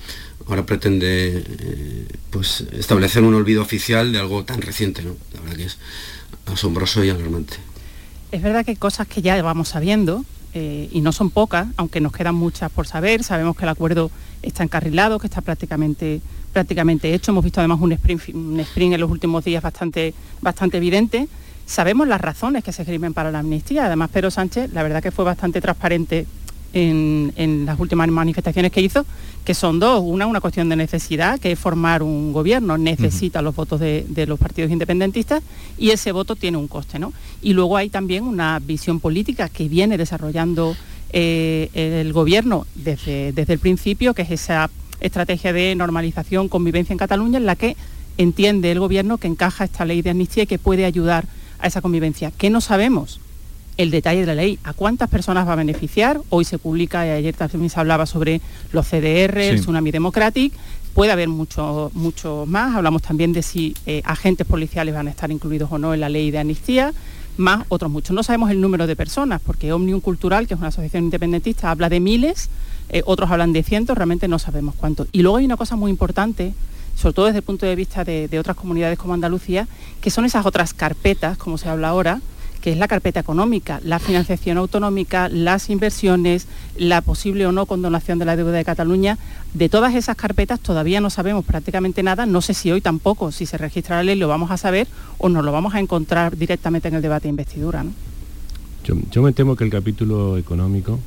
ahora 0.48 0.66
pretende 0.66 1.44
pues, 2.32 2.66
establecer 2.78 3.24
un 3.24 3.34
olvido 3.34 3.62
oficial 3.62 4.12
de 4.12 4.20
algo 4.20 4.44
tan 4.44 4.62
reciente. 4.62 5.04
¿no? 5.04 5.16
La 5.34 5.42
verdad 5.42 5.56
que 5.58 5.66
es 5.66 5.78
asombroso 6.46 7.04
y 7.04 7.10
alarmante. 7.10 7.58
Es 8.32 8.42
verdad 8.42 8.66
que 8.66 8.72
hay 8.72 8.78
cosas 8.78 9.08
que 9.08 9.22
ya 9.22 9.42
vamos 9.42 9.70
sabiendo, 9.70 10.26
eh, 10.58 10.88
y 10.90 11.02
no 11.02 11.12
son 11.12 11.32
pocas, 11.32 11.68
aunque 11.76 12.00
nos 12.00 12.14
quedan 12.14 12.34
muchas 12.34 12.72
por 12.72 12.88
saber. 12.88 13.24
Sabemos 13.24 13.58
que 13.58 13.64
el 13.64 13.70
acuerdo 13.70 14.10
está 14.42 14.64
encarrilado, 14.64 15.20
que 15.20 15.28
está 15.28 15.42
prácticamente, 15.42 16.22
prácticamente 16.54 17.14
hecho. 17.14 17.32
Hemos 17.32 17.44
visto 17.44 17.60
además 17.60 17.82
un 17.82 17.92
sprint, 17.92 18.30
un 18.34 18.58
sprint 18.62 18.94
en 18.94 19.02
los 19.02 19.12
últimos 19.12 19.44
días 19.44 19.62
bastante, 19.62 20.14
bastante 20.42 20.78
evidente. 20.78 21.28
Sabemos 21.66 22.08
las 22.08 22.22
razones 22.22 22.64
que 22.64 22.72
se 22.72 22.84
escriben 22.84 23.14
para 23.14 23.32
la 23.32 23.40
amnistía. 23.40 23.86
Además, 23.86 24.10
Pedro 24.12 24.32
Sánchez, 24.32 24.72
la 24.72 24.82
verdad 24.82 25.04
que 25.04 25.12
fue 25.12 25.26
bastante 25.26 25.60
transparente 25.60 26.26
en, 26.76 27.66
las 27.66 27.80
últimas 27.80 28.08
manifestaciones 28.10 28.72
que 28.72 28.82
hizo, 28.82 29.06
que 29.44 29.54
son 29.54 29.80
dos. 29.80 30.02
Una, 30.04 30.28
una 30.28 30.42
cuestión 30.42 30.70
de 30.70 30.76
necesidad, 30.76 31.40
que 31.40 31.54
es 31.54 31.60
formar 31.60 32.04
un 32.04 32.34
gobierno, 32.34 32.78
necesita 32.78 33.42
los 33.42 33.56
votos 33.56 33.80
de, 33.80 34.26
los 34.28 34.38
partidos 34.38 34.72
independentistas 34.72 35.42
y 35.78 35.92
ese 35.92 36.12
voto 36.12 36.36
tiene 36.36 36.58
un 36.58 36.68
coste. 36.68 37.00
¿no? 37.00 37.14
Y 37.42 37.54
luego 37.54 37.78
hay 37.78 37.90
también 37.90 38.26
una 38.26 38.60
visión 38.60 39.00
política 39.00 39.50
que 39.50 39.70
viene 39.70 39.98
desarrollando 39.98 40.76
eh, 41.12 41.70
el 41.74 42.12
gobierno 42.12 42.68
desde, 42.76 43.32
desde 43.32 43.54
el 43.54 43.60
principio, 43.60 44.14
que 44.14 44.24
es 44.24 44.32
esa 44.32 44.70
estrategia 45.00 45.54
de 45.54 45.76
normalización, 45.76 46.50
convivencia 46.50 46.94
en 46.94 47.00
Cataluña, 47.00 47.38
en 47.38 47.46
la 47.46 47.56
que 47.56 47.78
entiende 48.18 48.72
el 48.72 48.80
gobierno 48.80 49.18
que 49.18 49.28
encaja 49.28 49.64
esta 49.64 49.86
ley 49.86 50.02
de 50.02 50.10
amnistía 50.10 50.44
y 50.44 50.48
que 50.48 50.60
puede 50.60 50.86
ayudar 50.86 51.26
a 51.60 51.68
esa 51.68 51.82
convivencia. 51.82 52.32
¿Qué 52.38 52.50
no 52.50 52.60
sabemos? 52.60 53.20
El 53.78 53.92
detalle 53.92 54.22
de 54.22 54.26
la 54.28 54.36
ley, 54.36 54.60
a 54.64 54.74
cuántas 54.74 55.10
personas 55.10 55.48
va 55.48 55.54
a 55.54 55.58
beneficiar. 55.58 56.22
Hoy 56.30 56.46
se 56.46 56.58
publica, 56.58 57.06
y 57.06 57.10
ayer 57.10 57.36
también 57.36 57.70
se 57.70 57.80
hablaba 57.80 58.06
sobre 58.06 58.42
los 58.72 58.88
CDR, 58.88 59.38
el 59.38 59.60
Tsunami 59.60 59.92
Democratic, 59.92 60.54
puede 60.94 61.12
haber 61.12 61.28
mucho, 61.28 61.92
mucho 61.94 62.46
más. 62.48 62.76
Hablamos 62.76 63.02
también 63.02 63.34
de 63.34 63.44
si 63.44 63.76
eh, 63.86 64.02
agentes 64.06 64.48
policiales 64.48 64.96
van 64.96 65.08
a 65.08 65.10
estar 65.10 65.30
incluidos 65.30 65.72
o 65.72 65.78
no 65.78 65.94
en 65.94 66.00
la 66.00 66.10
ley 66.10 66.32
de 66.32 66.40
amnistía, 66.40 66.94
más 67.38 67.66
otros 67.68 67.92
muchos. 67.92 68.16
No 68.16 68.24
sabemos 68.24 68.50
el 68.50 68.62
número 68.62 68.88
de 68.88 68.96
personas, 68.96 69.42
porque 69.46 69.74
Omnium 69.74 70.00
Cultural, 70.00 70.48
que 70.48 70.54
es 70.54 70.60
una 70.60 70.70
asociación 70.70 71.04
independentista, 71.04 71.70
habla 71.70 71.90
de 71.90 72.00
miles, 72.00 72.50
eh, 72.90 73.02
otros 73.06 73.30
hablan 73.30 73.52
de 73.52 73.64
cientos, 73.64 73.98
realmente 73.98 74.30
no 74.30 74.40
sabemos 74.40 74.74
cuánto. 74.76 75.06
Y 75.12 75.22
luego 75.22 75.38
hay 75.38 75.46
una 75.46 75.58
cosa 75.58 75.76
muy 75.76 75.92
importante, 75.92 76.54
sobre 76.96 77.14
todo 77.14 77.26
desde 77.26 77.40
el 77.40 77.44
punto 77.44 77.66
de 77.66 77.76
vista 77.76 78.06
de 78.06 78.40
otras 78.40 78.56
comunidades 78.56 78.98
como 78.98 79.14
Andalucía, 79.14 79.68
que 80.00 80.10
son 80.10 80.24
esas 80.24 80.46
otras 80.46 80.74
carpetas, 80.74 81.38
como 81.38 81.58
se 81.58 81.68
habla 81.68 81.90
ahora, 81.90 82.22
que 82.66 82.72
es 82.72 82.80
la 82.80 82.88
carpeta 82.88 83.20
económica, 83.20 83.80
la 83.84 84.00
financiación 84.00 84.58
autonómica, 84.58 85.30
las 85.30 85.70
inversiones, 85.70 86.48
la 86.76 87.02
posible 87.02 87.46
o 87.46 87.52
no 87.52 87.68
condonación 87.68 88.18
de 88.18 88.26
la 88.26 88.36
deuda 88.36 88.54
de 88.54 88.66
Cataluña. 88.66 89.20
De 89.54 89.70
todas 89.70 89.94
esas 89.94 90.16
carpetas 90.18 90.60
todavía 90.60 91.00
no 91.00 91.12
sabemos 91.12 91.46
prácticamente 91.46 92.02
nada, 92.02 92.26
no 92.26 92.42
sé 92.42 92.56
si 92.56 92.72
hoy 92.72 92.82
tampoco, 92.82 93.32
si 93.32 93.46
se 93.46 93.60
registra 93.60 93.98
la 93.98 94.04
ley 94.04 94.16
lo 94.16 94.28
vamos 94.28 94.50
a 94.50 94.58
saber 94.58 94.88
o 95.20 95.30
nos 95.30 95.46
lo 95.46 95.52
vamos 95.52 95.76
a 95.76 95.80
encontrar 95.80 96.38
directamente 96.38 96.88
en 96.88 96.96
el 96.96 97.04
debate 97.04 97.26
de 97.26 97.30
investidura. 97.30 97.86
Yo, 98.84 99.22
me 99.22 99.32
temo 99.32 99.56
que 99.56 99.64
el 99.64 99.70
capítulo 99.70 100.36
económico, 100.40 101.00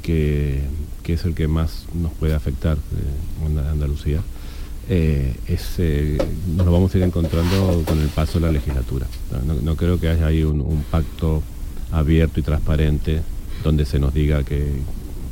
que, 0.00 0.62
es 1.08 1.24
el 1.24 1.34
que 1.34 1.48
más 1.48 1.86
nos 1.92 2.12
puede 2.12 2.36
afectar 2.36 2.76
eh, 2.76 3.46
en 3.46 3.58
Andalucía, 3.58 4.20
eh, 4.90 5.34
eh, 5.78 6.18
nos 6.56 6.66
vamos 6.66 6.94
a 6.94 6.98
ir 6.98 7.04
encontrando 7.04 7.82
con 7.86 8.00
el 8.00 8.08
paso 8.08 8.40
de 8.40 8.46
la 8.46 8.52
legislatura. 8.52 9.06
No, 9.62 9.76
creo 9.76 10.00
que 10.00 10.08
haya 10.08 10.26
ahí 10.26 10.42
un, 10.42 10.84
pacto 10.90 11.42
abierto 11.92 12.40
y 12.40 12.42
transparente 12.42 13.20
donde 13.62 13.84
se 13.84 13.98
nos 13.98 14.14
diga 14.14 14.42
que, 14.44 14.82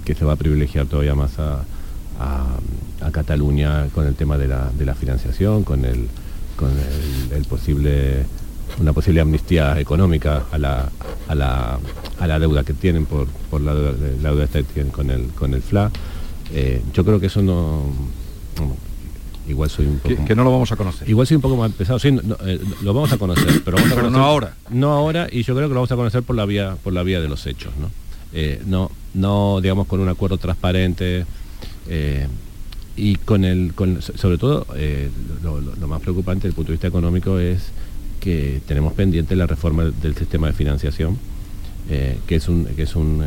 se 0.07 0.25
va 0.25 0.35
a 0.35 0.37
privilegiar 0.37 0.87
todavía 0.87 1.15
más 1.15 1.39
a, 1.39 1.65
Cataluña 3.13 3.87
con 3.95 4.07
el 4.07 4.15
tema 4.15 4.37
de 4.37 4.49
la, 4.49 4.95
financiación, 4.95 5.65
con 5.65 5.85
el, 5.85 6.09
con 6.57 6.71
el, 7.35 7.45
posible 7.45 8.25
una 8.79 8.93
posible 8.93 9.21
amnistía 9.21 9.79
económica 9.81 10.43
a 10.51 10.59
la, 10.59 10.91
a 11.29 11.35
la, 12.27 12.39
deuda 12.39 12.63
que 12.63 12.75
tienen 12.75 13.07
por, 13.07 13.27
la, 13.61 13.75
deuda 13.75 14.47
que 14.49 14.65
tienen 14.65 14.93
con 14.93 15.11
el, 15.11 15.29
con 15.29 15.55
el 15.55 15.63
FLA. 15.63 15.91
Eh, 16.53 16.83
yo 16.93 17.05
creo 17.05 17.19
que 17.21 17.27
eso 17.27 17.43
no, 17.43 17.85
igual 19.49 19.71
soy 19.71 19.87
un 19.87 19.99
poco... 19.99 20.25
Que, 20.25 20.35
no 20.35 20.45
lo 20.45 20.51
vamos 20.51 20.71
a 20.73 20.77
conocer. 20.77 21.09
Igual 21.09 21.27
soy 21.27 21.37
un 21.37 21.43
poco 21.43 21.57
más 21.57 21.71
pesado, 21.73 21.99
sí, 21.99 22.09
eh, 22.09 22.61
lo 22.83 22.95
vamos 22.95 23.13
a 23.13 23.19
conocer, 23.19 23.63
pero, 23.65 23.77
vamos 23.77 23.93
a 23.93 24.11
no 24.11 24.25
ahora. 24.25 24.55
No 24.71 24.93
ahora, 24.93 25.29
y 25.31 25.43
yo 25.43 25.55
creo 25.55 25.69
que 25.69 25.75
lo 25.75 25.81
vamos 25.81 25.93
a 25.93 25.97
conocer 25.97 26.23
por 26.23 26.37
la 26.37 26.45
vía, 26.47 26.77
por 26.83 26.93
la 26.93 27.03
vía 27.03 27.21
de 27.21 27.29
los 27.29 27.47
hechos, 27.47 27.73
¿no? 27.77 27.91
Eh, 28.33 28.61
no, 28.67 28.91
no, 29.15 29.61
digamos, 29.61 29.87
con 29.87 30.01
un 30.01 30.09
acuerdo 30.09 30.37
transparente 30.37 31.25
eh, 31.89 32.27
y 32.97 33.17
con 33.17 33.45
el, 33.45 33.73
con, 33.75 34.03
sobre 34.03 34.37
todo, 34.37 34.67
lo, 35.43 35.89
más 35.89 36.01
preocupante 36.01 36.49
desde 36.49 36.49
el 36.49 36.55
punto 36.55 36.73
de 36.73 36.75
vista 36.75 36.89
económico 36.89 37.39
es 37.39 37.71
que 38.21 38.61
tenemos 38.67 38.95
pendiente 38.95 39.37
la 39.37 39.47
reforma 39.47 39.85
del 39.85 40.17
sistema 40.17 40.49
de 40.49 40.53
financiación, 40.55 41.17
que 41.89 42.35
es 42.35 42.49
un, 42.49 42.65
que 42.65 42.83
es 42.83 42.97
un, 42.97 43.23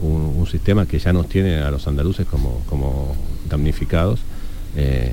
un, 0.00 0.46
sistema 0.46 0.86
que 0.86 0.98
ya 0.98 1.12
nos 1.12 1.28
tiene 1.28 1.56
a 1.56 1.70
los 1.70 1.88
andaluces 1.88 2.26
como, 2.26 2.62
como 2.68 3.16
damnificados 3.48 4.20
eh, 4.76 5.12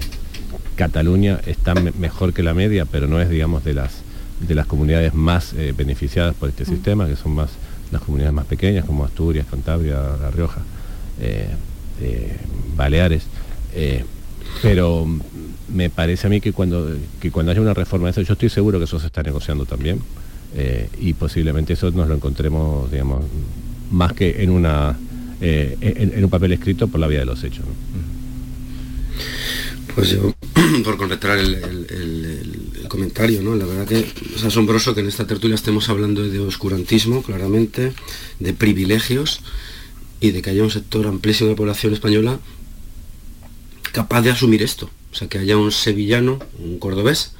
Cataluña 0.76 1.39
está 1.45 1.74
mejor 1.76 2.34
que 2.34 2.43
la 2.43 2.53
media, 2.53 2.86
pero 2.86 3.07
no 3.07 3.22
es, 3.22 3.30
digamos, 3.30 3.64
de 3.64 3.74
las, 3.74 4.01
de 4.45 4.55
las 4.55 4.66
comunidades 4.66 5.14
más 5.14 5.53
eh, 5.53 5.74
beneficiadas 5.76 6.36
por 6.36 6.49
este 6.49 6.66
sistema, 6.66 7.07
que 7.07 7.16
son 7.16 7.34
más 7.34 7.51
las 7.91 8.01
comunidades 8.01 8.34
más 8.34 8.45
pequeñas 8.45 8.86
como 8.86 9.05
Asturias, 9.05 9.45
Cantabria, 9.49 9.99
La 10.20 10.32
Rioja, 10.32 10.61
Baleares. 12.76 13.24
pero 14.64 15.07
me 15.70 15.89
parece 15.91 16.26
a 16.26 16.30
mí 16.30 16.41
que 16.41 16.53
cuando, 16.53 16.89
que 17.22 17.32
cuando 17.32 17.51
haya 17.51 17.61
una 17.61 17.76
reforma 17.76 18.07
de 18.07 18.11
eso, 18.11 18.22
yo 18.22 18.34
estoy 18.34 18.49
seguro 18.49 18.80
que 18.80 18.86
eso 18.86 18.99
se 18.99 19.07
está 19.07 19.22
negociando 19.22 19.66
también 19.66 20.01
y 20.99 21.14
posiblemente 21.14 21.74
eso 21.74 21.91
nos 21.91 22.07
lo 22.07 22.16
encontremos, 22.16 22.91
digamos, 22.91 23.24
más 23.91 24.14
que 24.14 24.43
en 24.43 24.49
una 24.49 24.97
en, 25.39 26.24
un 26.24 26.30
papel 26.32 26.53
escrito 26.53 26.88
por 26.88 26.99
la 26.99 27.05
vía 27.05 27.20
de 27.20 27.26
los 27.26 27.43
hechos. 27.43 27.64
Pues 29.95 30.09
yo, 30.09 30.33
por 30.83 30.97
completar 30.97 31.37
el, 31.37 32.87
comentario, 32.87 33.41
¿no? 33.41 33.55
La 33.55 33.65
verdad 33.65 33.87
que 33.87 34.05
es 34.35 34.43
asombroso 34.43 34.93
que 34.93 35.01
en 35.01 35.07
esta 35.07 35.25
tertulia 35.25 35.55
estemos 35.55 35.89
hablando 35.89 36.21
de 36.27 36.39
oscurantismo, 36.39 37.23
claramente, 37.23 37.93
de 38.39 38.53
privilegios 38.53 39.41
y 40.19 40.31
de 40.31 40.41
que 40.41 40.51
haya 40.51 40.63
un 40.63 40.69
sector 40.69 41.07
amplísimo 41.07 41.49
de 41.49 41.55
población 41.55 41.93
española 41.93 42.39
capaz 43.91 44.21
de 44.21 44.31
asumir 44.31 44.61
esto. 44.61 44.89
O 45.11 45.15
sea, 45.15 45.27
que 45.27 45.37
haya 45.37 45.57
un 45.57 45.71
sevillano, 45.71 46.39
un 46.59 46.79
cordobés, 46.79 47.33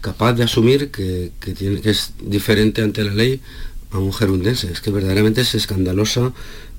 capaz 0.00 0.34
de 0.34 0.44
asumir 0.44 0.90
que 0.90 1.32
es 1.84 2.12
diferente 2.20 2.82
ante 2.82 3.04
la 3.04 3.14
ley 3.14 3.40
a 3.90 3.98
un 3.98 4.12
gerundense. 4.12 4.70
Es 4.70 4.80
que 4.80 4.90
verdaderamente 4.90 5.42
es 5.42 5.54
escandalosa 5.54 6.32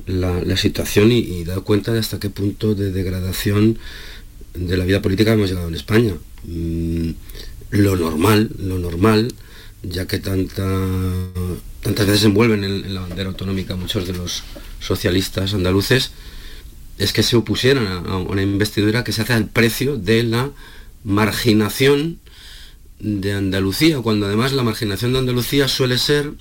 la, 0.05 0.57
situación 0.57 1.11
y, 1.11 1.19
y 1.19 1.43
da 1.43 1.59
cuenta 1.61 1.93
de 1.93 1.99
hasta 1.99 2.19
qué 2.19 2.29
punto 2.29 2.75
de 2.75 2.91
degradación 2.91 3.77
de 4.57 4.77
la 4.77 4.85
vida 4.85 5.01
política 5.01 5.33
hemos 5.33 5.49
llegado 5.49 5.67
en 5.67 5.75
España. 5.75 6.13
Mm, 6.43 7.11
lo 7.71 7.95
normal, 7.95 8.49
lo 8.59 8.79
normal, 8.79 9.33
ya 9.83 10.07
que 10.07 10.19
tanta, 10.19 10.65
tantas 11.81 12.07
veces 12.07 12.25
envuelven 12.25 12.63
en, 12.63 12.93
la 12.93 13.01
bandera 13.01 13.29
autonómica 13.29 13.75
muchos 13.75 14.07
de 14.07 14.13
los 14.13 14.43
socialistas 14.79 15.53
andaluces, 15.53 16.11
es 16.97 17.13
que 17.13 17.23
se 17.23 17.35
opusieran 17.35 17.87
a, 17.87 18.17
una 18.17 18.41
investidura 18.41 19.03
que 19.03 19.11
se 19.11 19.21
hace 19.21 19.33
al 19.33 19.47
precio 19.47 19.97
de 19.97 20.23
la 20.23 20.51
marginación 21.03 22.19
de 22.99 23.33
Andalucía, 23.33 23.99
cuando 23.99 24.25
además 24.25 24.53
la 24.53 24.63
marginación 24.63 25.13
de 25.13 25.19
Andalucía 25.19 25.67
suele 25.67 25.97
ser 25.99 26.31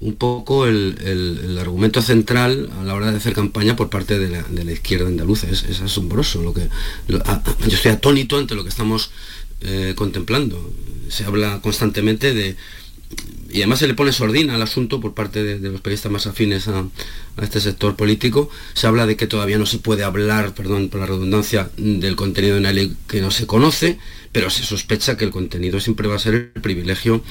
un 0.00 0.14
poco 0.14 0.66
el, 0.66 1.58
argumento 1.60 2.00
central 2.00 2.70
a 2.80 2.84
la 2.84 2.94
hora 2.94 3.10
de 3.10 3.18
hacer 3.18 3.34
campaña 3.34 3.76
por 3.76 3.90
parte 3.90 4.18
de 4.18 4.30
la, 4.30 4.72
izquierda 4.72 5.06
andaluza. 5.06 5.46
Es, 5.50 5.80
asombroso 5.80 6.42
lo 6.42 6.54
que. 6.54 6.68
yo 7.08 7.18
estoy 7.66 7.92
atónito 7.92 8.38
ante 8.38 8.54
lo 8.54 8.62
que 8.62 8.70
estamos 8.70 9.10
eh, 9.60 9.92
contemplando. 9.94 10.72
Se 11.08 11.24
habla 11.24 11.60
constantemente 11.62 12.32
de. 12.32 12.56
Y 13.52 13.58
además 13.58 13.80
se 13.80 13.88
le 13.88 13.94
pone 13.94 14.12
sordina 14.12 14.54
al 14.54 14.62
asunto 14.62 15.00
por 15.00 15.12
parte 15.12 15.42
de, 15.42 15.58
los 15.68 15.80
periodistas 15.80 16.12
más 16.12 16.28
afines 16.28 16.68
a, 16.68 16.86
este 17.42 17.60
sector 17.60 17.96
político. 17.96 18.48
Se 18.74 18.86
habla 18.86 19.06
de 19.06 19.16
que 19.16 19.26
todavía 19.26 19.58
no 19.58 19.66
se 19.66 19.78
puede 19.78 20.04
hablar, 20.04 20.54
perdón 20.54 20.88
por 20.88 21.00
la 21.00 21.06
redundancia, 21.06 21.70
del 21.76 22.16
contenido 22.16 22.54
de 22.54 22.60
una 22.60 22.72
ley 22.72 22.96
que 23.08 23.20
no 23.20 23.32
se 23.32 23.46
conoce, 23.46 23.98
pero 24.30 24.50
se 24.50 24.62
sospecha 24.62 25.16
que 25.16 25.24
el 25.24 25.30
contenido 25.32 25.80
siempre 25.80 26.06
va 26.06 26.14
a 26.14 26.20
ser 26.20 26.52
el 26.54 26.62
privilegio 26.62 27.24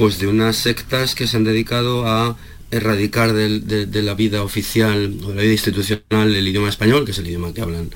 pues 0.00 0.18
de 0.18 0.28
unas 0.28 0.56
sectas 0.56 1.14
que 1.14 1.26
se 1.26 1.36
han 1.36 1.44
dedicado 1.44 2.06
a 2.06 2.34
erradicar 2.70 3.34
de, 3.34 4.02
la 4.02 4.14
vida 4.14 4.42
oficial 4.42 5.14
o 5.22 5.28
de 5.28 5.34
la 5.34 5.42
vida 5.42 5.52
institucional 5.52 6.34
el 6.34 6.48
idioma 6.48 6.70
español, 6.70 7.04
que 7.04 7.10
es 7.10 7.18
el 7.18 7.26
idioma 7.26 7.52
que 7.52 7.60
hablan 7.60 7.90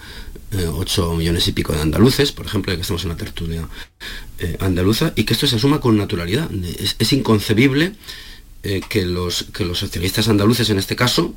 8 0.52 1.12
eh, 1.12 1.16
millones 1.16 1.48
y 1.48 1.52
pico 1.52 1.72
de 1.72 1.80
andaluces, 1.80 2.30
por 2.32 2.44
ejemplo, 2.44 2.74
que 2.74 2.82
estamos 2.82 3.05
en 3.05 3.11
una 3.11 3.16
tertulia 3.16 3.66
eh, 4.38 4.59
andaluza, 4.61 5.14
y 5.16 5.24
que 5.24 5.32
esto 5.32 5.46
se 5.46 5.57
asuma 5.57 5.80
con 5.80 5.96
naturalidad. 5.96 6.50
Es, 6.98 7.11
inconcebible 7.14 7.94
eh, 8.64 8.82
que, 8.86 9.07
los, 9.07 9.44
que 9.44 9.64
los 9.64 9.78
socialistas 9.78 10.28
andaluces 10.28 10.68
en 10.68 10.78
este 10.78 10.96
caso, 10.96 11.34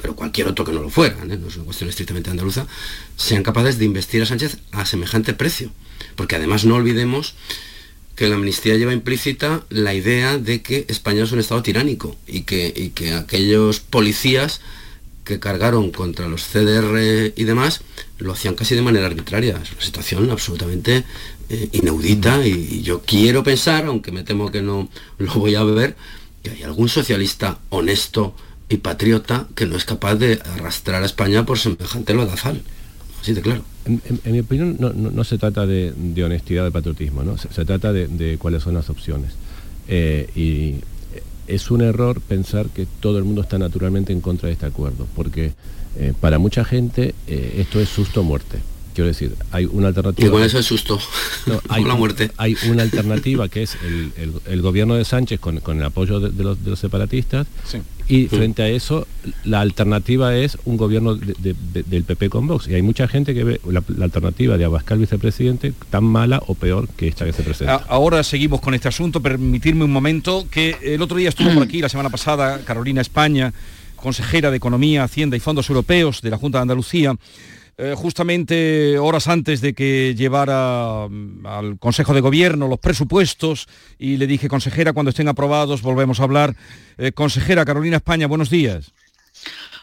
pero 0.00 0.16
cualquier 0.16 0.48
otro 0.48 0.64
que 0.64 0.72
no 0.72 0.80
lo 0.80 0.88
fuera, 0.88 1.26
no 1.26 1.46
es 1.46 1.56
una 1.56 1.66
cuestión 1.66 1.90
estrictamente 1.90 2.30
andaluza, 2.30 2.66
sean 3.18 3.42
capaces 3.42 3.78
de 3.78 3.84
investir 3.84 4.22
a 4.22 4.24
Sánchez 4.24 4.60
a 4.72 4.86
semejante 4.86 5.34
precio. 5.34 5.72
Porque 6.14 6.36
además 6.36 6.64
no 6.64 6.76
olvidemos 6.76 7.34
que 8.16 8.28
la 8.28 8.36
amnistía 8.36 8.76
lleva 8.76 8.94
implícita 8.94 9.64
la 9.68 9.94
idea 9.94 10.38
de 10.38 10.62
que 10.62 10.86
España 10.88 11.22
es 11.22 11.32
un 11.32 11.38
Estado 11.38 11.62
tiránico 11.62 12.16
y 12.26 12.40
que, 12.42 12.90
que 12.94 13.12
aquellos 13.12 13.80
policías 13.80 14.60
que 15.22 15.38
cargaron 15.38 15.90
contra 15.90 16.26
los 16.28 16.44
CDR 16.44 17.32
y 17.36 17.44
demás 17.44 17.82
lo 18.18 18.32
hacían 18.32 18.54
casi 18.54 18.74
de 18.74 18.80
manera 18.80 19.06
arbitraria. 19.06 19.60
Es 19.62 19.72
una 19.72 19.82
situación 19.82 20.30
absolutamente 20.30 21.04
eh, 21.50 21.68
inaudita 21.72 22.46
y, 22.46 22.80
yo 22.82 23.02
quiero 23.02 23.42
pensar, 23.42 23.84
aunque 23.84 24.12
me 24.12 24.22
temo 24.22 24.50
que 24.50 24.62
no 24.62 24.88
lo 25.18 25.34
voy 25.34 25.54
a 25.54 25.64
ver, 25.64 25.96
que 26.42 26.50
hay 26.50 26.62
algún 26.62 26.88
socialista 26.88 27.58
honesto 27.68 28.34
y 28.68 28.78
patriota 28.78 29.46
que 29.54 29.66
no 29.66 29.76
es 29.76 29.84
capaz 29.84 30.14
de 30.14 30.40
arrastrar 30.54 31.02
a 31.02 31.06
España 31.06 31.44
por 31.44 31.58
semejante 31.58 32.14
lodazal. 32.14 32.62
Así 33.20 33.34
de 33.34 33.42
claro. 33.42 33.75
En, 33.86 34.32
mi 34.32 34.40
opinión 34.40 34.76
no, 34.78 35.24
se 35.24 35.38
trata 35.38 35.66
de, 35.66 35.94
honestidad, 36.24 36.64
de 36.64 36.70
patriotismo, 36.70 37.22
¿no? 37.22 37.38
se, 37.38 37.64
trata 37.64 37.92
de, 37.92 38.36
cuáles 38.38 38.62
son 38.62 38.74
las 38.74 38.90
opciones. 38.90 39.32
Eh, 39.88 40.28
y 40.34 40.84
es 41.46 41.70
un 41.70 41.80
error 41.80 42.20
pensar 42.20 42.66
que 42.68 42.86
todo 43.00 43.18
el 43.18 43.24
mundo 43.24 43.42
está 43.42 43.58
naturalmente 43.58 44.12
en 44.12 44.20
contra 44.20 44.48
de 44.48 44.54
este 44.54 44.66
acuerdo, 44.66 45.06
porque 45.14 45.52
eh, 45.98 46.12
para 46.20 46.38
mucha 46.38 46.64
gente 46.64 47.14
eh, 47.26 47.56
esto 47.58 47.80
es 47.80 47.88
susto 47.88 48.22
muerte. 48.22 48.58
Quiero 48.94 49.08
decir, 49.08 49.34
hay 49.50 49.66
una 49.66 49.88
alternativa. 49.88 50.26
Igual 50.26 50.44
eso 50.44 50.58
es 50.58 50.64
susto. 50.64 50.98
hay, 51.68 51.84
la 51.84 51.94
muerte. 51.94 52.30
Hay 52.38 52.56
una 52.70 52.82
alternativa 52.82 53.46
que 53.48 53.62
es 53.62 53.76
el, 54.46 54.62
gobierno 54.62 54.94
de 54.94 55.04
Sánchez 55.04 55.38
con, 55.38 55.58
el 55.58 55.84
apoyo 55.84 56.18
de, 56.18 56.42
los, 56.42 56.78
separatistas. 56.78 57.46
Y 58.08 58.26
frente 58.28 58.62
a 58.62 58.68
eso, 58.68 59.06
la 59.44 59.60
alternativa 59.60 60.36
es 60.36 60.58
un 60.64 60.76
gobierno 60.76 61.16
del 61.16 62.04
PP 62.04 62.30
con 62.30 62.46
Vox. 62.46 62.68
Y 62.68 62.74
hay 62.74 62.82
mucha 62.82 63.08
gente 63.08 63.34
que 63.34 63.42
ve 63.42 63.60
la, 63.68 63.82
alternativa 64.02 64.56
de 64.56 64.64
Abascal 64.64 64.98
vicepresidente 64.98 65.72
tan 65.90 66.04
mala 66.04 66.40
o 66.46 66.54
peor 66.54 66.88
que 66.88 67.08
esta 67.08 67.24
que 67.24 67.32
se 67.32 67.42
presenta. 67.42 67.84
Ahora 67.88 68.22
seguimos 68.22 68.60
con 68.60 68.74
este 68.74 68.88
asunto. 68.88 69.20
Permitirme 69.20 69.84
un 69.84 69.92
momento 69.92 70.46
que 70.50 70.76
el 70.82 71.02
otro 71.02 71.16
día 71.16 71.30
estuvo 71.30 71.52
por 71.52 71.64
aquí, 71.64 71.80
la 71.80 71.88
semana 71.88 72.10
pasada, 72.10 72.60
Carolina 72.64 73.00
España, 73.00 73.52
consejera 73.96 74.50
de 74.50 74.58
Economía, 74.58 75.02
Hacienda 75.02 75.36
y 75.36 75.40
Fondos 75.40 75.68
Europeos 75.68 76.22
de 76.22 76.30
la 76.30 76.38
Junta 76.38 76.58
de 76.58 76.62
Andalucía 76.62 77.16
eh, 77.78 77.94
justamente 77.94 78.98
horas 78.98 79.28
antes 79.28 79.60
de 79.60 79.74
que 79.74 80.14
llevara 80.16 81.08
mm, 81.10 81.46
al 81.46 81.78
Consejo 81.78 82.14
de 82.14 82.22
Gobierno 82.22 82.68
los 82.68 82.78
presupuestos 82.78 83.68
y 83.98 84.16
le 84.16 84.26
dije, 84.26 84.48
consejera, 84.48 84.94
cuando 84.94 85.10
estén 85.10 85.28
aprobados 85.28 85.82
volvemos 85.82 86.20
a 86.20 86.22
hablar. 86.24 86.56
Eh, 86.96 87.12
consejera 87.12 87.66
Carolina 87.66 87.96
España, 87.96 88.26
buenos 88.26 88.48
días. 88.48 88.92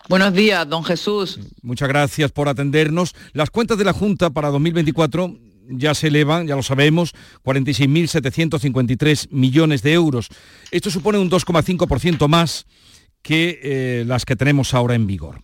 Buenos 0.09 0.33
días, 0.33 0.67
don 0.67 0.83
Jesús. 0.83 1.39
Muchas 1.61 1.87
gracias 1.87 2.31
por 2.31 2.49
atendernos. 2.49 3.13
Las 3.31 3.51
cuentas 3.51 3.77
de 3.77 3.85
la 3.85 3.93
Junta 3.93 4.31
para 4.31 4.49
2024 4.49 5.37
ya 5.69 5.93
se 5.93 6.07
elevan, 6.07 6.47
ya 6.47 6.55
lo 6.55 6.63
sabemos, 6.63 7.13
46.753 7.43 9.27
millones 9.29 9.81
de 9.81 9.93
euros. 9.93 10.29
Esto 10.71 10.89
supone 10.89 11.19
un 11.19 11.29
2,5% 11.29 12.27
más 12.27 12.65
que 13.21 13.59
eh, 13.63 14.03
las 14.05 14.25
que 14.25 14.35
tenemos 14.35 14.73
ahora 14.73 14.95
en 14.95 15.07
vigor. 15.07 15.41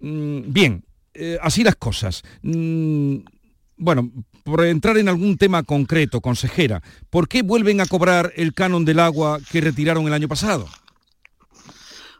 Mm, 0.00 0.52
bien, 0.52 0.84
eh, 1.18 1.38
así 1.42 1.64
las 1.64 1.76
cosas. 1.76 2.22
Mm, 2.42 3.18
bueno, 3.76 4.10
por 4.44 4.64
entrar 4.64 4.96
en 4.96 5.08
algún 5.08 5.36
tema 5.36 5.62
concreto, 5.62 6.20
consejera, 6.20 6.82
¿por 7.10 7.28
qué 7.28 7.42
vuelven 7.42 7.80
a 7.80 7.86
cobrar 7.86 8.32
el 8.36 8.54
canon 8.54 8.84
del 8.84 9.00
agua 9.00 9.40
que 9.50 9.60
retiraron 9.60 10.06
el 10.06 10.12
año 10.12 10.28
pasado? 10.28 10.66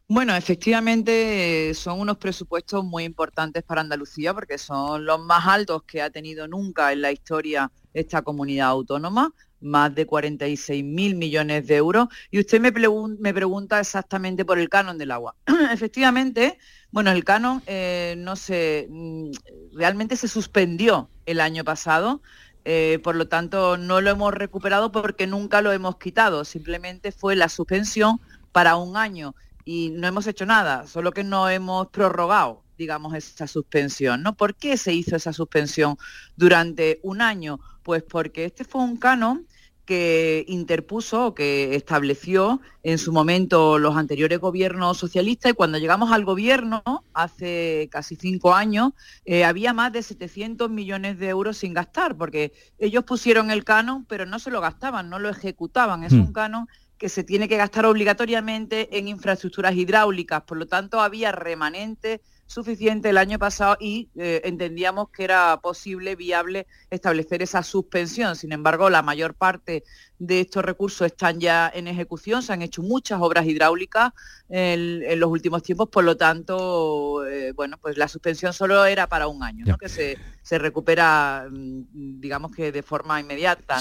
Bueno, 0.08 0.36
efectivamente 0.36 1.70
eh, 1.70 1.74
son 1.74 1.98
unos 1.98 2.16
presupuestos 2.18 2.84
muy 2.84 3.02
importantes 3.02 3.64
para 3.64 3.80
Andalucía 3.80 4.32
porque 4.32 4.56
son 4.56 5.04
los 5.04 5.18
más 5.20 5.46
altos 5.46 5.82
que 5.82 6.00
ha 6.00 6.10
tenido 6.10 6.46
nunca 6.46 6.92
en 6.92 7.02
la 7.02 7.10
historia 7.10 7.72
esta 7.92 8.22
comunidad 8.22 8.68
autónoma, 8.68 9.32
más 9.66 9.94
de 9.94 10.06
46 10.06 10.84
mil 10.84 11.14
millones 11.14 11.66
de 11.66 11.76
euros. 11.76 12.08
Y 12.30 12.40
usted 12.40 12.60
me, 12.60 12.72
me 13.18 13.34
pregunta 13.34 13.80
exactamente 13.80 14.44
por 14.44 14.58
el 14.58 14.68
canon 14.68 14.98
del 14.98 15.10
agua. 15.10 15.34
Efectivamente, 15.72 16.58
bueno, 16.90 17.10
el 17.10 17.24
canon 17.24 17.62
eh, 17.66 18.14
no 18.18 18.36
se 18.36 18.86
mm, 18.88 19.30
realmente 19.74 20.16
se 20.16 20.28
suspendió 20.28 21.10
el 21.26 21.40
año 21.40 21.64
pasado. 21.64 22.22
Eh, 22.64 22.98
por 23.04 23.14
lo 23.14 23.28
tanto, 23.28 23.76
no 23.76 24.00
lo 24.00 24.10
hemos 24.10 24.34
recuperado 24.34 24.90
porque 24.90 25.26
nunca 25.26 25.60
lo 25.62 25.72
hemos 25.72 25.98
quitado. 25.98 26.44
Simplemente 26.44 27.12
fue 27.12 27.36
la 27.36 27.48
suspensión 27.48 28.20
para 28.50 28.76
un 28.76 28.96
año 28.96 29.34
y 29.66 29.90
no 29.90 30.06
hemos 30.06 30.26
hecho 30.28 30.46
nada, 30.46 30.86
solo 30.86 31.12
que 31.12 31.24
no 31.24 31.50
hemos 31.50 31.88
prorrogado, 31.88 32.62
digamos, 32.78 33.14
esa 33.14 33.46
suspensión. 33.48 34.22
¿no? 34.22 34.36
¿Por 34.36 34.54
qué 34.54 34.76
se 34.76 34.94
hizo 34.94 35.16
esa 35.16 35.32
suspensión 35.32 35.98
durante 36.36 37.00
un 37.02 37.20
año? 37.20 37.60
Pues 37.82 38.02
porque 38.04 38.44
este 38.46 38.64
fue 38.64 38.82
un 38.82 38.96
canon 38.96 39.46
que 39.86 40.44
interpuso 40.48 41.28
o 41.28 41.34
que 41.34 41.76
estableció 41.76 42.60
en 42.82 42.98
su 42.98 43.12
momento 43.12 43.78
los 43.78 43.96
anteriores 43.96 44.40
gobiernos 44.40 44.98
socialistas 44.98 45.52
y 45.52 45.54
cuando 45.54 45.78
llegamos 45.78 46.12
al 46.12 46.24
gobierno, 46.24 46.82
hace 47.14 47.88
casi 47.90 48.16
cinco 48.16 48.52
años, 48.52 48.92
eh, 49.24 49.44
había 49.44 49.72
más 49.72 49.92
de 49.92 50.02
700 50.02 50.68
millones 50.68 51.18
de 51.18 51.28
euros 51.28 51.56
sin 51.58 51.72
gastar, 51.72 52.16
porque 52.16 52.52
ellos 52.78 53.04
pusieron 53.04 53.50
el 53.50 53.64
canon, 53.64 54.04
pero 54.04 54.26
no 54.26 54.38
se 54.38 54.50
lo 54.50 54.60
gastaban, 54.60 55.08
no 55.08 55.18
lo 55.20 55.30
ejecutaban. 55.30 56.04
Es 56.04 56.12
hmm. 56.12 56.20
un 56.20 56.32
canon 56.32 56.68
que 56.98 57.08
se 57.08 57.24
tiene 57.24 57.48
que 57.48 57.56
gastar 57.56 57.86
obligatoriamente 57.86 58.98
en 58.98 59.08
infraestructuras 59.08 59.74
hidráulicas, 59.74 60.42
por 60.42 60.56
lo 60.56 60.66
tanto 60.66 61.00
había 61.00 61.30
remanente 61.30 62.20
suficiente 62.46 63.10
el 63.10 63.18
año 63.18 63.38
pasado 63.38 63.76
y 63.80 64.08
eh, 64.16 64.40
entendíamos 64.44 65.10
que 65.10 65.24
era 65.24 65.60
posible, 65.60 66.16
viable, 66.16 66.66
establecer 66.90 67.42
esa 67.42 67.62
suspensión. 67.62 68.36
Sin 68.36 68.52
embargo, 68.52 68.88
la 68.88 69.02
mayor 69.02 69.34
parte 69.34 69.84
de 70.18 70.40
estos 70.40 70.64
recursos 70.64 71.06
están 71.06 71.40
ya 71.40 71.70
en 71.74 71.88
ejecución, 71.88 72.42
se 72.42 72.52
han 72.52 72.62
hecho 72.62 72.82
muchas 72.82 73.20
obras 73.20 73.46
hidráulicas 73.46 74.12
en, 74.48 75.18
los 75.20 75.30
últimos 75.30 75.62
tiempos, 75.62 75.88
por 75.88 76.04
lo 76.04 76.16
tanto, 76.16 77.26
eh, 77.26 77.52
bueno, 77.52 77.78
pues 77.80 77.98
la 77.98 78.08
suspensión 78.08 78.52
solo 78.52 78.84
era 78.86 79.08
para 79.08 79.26
un 79.26 79.42
año, 79.42 79.64
¿no? 79.66 79.76
que 79.76 79.88
se, 79.88 80.58
recupera, 80.58 81.46
mm, 81.50 82.20
digamos 82.20 82.52
que 82.52 82.72
de 82.72 82.82
forma 82.82 83.20
inmediata 83.20 83.78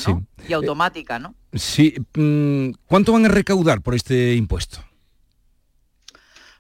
y 0.48 0.52
eh, 0.52 0.56
automática. 0.56 1.20
¿no? 1.20 1.36
Sí, 1.54 1.96
mm, 2.16 2.72
¿cuánto 2.86 3.14
van 3.14 3.26
a 3.26 3.30
recaudar 3.30 3.82
por 3.82 3.96
este 3.96 4.34
impuesto? 4.34 4.80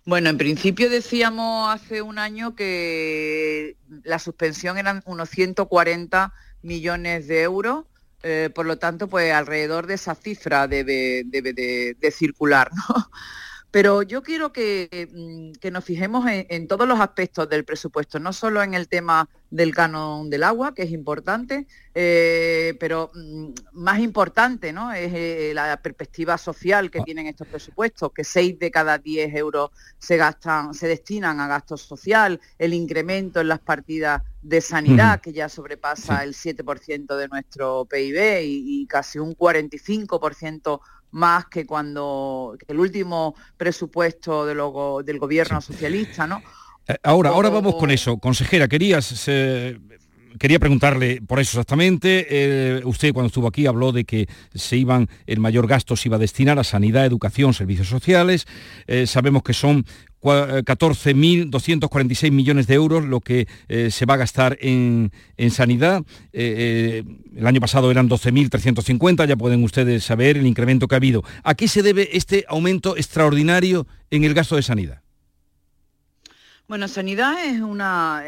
Bueno, 0.06 0.30
en 0.30 0.38
principio 0.38 0.88
decíamos 0.88 1.74
hace 1.74 2.03
un 2.03 2.20
año 2.20 2.56
que 2.56 3.76
la 4.03 4.20
suspensión 4.20 4.78
eran 4.78 5.01
unos 5.08 5.30
140 5.30 6.32
millones 6.62 7.28
de 7.28 7.41
euros, 7.41 7.86
eh, 8.22 8.51
por 8.53 8.68
lo 8.68 8.78
tanto, 8.78 9.08
pues 9.08 9.34
alrededor 9.34 9.88
de 9.88 9.95
esa 9.95 10.14
cifra 10.14 10.68
debe, 10.68 11.24
de, 11.26 12.12
circular, 12.12 12.70
¿no? 12.76 13.10
Pero 13.76 14.03
yo 14.03 14.23
quiero 14.23 14.53
que, 14.53 15.09
mm, 15.11 15.67
nos 15.69 15.84
fijemos 15.84 16.26
en, 16.30 16.65
todos 16.65 16.88
los 16.88 16.97
aspectos 16.97 17.49
del 17.49 17.65
presupuesto, 17.65 18.19
no 18.19 18.32
solo 18.32 18.63
en 18.63 18.73
el 18.73 18.88
tema 18.88 19.28
del 19.49 19.76
canon 19.76 20.30
del 20.30 20.43
agua, 20.43 20.73
que 20.73 20.84
es 20.84 20.91
importante, 20.91 21.67
eh, 21.93 22.78
pero 22.80 23.11
mm, 23.13 23.49
más 23.73 23.99
importante 23.99 24.71
¿no? 24.71 24.93
es 24.93 25.11
eh, 25.13 25.51
la 25.53 25.76
perspectiva 25.82 26.38
social 26.38 26.89
que 26.89 26.99
ah. 26.99 27.03
tienen 27.03 27.28
estos 27.28 27.49
presupuestos, 27.49 28.13
que 28.13 28.23
6 28.23 28.59
de 28.59 28.71
cada 28.71 28.97
10 28.97 29.36
euros 29.36 29.71
se 29.99 30.15
gastan, 30.15 30.73
se 30.73 30.88
destinan 30.88 31.41
a 31.41 31.47
gasto 31.49 31.76
social, 31.76 32.39
el 32.57 32.73
incremento 32.73 33.41
en 33.41 33.49
las 33.49 33.59
partidas 33.59 34.21
de 34.41 34.61
sanidad, 34.61 35.19
que 35.19 35.34
ya 35.34 35.49
sobrepasa 35.49 36.23
el 36.23 36.34
7% 36.34 37.17
de 37.17 37.28
nuestro 37.28 37.84
PIB 37.84 38.41
y, 38.41 38.84
y 38.84 38.88
casi 38.88 39.19
un 39.19 39.36
45% 39.36 40.80
más 41.16 41.45
que 41.45 41.66
cuando 41.66 42.57
el 42.68 42.80
último 42.80 43.36
presupuesto 43.55 44.45
del 44.45 45.20
gobierno 45.20 45.61
socialista, 45.61 46.28
¿no? 46.28 46.43
Eh, 46.88 46.97
ahora, 47.03 47.30
ahora 47.30 47.49
vamos 47.49 47.76
con 47.76 47.89
eso. 47.89 48.18
Consejera, 48.18 48.68
querías 48.68 49.05
quería 50.40 50.60
preguntarle 50.60 51.22
por 51.22 51.40
eso 51.40 51.60
exactamente. 51.60 52.28
Eh, 52.30 52.82
usted 52.86 53.14
cuando 53.14 53.28
estuvo 53.28 53.48
aquí 53.48 53.66
habló 53.66 53.92
de 53.92 54.06
que 54.06 54.28
se 54.54 54.78
iban, 54.78 55.10
el 55.26 55.40
mayor 55.40 55.68
gasto 55.68 55.96
se 55.96 56.10
iba 56.10 56.18
a 56.18 56.20
destinar 56.20 56.60
a 56.60 56.64
sanidad, 56.64 57.06
educación, 57.06 57.54
servicios 57.54 57.88
sociales. 57.88 58.46
Eh, 58.88 59.08
sabemos 59.08 59.44
que 59.44 59.54
son 59.54 59.86
14.246 60.22 62.32
millones 62.32 62.66
de 62.66 62.74
euros 62.74 63.06
lo 63.06 63.20
que 63.20 63.48
eh, 63.68 63.92
se 63.92 64.08
va 64.08 64.16
a 64.16 64.18
gastar 64.18 64.58
en, 64.60 65.12
sanidad. 65.52 66.04
el 66.34 67.46
año 67.46 67.62
pasado 67.62 67.92
eran 67.92 68.10
12.350, 68.10 69.28
ya 69.28 69.36
pueden 69.36 69.64
ustedes 69.64 70.04
saber 70.04 70.38
el 70.38 70.48
incremento 70.48 70.88
que 70.88 70.96
ha 70.96 70.98
habido. 70.98 71.24
¿A 71.44 71.54
qué 71.54 71.68
se 71.68 71.84
debe 71.84 72.10
este 72.14 72.44
aumento 72.48 72.98
extraordinario 72.98 73.86
en 74.10 74.24
el 74.24 74.34
gasto 74.34 74.56
de 74.56 74.64
sanidad? 74.64 75.04
Bueno, 76.68 76.88
sanidad 76.88 77.46
es 77.46 77.62
una, 77.62 78.24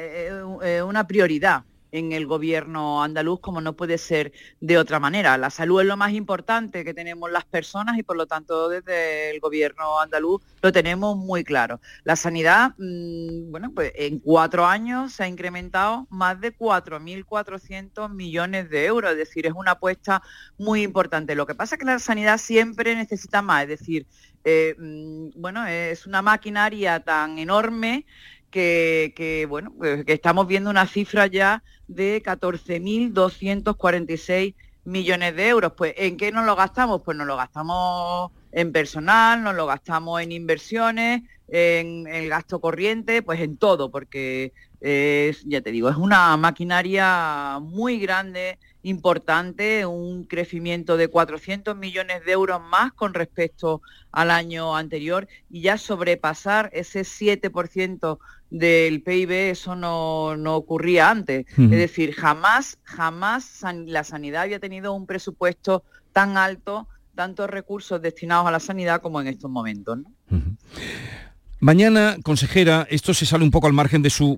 una 0.86 1.08
prioridad 1.08 1.64
en 1.92 2.12
el 2.12 2.28
gobierno 2.28 3.04
andaluz 3.04 3.40
como 3.40 3.62
no 3.62 3.74
puede 3.74 3.98
ser 3.98 4.32
de 4.60 4.78
otra 4.78 5.00
manera. 5.00 5.38
La 5.38 5.50
salud 5.50 5.82
es 5.82 5.88
lo 5.88 5.98
más 5.98 6.14
importante 6.14 6.84
que 6.84 6.94
tenemos 6.94 7.32
las 7.32 7.46
personas 7.46 7.98
y 7.98 8.04
por 8.04 8.18
lo 8.18 8.28
tanto 8.28 8.70
desde 8.70 9.32
el 9.32 9.40
gobierno 9.40 10.00
andaluz 10.00 10.42
lo 10.62 10.72
tenemos 10.72 11.18
muy 11.18 11.44
claro. 11.44 11.80
La 12.04 12.16
sanidad, 12.16 12.74
mm, 12.78 13.52
bueno, 13.52 13.72
pues 13.74 13.92
en 13.96 14.20
cuatro 14.20 14.66
años 14.66 15.14
se 15.14 15.24
ha 15.24 15.28
incrementado 15.28 16.08
más 16.10 16.40
de 16.42 16.56
4.400 16.56 18.10
millones 18.10 18.70
de 18.70 18.86
euros, 18.86 19.12
es 19.12 19.18
decir, 19.18 19.46
es 19.46 19.54
una 19.54 19.72
apuesta 19.72 20.22
muy 20.58 20.84
importante. 20.84 21.36
Lo 21.36 21.46
que 21.46 21.56
pasa 21.56 21.76
es 21.76 21.80
que 21.80 21.86
la 21.86 22.00
sanidad 22.00 22.38
siempre 22.38 22.96
necesita 22.96 23.42
más, 23.42 23.64
es 23.64 23.70
decir, 23.70 24.08
eh, 24.44 24.76
mm, 24.78 25.42
bueno, 25.42 25.66
es 25.68 26.08
una 26.08 26.22
maquinaria 26.22 27.02
tan 27.02 27.38
enorme 27.38 28.06
que, 28.50 29.46
bueno, 29.50 29.74
que 29.80 30.14
estamos 30.14 30.48
viendo 30.48 30.70
una 30.70 30.88
cifra 30.88 31.28
ya 31.28 31.64
de 31.88 32.22
14.246 32.24 34.56
millones 34.84 35.36
de 35.36 35.48
euros. 35.48 35.74
Pues 35.76 35.94
¿en 35.98 36.18
qué 36.18 36.32
nos 36.32 36.46
lo 36.46 36.56
gastamos? 36.56 37.02
Pues 37.04 37.18
nos 37.18 37.28
lo 37.28 37.38
gastamos 37.38 38.32
en 38.52 38.72
personal, 38.72 39.44
nos 39.44 39.56
lo 39.56 39.66
gastamos 39.66 40.22
en 40.22 40.32
inversiones, 40.32 41.24
en, 41.48 42.08
el 42.08 42.30
gasto 42.30 42.60
corriente, 42.60 43.22
pues 43.22 43.40
en 43.42 43.58
todo, 43.58 43.92
porque 43.92 44.54
es, 44.82 45.44
ya 45.46 45.62
te 45.62 45.72
digo, 45.72 45.90
es 45.90 45.98
una 45.98 46.36
maquinaria 46.38 47.60
muy 47.62 48.00
grande, 48.00 48.60
importante, 48.84 49.86
un 49.86 50.24
crecimiento 50.24 50.98
de 50.98 51.10
400 51.10 51.76
millones 51.76 52.24
de 52.26 52.32
euros 52.32 52.62
más 52.62 52.94
con 52.94 53.14
respecto 53.14 53.82
al 54.12 54.32
año 54.32 54.76
anterior 54.76 55.28
y 55.50 55.62
ya 55.62 55.78
sobrepasar 55.78 56.70
ese 56.74 57.02
7% 57.02 58.18
del 58.50 59.02
PIB, 59.02 59.52
eso 59.52 59.76
no, 59.76 60.56
ocurría 60.56 61.10
antes. 61.10 61.46
Es 61.58 61.70
decir, 61.70 62.14
jamás, 62.14 62.78
jamás 62.84 63.64
la 63.86 64.04
sanidad 64.04 64.44
había 64.44 64.60
tenido 64.60 64.94
un 64.94 65.06
presupuesto 65.06 65.84
tan 66.14 66.38
alto, 66.38 66.88
tantos 67.16 67.50
recursos 67.50 68.02
destinados 68.02 68.48
a 68.48 68.52
la 68.52 68.60
sanidad 68.60 69.02
como 69.02 69.22
en 69.22 69.28
estos 69.28 69.52
momentos. 69.52 70.00
Mañana, 71.60 72.18
consejera, 72.24 72.88
esto 72.90 73.14
se 73.14 73.26
sale 73.26 73.44
un 73.44 73.52
poco 73.52 73.68
al 73.68 73.74
margen 73.74 74.02
de 74.02 74.10
su 74.10 74.38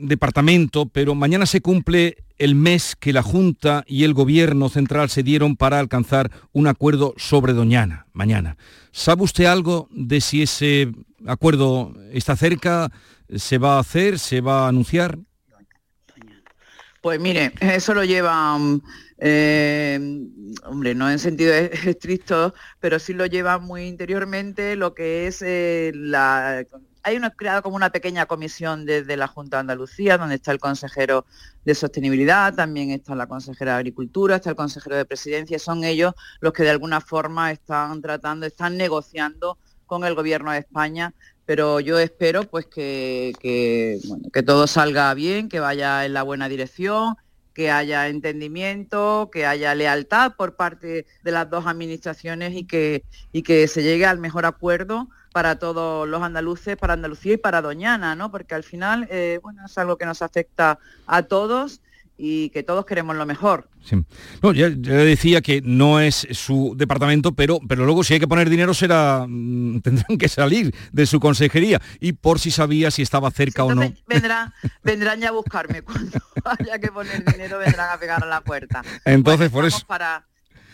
departamento, 0.00 0.86
pero 0.86 1.14
mañana 1.14 1.46
se 1.46 1.60
cumple 1.60 2.24
el 2.38 2.54
mes 2.54 2.96
que 2.98 3.12
la 3.12 3.22
Junta 3.22 3.84
y 3.86 4.04
el 4.04 4.14
Gobierno 4.14 4.68
Central 4.68 5.08
se 5.08 5.22
dieron 5.22 5.56
para 5.56 5.78
alcanzar 5.78 6.30
un 6.52 6.66
acuerdo 6.66 7.14
sobre 7.16 7.52
Doñana, 7.52 8.06
mañana. 8.12 8.56
¿Sabe 8.92 9.22
usted 9.22 9.44
algo 9.44 9.88
de 9.92 10.20
si 10.20 10.42
ese 10.42 10.92
acuerdo 11.26 11.94
está 12.12 12.36
cerca? 12.36 12.90
¿Se 13.28 13.58
va 13.58 13.76
a 13.76 13.80
hacer? 13.80 14.18
¿Se 14.18 14.40
va 14.40 14.64
a 14.64 14.68
anunciar? 14.68 15.18
Pues 17.00 17.20
mire, 17.20 17.52
eso 17.60 17.92
lo 17.92 18.02
lleva, 18.02 18.58
eh, 19.18 20.00
hombre, 20.64 20.94
no 20.94 21.10
en 21.10 21.18
sentido 21.18 21.52
estricto, 21.54 22.54
pero 22.80 22.98
sí 22.98 23.12
lo 23.12 23.26
lleva 23.26 23.58
muy 23.58 23.82
interiormente 23.84 24.74
lo 24.76 24.94
que 24.94 25.26
es 25.26 25.42
eh, 25.42 25.92
la... 25.94 26.64
Hay 27.02 27.16
una, 27.16 27.28
creado 27.28 27.62
como 27.62 27.76
una 27.76 27.90
pequeña 27.90 28.24
comisión 28.24 28.86
desde 28.86 29.18
la 29.18 29.26
Junta 29.26 29.58
de 29.58 29.60
Andalucía, 29.60 30.16
donde 30.16 30.36
está 30.36 30.52
el 30.52 30.58
consejero 30.58 31.26
de 31.66 31.74
Sostenibilidad, 31.74 32.54
también 32.54 32.90
está 32.90 33.14
la 33.14 33.26
consejera 33.26 33.72
de 33.72 33.78
Agricultura, 33.80 34.36
está 34.36 34.48
el 34.48 34.56
consejero 34.56 34.96
de 34.96 35.04
Presidencia, 35.04 35.58
son 35.58 35.84
ellos 35.84 36.14
los 36.40 36.54
que 36.54 36.62
de 36.62 36.70
alguna 36.70 37.02
forma 37.02 37.52
están 37.52 38.00
tratando, 38.00 38.46
están 38.46 38.78
negociando 38.78 39.58
con 39.84 40.04
el 40.04 40.14
Gobierno 40.14 40.52
de 40.52 40.60
España 40.60 41.14
pero 41.46 41.80
yo 41.80 41.98
espero 41.98 42.44
pues 42.44 42.66
que, 42.66 43.32
que, 43.40 44.42
todo 44.42 44.66
salga 44.66 45.12
bien, 45.14 45.48
que 45.48 45.60
vaya 45.60 46.04
en 46.04 46.14
la 46.14 46.22
buena 46.22 46.48
dirección, 46.48 47.16
que 47.52 47.70
haya 47.70 48.08
entendimiento, 48.08 49.30
que 49.32 49.46
haya 49.46 49.74
lealtad 49.74 50.32
por 50.36 50.56
parte 50.56 51.06
de 51.22 51.30
las 51.30 51.48
dos 51.50 51.66
administraciones 51.66 52.54
y 52.54 52.64
que, 52.64 53.04
y 53.32 53.42
que 53.42 53.68
se 53.68 53.82
llegue 53.82 54.06
al 54.06 54.18
mejor 54.18 54.46
acuerdo 54.46 55.08
para 55.32 55.58
todos 55.58 56.08
los 56.08 56.22
andaluces, 56.22 56.76
para 56.76 56.94
Andalucía 56.94 57.34
y 57.34 57.36
para 57.36 57.60
Doñana, 57.60 58.14
¿no? 58.14 58.30
Porque 58.30 58.54
al 58.54 58.62
final, 58.62 59.08
eh, 59.10 59.40
es 59.64 59.78
algo 59.78 59.98
que 59.98 60.06
nos 60.06 60.22
afecta 60.22 60.78
a 61.06 61.22
todos 61.22 61.80
y 62.16 62.50
que 62.50 62.62
todos 62.62 62.86
queremos 62.86 63.16
lo 63.16 63.26
mejor. 63.26 63.68
No, 64.42 64.52
ya, 64.52 64.70
decía 64.70 65.40
que 65.40 65.60
no 65.62 66.00
es 66.00 66.26
su 66.30 66.74
departamento, 66.76 67.32
pero, 67.32 67.58
pero 67.68 67.84
luego 67.84 68.04
si 68.04 68.14
hay 68.14 68.20
que 68.20 68.28
poner 68.28 68.48
dinero 68.48 68.72
será 68.72 69.26
mm, 69.28 69.80
tendrán 69.82 70.18
que 70.18 70.28
salir 70.28 70.74
de 70.92 71.06
su 71.06 71.20
consejería. 71.20 71.80
Y 72.00 72.12
por 72.12 72.38
si 72.38 72.50
sabía 72.50 72.90
si 72.90 73.02
estaba 73.02 73.30
cerca 73.30 73.64
o 73.64 73.74
no. 73.74 73.92
vendrán 74.06 75.20
ya 75.20 75.28
a 75.28 75.32
buscarme. 75.32 75.82
Cuando 75.82 76.20
haya 76.44 76.78
que 76.78 76.88
poner 76.88 77.24
dinero 77.24 77.58
vendrán 77.58 77.90
a 77.90 77.98
pegar 77.98 78.22
a 78.22 78.26
la 78.26 78.40
puerta. 78.40 78.82
Entonces, 79.04 79.50
por 79.50 79.64
eso. 79.64 79.84
Para, 79.86 80.26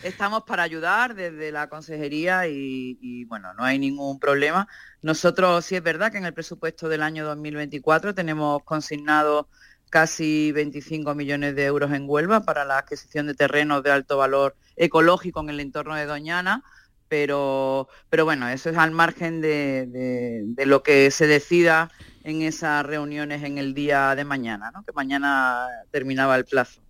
estamos 0.03 0.43
para 0.43 0.63
ayudar 0.63 1.15
desde 1.15 1.51
la 1.51 1.69
consejería 1.69 2.47
y, 2.47 2.97
y, 3.01 3.25
bueno, 3.25 3.53
no 3.55 3.63
hay 3.63 3.79
ningún 3.79 4.19
problema. 4.19 4.67
Nosotros 5.01 5.65
sí 5.65 5.75
es 5.75 5.83
verdad 5.83 6.11
que 6.11 6.19
en 6.19 6.25
el 6.25 6.33
presupuesto 6.33 6.87
del 6.87 7.01
año 7.01 7.25
2024 7.25 8.13
tenemos 8.13 8.63
consignado 8.63 9.47
casi 9.91 10.51
25 10.53 11.13
millones 11.13 11.53
de 11.53 11.65
euros 11.65 11.91
en 11.91 12.05
Huelva 12.07 12.41
para 12.41 12.65
la 12.65 12.79
adquisición 12.79 13.27
de 13.27 13.35
terrenos 13.35 13.83
de 13.83 13.91
alto 13.91 14.17
valor 14.17 14.55
ecológico 14.77 15.41
en 15.41 15.49
el 15.49 15.59
entorno 15.59 15.95
de 15.95 16.05
Doñana, 16.05 16.63
pero, 17.09 17.89
pero 18.09 18.23
bueno, 18.23 18.47
eso 18.47 18.69
es 18.69 18.77
al 18.77 18.91
margen 18.91 19.41
de, 19.41 20.55
lo 20.65 20.81
que 20.81 21.11
se 21.11 21.27
decida 21.27 21.91
en 22.23 22.41
esas 22.41 22.85
reuniones 22.85 23.43
en 23.43 23.57
el 23.57 23.73
día 23.73 24.15
de 24.15 24.23
mañana, 24.23 24.71
¿no? 24.73 24.83
que 24.83 24.93
mañana 24.93 25.67
terminaba 25.91 26.37
el 26.37 26.45
plazo. 26.45 26.81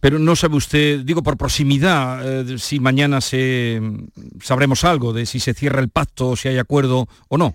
Pero 0.00 0.18
no 0.18 0.34
sabe 0.34 0.56
usted, 0.56 1.00
digo 1.00 1.22
por 1.22 1.36
proximidad, 1.36 2.50
eh, 2.50 2.58
si 2.58 2.80
mañana 2.80 3.20
se 3.20 3.82
sabremos 4.42 4.82
algo 4.84 5.12
de 5.12 5.26
si 5.26 5.40
se 5.40 5.52
cierra 5.52 5.80
el 5.80 5.90
pacto, 5.90 6.36
si 6.36 6.48
hay 6.48 6.56
acuerdo 6.56 7.06
o 7.28 7.36
no. 7.36 7.54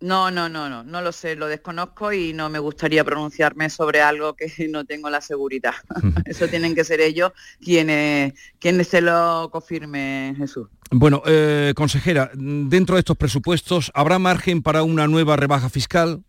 No, 0.00 0.30
no, 0.30 0.48
no, 0.48 0.68
no, 0.68 0.84
no 0.84 1.00
lo 1.00 1.10
sé, 1.10 1.36
lo 1.36 1.46
desconozco 1.46 2.12
y 2.12 2.34
no 2.34 2.50
me 2.50 2.58
gustaría 2.58 3.02
pronunciarme 3.02 3.70
sobre 3.70 4.02
algo 4.02 4.34
que 4.34 4.46
no 4.70 4.84
tengo 4.84 5.08
la 5.08 5.20
seguridad. 5.20 5.74
Eso 6.26 6.48
tienen 6.48 6.74
que 6.74 6.84
ser 6.84 7.00
ellos 7.00 7.32
quienes, 7.60 8.34
quienes 8.58 8.88
se 8.88 9.00
lo 9.00 9.48
confirmen, 9.50 10.36
Jesús. 10.36 10.68
Bueno, 10.90 11.22
eh, 11.26 11.72
consejera, 11.74 12.30
dentro 12.34 12.96
de 12.96 13.00
estos 13.00 13.16
presupuestos, 13.16 13.90
¿habrá 13.94 14.18
margen 14.18 14.62
para 14.62 14.82
una 14.82 15.08
nueva 15.08 15.36
rebaja 15.36 15.68
fiscal? 15.68 16.22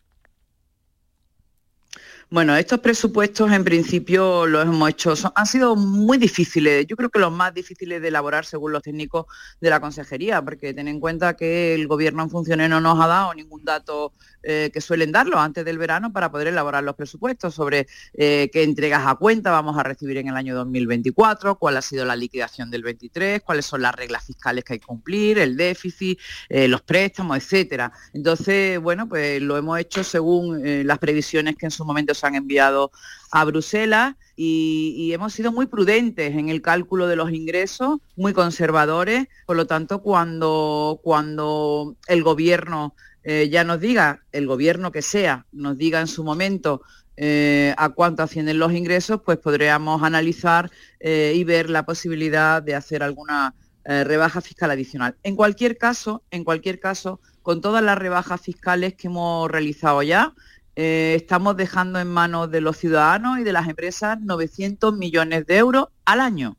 Bueno, 2.30 2.58
estos 2.58 2.80
presupuestos 2.82 3.50
en 3.54 3.64
principio 3.64 4.46
los 4.48 4.66
hemos 4.66 4.90
hecho, 4.90 5.14
han 5.34 5.46
sido 5.46 5.78
muy 5.78 6.18
difíciles, 6.18 6.86
yo 6.86 6.98
creo 6.98 7.10
que 7.10 7.20
los 7.20 7.32
más 7.32 7.54
difíciles 7.54 8.02
de 8.02 8.10
elaborar 8.10 8.44
según 8.44 8.74
los 8.74 8.84
técnicos 8.84 9.28
de 9.62 9.70
la 9.70 9.80
consejería, 9.80 10.42
porque 10.42 10.74
ten 10.74 10.90
en 10.90 11.00
cuenta 11.00 11.38
que 11.38 11.74
el 11.74 11.88
gobierno 11.88 12.24
en 12.24 12.30
funciones 12.30 12.70
no 12.70 12.82
nos 12.82 13.00
ha 13.00 13.08
dado 13.08 13.34
ningún 13.34 13.64
dato 13.64 14.12
eh, 14.50 14.72
que 14.72 14.80
suelen 14.80 15.12
darlo 15.12 15.38
antes 15.38 15.66
del 15.66 15.78
verano 15.78 16.14
para 16.14 16.32
poder 16.32 16.48
elaborar 16.48 16.82
los 16.82 16.96
presupuestos 16.96 17.54
sobre 17.54 17.86
eh, 18.14 18.50
qué 18.54 18.64
entregas 18.64 19.06
a 19.06 19.16
cuenta 19.16 19.52
vamos 19.52 19.78
a 19.78 19.84
recibir 19.84 20.16
en 20.16 20.30
el 20.30 20.38
año 20.38 20.56
2024, 20.56 21.58
cuál 21.58 21.76
ha 21.76 21.82
sido 21.82 22.06
la 22.06 22.16
liquidación 22.16 22.72
del 22.72 22.82
23, 22.82 23.42
cuáles 23.42 23.66
son 23.66 23.82
las 23.82 23.94
reglas 23.94 24.26
fiscales 24.26 24.64
que 24.64 24.72
hay 24.72 24.80
que 24.80 24.86
cumplir, 24.86 25.38
el 25.38 25.58
déficit, 25.58 26.18
eh, 26.48 26.70
los 26.70 26.82
préstamos, 26.82 27.36
etcétera. 27.36 27.92
Entonces, 28.14 28.80
bueno, 28.80 29.10
pues 29.10 29.42
lo 29.42 29.58
hemos 29.58 29.80
hecho 29.80 30.02
según 30.06 30.88
las 30.88 30.98
previsiones 30.98 31.58
que 31.58 31.66
en 31.66 31.72
su 31.72 31.84
momento 31.84 32.14
se 32.14 32.26
han 32.26 32.36
enviado 32.36 32.92
a 33.32 33.44
Bruselas 33.44 34.16
y, 34.38 35.12
hemos 35.12 35.34
sido 35.34 35.52
muy 35.52 35.66
prudentes 35.66 36.36
en 36.36 36.50
el 36.50 36.62
cálculo 36.62 37.08
de 37.08 37.16
los 37.16 37.32
ingresos, 37.32 38.00
muy 38.16 38.34
conservadores, 38.34 39.28
por 39.46 39.58
lo 39.58 39.66
tanto, 39.66 40.02
cuando, 40.04 41.00
cuando 41.04 41.96
el 42.08 42.24
gobierno 42.24 42.94
eh, 43.30 43.50
ya 43.50 43.66
nos 43.66 43.82
diga, 43.82 44.24
el 44.32 44.48
gobierno 44.48 44.94
que 44.94 45.02
sea, 45.02 45.46
nos 45.52 45.78
diga 45.78 46.00
en 46.00 46.08
su 46.08 46.24
momento 46.24 46.82
eh, 47.18 47.74
a 47.76 47.90
cuánto 47.90 48.24
ascienden 48.24 48.58
los 48.58 48.72
ingresos, 48.72 49.20
pues 49.26 49.38
podríamos 49.38 50.02
analizar 50.02 50.72
eh, 51.02 51.34
y 51.36 51.44
ver 51.44 51.70
la 51.70 51.86
posibilidad 51.86 52.64
de 52.64 52.76
hacer 52.76 53.04
alguna 53.04 53.54
rebaja 53.84 54.42
fiscal 54.42 54.70
adicional. 54.70 55.16
En 55.24 55.38
cualquier 55.38 55.78
caso, 55.78 56.22
en 56.30 56.44
cualquier 56.44 56.78
caso, 56.78 57.22
con 57.42 57.62
todas 57.62 57.82
las 57.82 57.98
rebajas 57.98 58.42
fiscales 58.42 58.96
que 58.96 59.08
hemos 59.08 59.50
realizado 59.50 60.04
ya, 60.04 60.34
estamos 60.76 61.56
dejando 61.56 61.98
en 61.98 62.10
manos 62.10 62.52
de 62.52 62.60
los 62.60 62.76
ciudadanos 62.76 63.40
y 63.40 63.44
de 63.46 63.54
las 63.54 63.70
empresas 63.70 64.20
900 64.20 64.94
millones 64.98 65.46
de 65.46 65.56
euros 65.56 65.88
al 66.04 66.20
año. 66.20 66.58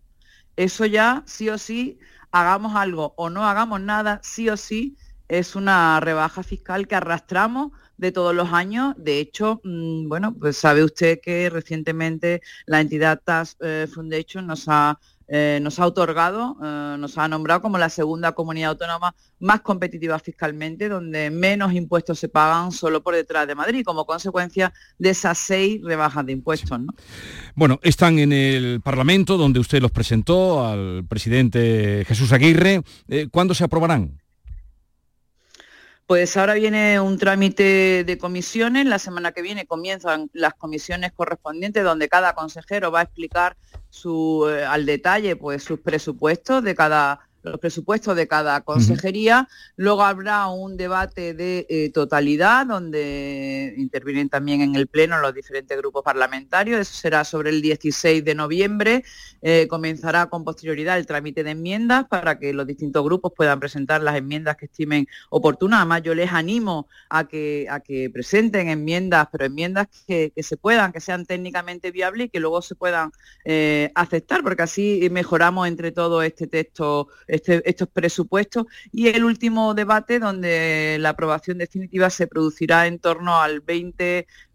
Eso 0.57 0.87
ya, 0.87 1.23
sí 1.27 1.51
o 1.51 1.59
sí, 1.59 1.99
hagamos 2.31 2.77
algo 2.77 3.13
o 3.19 3.29
no 3.29 3.47
hagamos 3.47 3.83
nada, 3.83 4.21
sí 4.23 4.49
o 4.49 4.57
sí, 4.57 4.97
es 5.29 5.55
una 5.57 6.01
rebaja 6.01 6.43
fiscal 6.43 6.89
que 6.89 6.95
arrastramos 6.95 7.73
de 7.99 8.13
todos 8.13 8.35
los 8.35 8.53
años. 8.53 8.95
De 8.97 9.19
hecho, 9.21 9.61
mm, 9.63 10.09
bueno, 10.09 10.35
pues 10.39 10.57
sabe 10.57 10.83
usted 10.83 11.21
que 11.21 11.51
recientemente 11.51 12.41
la 12.67 12.81
entidad 12.81 13.21
Tax 13.23 13.57
eh, 13.61 13.87
Foundation 13.93 14.47
nos 14.47 14.65
ha, 14.69 14.99
eh, 15.27 15.59
nos 15.61 15.79
ha 15.79 15.87
otorgado, 15.87 16.57
eh, 16.63 16.97
nos 16.99 17.19
ha 17.19 17.29
nombrado 17.29 17.61
como 17.61 17.77
la 17.77 17.91
segunda 17.91 18.33
comunidad 18.33 18.71
autónoma 18.71 19.15
más 19.41 19.61
competitiva 19.61 20.19
fiscalmente, 20.19 20.89
donde 20.89 21.31
menos 21.31 21.73
impuestos 21.75 22.19
se 22.19 22.29
pagan 22.29 22.73
solo 22.73 23.03
por 23.03 23.15
detrás 23.15 23.47
de 23.47 23.55
Madrid, 23.55 23.83
como 23.85 24.07
consecuencia 24.07 24.73
de 24.99 25.11
esas 25.11 25.37
seis 25.37 25.81
rebajas 25.83 26.25
de 26.25 26.33
impuestos. 26.33 26.81
Bueno, 27.55 27.79
están 27.83 28.19
en 28.19 28.33
el 28.33 28.81
Parlamento, 28.81 29.37
donde 29.37 29.61
usted 29.61 29.83
los 29.83 29.91
presentó 29.91 30.65
al 30.65 31.05
presidente 31.09 32.05
Jesús 32.07 32.33
Aguirre. 32.33 32.83
¿Cuándo 33.31 33.55
se 33.55 33.65
aprobarán? 33.65 34.19
Pues 36.09 36.39
ahora 36.39 36.55
viene 36.55 36.99
un 37.01 37.19
trámite 37.19 38.03
de 38.03 38.17
comisiones, 38.17 38.87
la 38.87 38.99
semana 38.99 39.33
que 39.33 39.43
viene 39.43 39.67
comienzan 39.67 40.31
las 40.33 40.55
comisiones 40.55 41.13
correspondientes 41.13 41.85
donde 41.85 42.09
cada 42.09 42.33
consejero 42.33 42.91
va 42.91 43.01
a 43.01 43.03
explicar 43.03 43.59
eh, 44.07 44.65
al 44.65 44.87
detalle 44.87 45.37
pues, 45.37 45.63
sus 45.63 45.81
presupuestos 45.81 46.65
de 46.65 46.75
cada 46.75 47.28
los 47.43 47.59
presupuestos 47.61 48.17
de 48.17 48.27
cada 48.27 48.61
consejería. 48.63 49.49
Luego 49.77 50.03
habrá 50.03 50.49
un 50.49 50.77
debate 50.77 51.35
de 51.35 51.67
eh, 51.69 51.91
totalidad 51.91 52.67
donde 52.67 53.75
intervienen 53.77 54.29
también 54.29 54.61
en 54.61 54.75
el 54.75 54.87
Pleno 54.87 55.19
los 55.19 55.35
diferentes 55.35 55.77
grupos 55.79 56.03
parlamentarios. 56.03 56.81
Eso 56.81 56.95
será 56.95 57.25
sobre 57.25 57.51
el 57.51 57.63
16 57.63 58.25
de 58.25 58.35
noviembre. 58.35 59.05
Eh, 59.43 59.67
comenzará 59.69 60.27
con 60.27 60.45
posterioridad 60.45 60.99
el 60.99 61.07
trámite 61.07 61.45
de 61.45 61.53
enmiendas 61.53 62.07
para 62.09 62.39
que 62.39 62.53
los 62.53 62.67
distintos 62.67 63.05
grupos 63.05 63.33
puedan 63.37 63.61
presentar 63.61 64.03
las 64.03 64.17
enmiendas 64.17 64.57
que 64.57 64.67
estimen 64.67 65.07
oportunas. 65.31 65.79
Además, 65.79 66.03
yo 66.03 66.15
les 66.15 66.33
animo 66.33 66.89
a 67.09 67.29
que, 67.29 67.67
a 67.71 67.81
que 67.81 68.11
presenten 68.11 68.69
enmiendas, 68.69 69.29
pero 69.31 69.45
enmiendas 69.45 69.89
que, 70.07 70.33
se 70.37 70.57
puedan, 70.57 70.93
que 70.93 71.01
sean 71.01 71.25
técnicamente 71.25 71.91
viables 71.91 72.27
y 72.27 72.31
que 72.31 72.41
luego 72.41 72.63
se 72.63 72.75
puedan 72.75 73.13
eh, 73.45 73.91
aceptar, 73.95 74.43
porque 74.43 74.63
así 74.63 75.09
mejoramos 75.11 75.69
entre 75.69 75.93
todos 75.93 76.25
este 76.25 76.47
texto 76.47 77.09
este, 77.27 77.38
estos 77.47 77.89
presupuestos 77.89 78.67
y 78.93 79.09
el 79.09 79.25
último 79.25 79.75
debate 79.75 80.19
donde 80.19 80.97
la 81.01 81.11
aprobación 81.11 81.59
definitiva 81.59 82.11
se 82.11 82.27
producirá 82.27 82.87
en 82.87 82.99
torno 82.99 83.41
al 83.41 83.63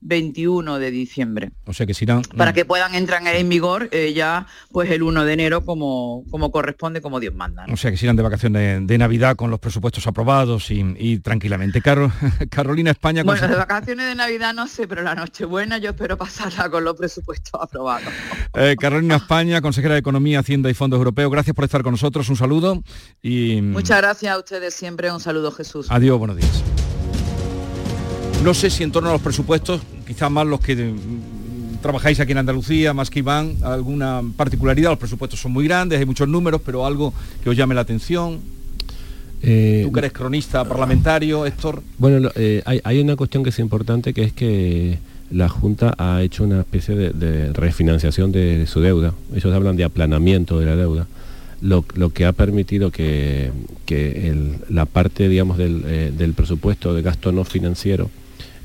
20-21 0.04 0.78
de 0.78 0.92
diciembre. 0.92 1.52
O 1.66 1.74
sea 1.74 1.86
que 1.86 1.94
irán... 2.00 2.22
Para 2.36 2.54
que 2.54 2.66
puedan 2.66 2.96
entrar 2.96 3.26
en 3.26 3.50
vigor 3.50 3.90
eh, 3.92 4.14
ya 4.14 4.48
pues 4.72 4.90
el 4.92 5.04
1 5.04 5.26
de 5.26 5.34
enero 5.34 5.66
como, 5.66 6.24
como 6.30 6.52
corresponde, 6.52 7.02
como 7.02 7.20
Dios 7.20 7.34
manda. 7.34 7.66
O 7.72 7.78
sea 7.78 7.92
que 7.92 7.98
se 7.98 8.06
irán 8.06 8.16
de 8.16 8.24
vacaciones 8.24 8.88
de, 8.88 8.98
Navidad 8.98 9.36
con 9.36 9.50
los 9.50 9.60
presupuestos 9.60 10.06
aprobados 10.08 10.70
y, 10.70 11.20
tranquilamente. 11.20 11.82
Carolina 12.50 12.92
España... 12.92 13.24
Bueno, 13.24 13.48
de 13.48 13.56
vacaciones 13.56 14.08
de 14.08 14.16
Navidad 14.16 14.54
no 14.54 14.68
sé, 14.68 14.88
pero 14.88 15.02
la 15.02 15.16
Nochebuena 15.16 15.78
yo 15.78 15.92
espero 15.92 16.18
pasarla 16.18 16.70
con 16.70 16.84
los 16.84 16.96
presupuestos 16.96 17.62
aprobados. 17.62 18.14
Eh, 18.54 18.76
Carolina 18.80 19.16
España, 19.16 19.62
consejera 19.62 19.96
de 19.96 20.00
Economía, 20.00 20.40
Hacienda 20.40 20.70
y 20.70 20.74
Fondos 20.74 20.98
Europeos, 20.98 21.32
gracias 21.32 21.56
por 21.56 21.66
estar 21.66 21.84
con 21.84 21.92
nosotros. 21.92 22.30
Un 22.30 22.36
saludo 22.36 22.84
y... 23.22 23.62
Muchas 23.62 23.98
gracias 23.98 24.34
a 24.34 24.38
ustedes 24.38 24.74
siempre. 24.74 25.12
Un 25.12 25.20
saludo, 25.20 25.52
Jesús. 25.52 25.88
Adiós, 25.90 26.18
buenos 26.18 26.38
días. 26.38 26.83
No 28.44 28.54
sé 28.54 28.70
si 28.70 28.84
en 28.84 28.92
torno 28.92 29.10
a 29.10 29.14
los 29.14 29.22
presupuestos, 29.22 29.82
quizás 30.06 30.30
más 30.30 30.46
los 30.46 30.60
que 30.60 30.76
mm, 30.76 31.78
trabajáis 31.82 32.20
aquí 32.20 32.34
en 32.34 32.40
Andalucía, 32.40 32.94
más 32.94 33.10
que 33.10 33.20
Iván, 33.20 33.56
alguna 33.64 34.22
particularidad, 34.36 34.90
los 34.92 35.00
presupuestos 35.00 35.40
son 35.40 35.54
muy 35.54 35.66
grandes, 35.66 36.00
hay 36.00 36.06
muchos 36.06 36.28
números, 36.28 36.62
pero 36.66 36.86
algo 36.86 37.14
que 37.44 37.50
os 37.50 37.56
llame 37.56 37.74
la 37.74 37.82
atención. 37.82 38.40
Eh, 39.42 39.82
Tú 39.86 39.92
que 39.92 40.00
eres 40.00 40.14
cronista 40.14 40.64
parlamentario, 40.66 41.46
Héctor. 41.46 41.82
Bueno, 41.98 42.30
eh, 42.36 42.62
hay, 42.66 43.00
una 43.00 43.16
cuestión 43.16 43.44
que 43.44 43.50
es 43.50 43.60
importante, 43.60 44.14
que 44.14 44.24
es 44.24 44.34
que 44.34 45.00
la 45.32 45.50
Junta 45.50 45.96
ha 45.98 46.22
hecho 46.22 46.44
una 46.44 46.60
especie 46.60 46.96
de 46.96 47.54
refinanciación 47.54 48.32
de 48.32 48.68
su 48.68 48.82
deuda. 48.82 49.14
Ellos 49.34 49.54
hablan 49.54 49.76
de 49.76 49.84
aplanamiento 49.84 50.60
de 50.60 50.66
la 50.66 50.76
deuda 50.76 51.08
lo, 51.64 52.10
que 52.10 52.26
ha 52.26 52.34
permitido 52.34 52.92
que, 52.92 53.52
la 54.70 54.86
parte 54.86 55.30
digamos, 55.30 55.58
eh, 55.60 56.12
del, 56.16 56.34
presupuesto 56.34 56.94
de 56.94 57.02
gasto 57.02 57.32
no 57.32 57.44
financiero 57.46 58.10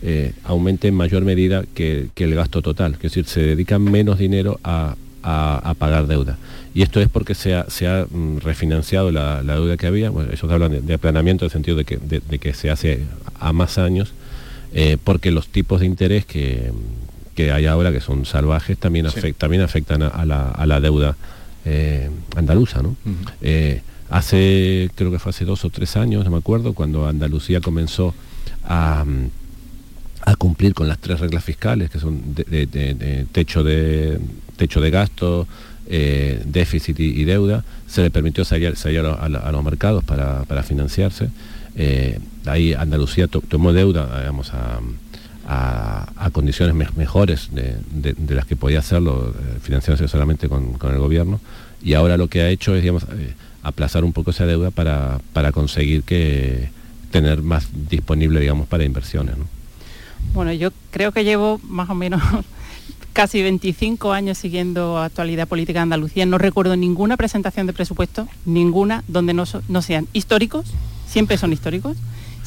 eh, 0.02 0.32
aumente 0.44 0.88
en 0.88 0.94
mayor 0.94 1.24
medida 1.24 1.64
que, 1.74 2.10
el 2.16 2.34
gasto 2.34 2.62
total, 2.62 2.94
es 2.94 3.02
decir, 3.02 3.26
se 3.26 3.40
dedica 3.40 3.78
menos 3.78 4.18
dinero 4.18 4.60
a, 4.64 4.96
pagar 5.78 6.06
deuda. 6.06 6.38
Y 6.74 6.82
esto 6.82 7.00
es 7.00 7.08
porque 7.08 7.34
se 7.34 7.54
ha, 7.54 7.66
mm, 8.08 8.38
refinanciado 8.38 9.10
la, 9.10 9.42
deuda 9.42 9.76
que 9.76 9.86
había, 9.86 10.10
bueno, 10.10 10.30
ellos 10.32 10.50
hablan 10.50 10.86
de, 10.86 10.94
aplanamiento 10.94 11.44
en 11.44 11.46
el 11.48 11.52
sentido 11.52 11.76
de 11.76 11.84
que, 12.38 12.54
se 12.54 12.70
hace 12.70 13.00
a 13.38 13.52
más 13.52 13.78
años, 13.78 14.12
eh, 14.72 14.96
porque 15.02 15.30
los 15.30 15.48
tipos 15.48 15.80
de 15.80 15.86
interés 15.86 16.24
que, 16.24 16.72
hay 17.52 17.66
ahora, 17.66 17.92
que 17.92 18.00
son 18.00 18.24
salvajes, 18.24 18.78
también, 18.78 19.06
también 19.36 19.62
afectan 19.62 20.02
a 20.02 20.24
la 20.66 20.80
deuda 20.80 21.16
eh, 21.70 22.08
andaluza. 22.34 22.82
¿no? 22.82 22.96
Eh, 23.42 23.82
hace, 24.08 24.90
creo 24.94 25.10
que 25.10 25.18
fue 25.18 25.30
hace 25.30 25.44
dos 25.44 25.64
o 25.66 25.70
tres 25.70 25.96
años, 25.96 26.24
no 26.24 26.30
me 26.30 26.38
acuerdo, 26.38 26.72
cuando 26.72 27.06
Andalucía 27.06 27.60
comenzó 27.60 28.14
a, 28.64 29.04
cumplir 30.36 30.74
con 30.74 30.88
las 30.88 30.98
tres 30.98 31.20
reglas 31.20 31.44
fiscales, 31.44 31.90
que 31.90 31.98
son 31.98 32.34
de, 32.34 33.26
techo, 33.32 33.62
de, 33.62 34.18
techo 34.56 34.80
de 34.80 34.90
gasto, 34.90 35.46
eh, 35.86 36.42
déficit 36.44 36.98
y, 37.00 37.24
deuda, 37.24 37.64
se 37.86 38.02
le 38.02 38.10
permitió 38.10 38.44
salir, 38.44 38.68
a, 38.68 39.28
los 39.28 39.64
mercados 39.64 40.04
para, 40.04 40.62
financiarse. 40.62 41.30
ahí 42.46 42.74
Andalucía 42.74 43.28
tomó 43.28 43.72
deuda, 43.72 44.20
digamos, 44.20 44.52
a, 44.54 44.80
condiciones 46.32 46.74
mejores 46.94 47.48
de, 47.52 48.34
las 48.34 48.44
que 48.46 48.56
podía 48.56 48.80
hacerlo, 48.80 49.34
financiarse 49.62 50.08
solamente 50.08 50.48
con, 50.48 50.74
con 50.74 50.92
el 50.92 50.98
gobierno 50.98 51.40
y 51.82 51.94
ahora 51.94 52.16
lo 52.16 52.28
que 52.28 52.42
ha 52.42 52.50
hecho 52.50 52.74
es 52.74 52.82
digamos, 52.82 53.04
eh, 53.04 53.34
aplazar 53.62 54.04
un 54.04 54.12
poco 54.12 54.30
esa 54.30 54.46
deuda 54.46 54.70
para, 54.70 55.20
para 55.32 55.52
conseguir 55.52 56.02
que 56.02 56.70
tener 57.10 57.42
más 57.42 57.68
disponible 57.88 58.40
digamos 58.40 58.66
para 58.66 58.84
inversiones. 58.84 59.36
Bueno, 60.34 60.52
yo 60.52 60.70
creo 60.90 61.12
que 61.12 61.24
llevo 61.24 61.60
más 61.64 61.90
o 61.90 61.94
menos 61.94 62.22
casi 63.12 63.42
25 63.42 64.12
años 64.12 64.38
siguiendo 64.38 64.98
actualidad 64.98 65.48
política 65.48 65.80
de 65.80 65.84
Andalucía, 65.84 66.26
no 66.26 66.38
recuerdo 66.38 66.76
ninguna 66.76 67.16
presentación 67.16 67.66
de 67.66 67.72
presupuesto, 67.72 68.28
ninguna 68.44 69.04
donde 69.08 69.34
no, 69.34 69.44
no 69.68 69.82
sean 69.82 70.06
históricos, 70.12 70.66
siempre 71.06 71.36
son 71.36 71.52
históricos, 71.52 71.96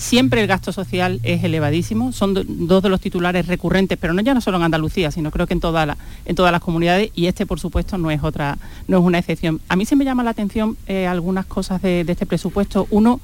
Siempre 0.02 0.42
el 0.42 0.48
gasto 0.48 0.72
social 0.72 1.20
es 1.22 1.44
elevadísimo, 1.44 2.12
son 2.12 2.34
dos 2.34 2.82
de 2.82 2.90
los 2.90 3.00
titulares 3.00 3.46
recurrentes, 3.46 4.00
pero 4.00 4.14
no 4.14 4.22
ya 4.24 4.34
no 4.34 4.42
solo 4.42 4.58
en 4.58 4.64
Andalucía, 4.64 5.12
sino 5.12 5.30
creo 5.30 5.46
que 5.46 5.54
en, 5.54 5.60
toda 5.60 5.86
la, 5.86 5.96
en 6.26 6.36
todas 6.36 6.52
las 6.52 6.60
comunidades 6.60 7.12
y 7.14 7.28
este, 7.28 7.46
por 7.46 7.60
supuesto, 7.60 8.00
no 8.00 8.10
es 8.10 8.24
otra, 8.24 8.58
no 8.88 8.98
es 8.98 9.04
una 9.04 9.20
excepción. 9.20 9.62
A 9.70 9.76
mí 9.76 9.86
sí 9.86 9.96
me 9.96 10.04
llama 10.04 10.24
la 10.24 10.32
atención 10.32 10.76
eh, 10.88 11.06
algunas 11.06 11.46
cosas 11.46 11.84
de, 11.84 12.02
este 12.08 12.26
presupuesto. 12.26 12.88
Uno, 12.90 13.22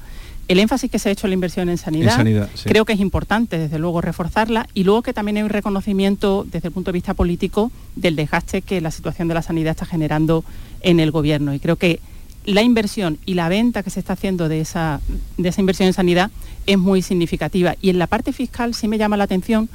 el 0.48 0.58
énfasis 0.58 0.90
que 0.90 0.98
se 0.98 1.10
ha 1.10 1.12
hecho 1.12 1.26
en 1.26 1.30
la 1.30 1.34
inversión 1.34 1.68
en 1.68 1.76
sanidad, 1.76 2.48
creo 2.64 2.84
que 2.86 2.94
es 2.94 3.00
importante, 3.00 3.58
desde 3.58 3.78
luego, 3.78 4.00
reforzarla 4.00 4.66
y 4.72 4.84
luego 4.84 5.02
que 5.02 5.12
también 5.12 5.36
hay 5.36 5.42
un 5.42 5.50
reconocimiento 5.50 6.46
desde 6.50 6.68
el 6.68 6.74
punto 6.74 6.90
de 6.90 6.96
vista 6.96 7.12
político 7.14 7.70
del 7.96 8.16
desgaste 8.16 8.62
que 8.62 8.80
la 8.80 8.90
situación 8.90 9.28
de 9.28 9.34
la 9.34 9.42
sanidad 9.42 9.72
está 9.72 9.84
generando 9.84 10.44
en 10.80 11.00
el 11.00 11.10
gobierno. 11.10 11.52
Y 11.52 11.60
creo 11.60 11.76
que 11.76 12.00
la 12.46 12.62
inversión 12.62 13.18
y 13.26 13.34
la 13.34 13.50
venta 13.50 13.82
que 13.82 13.90
se 13.90 14.00
está 14.00 14.14
haciendo 14.14 14.48
de 14.48 14.60
esa, 14.60 15.02
de 15.36 15.50
esa 15.50 15.60
inversión 15.60 15.86
en 15.86 15.92
sanidad 15.92 16.30
es 16.66 16.78
muy 16.78 17.02
significativa. 17.02 17.74
Y 17.82 17.90
en 17.90 17.98
la 17.98 18.06
parte 18.06 18.32
fiscal 18.32 18.74
sí 18.74 18.88
me 18.88 18.96
llama 18.96 19.18
la 19.18 19.24
atención, 19.24 19.68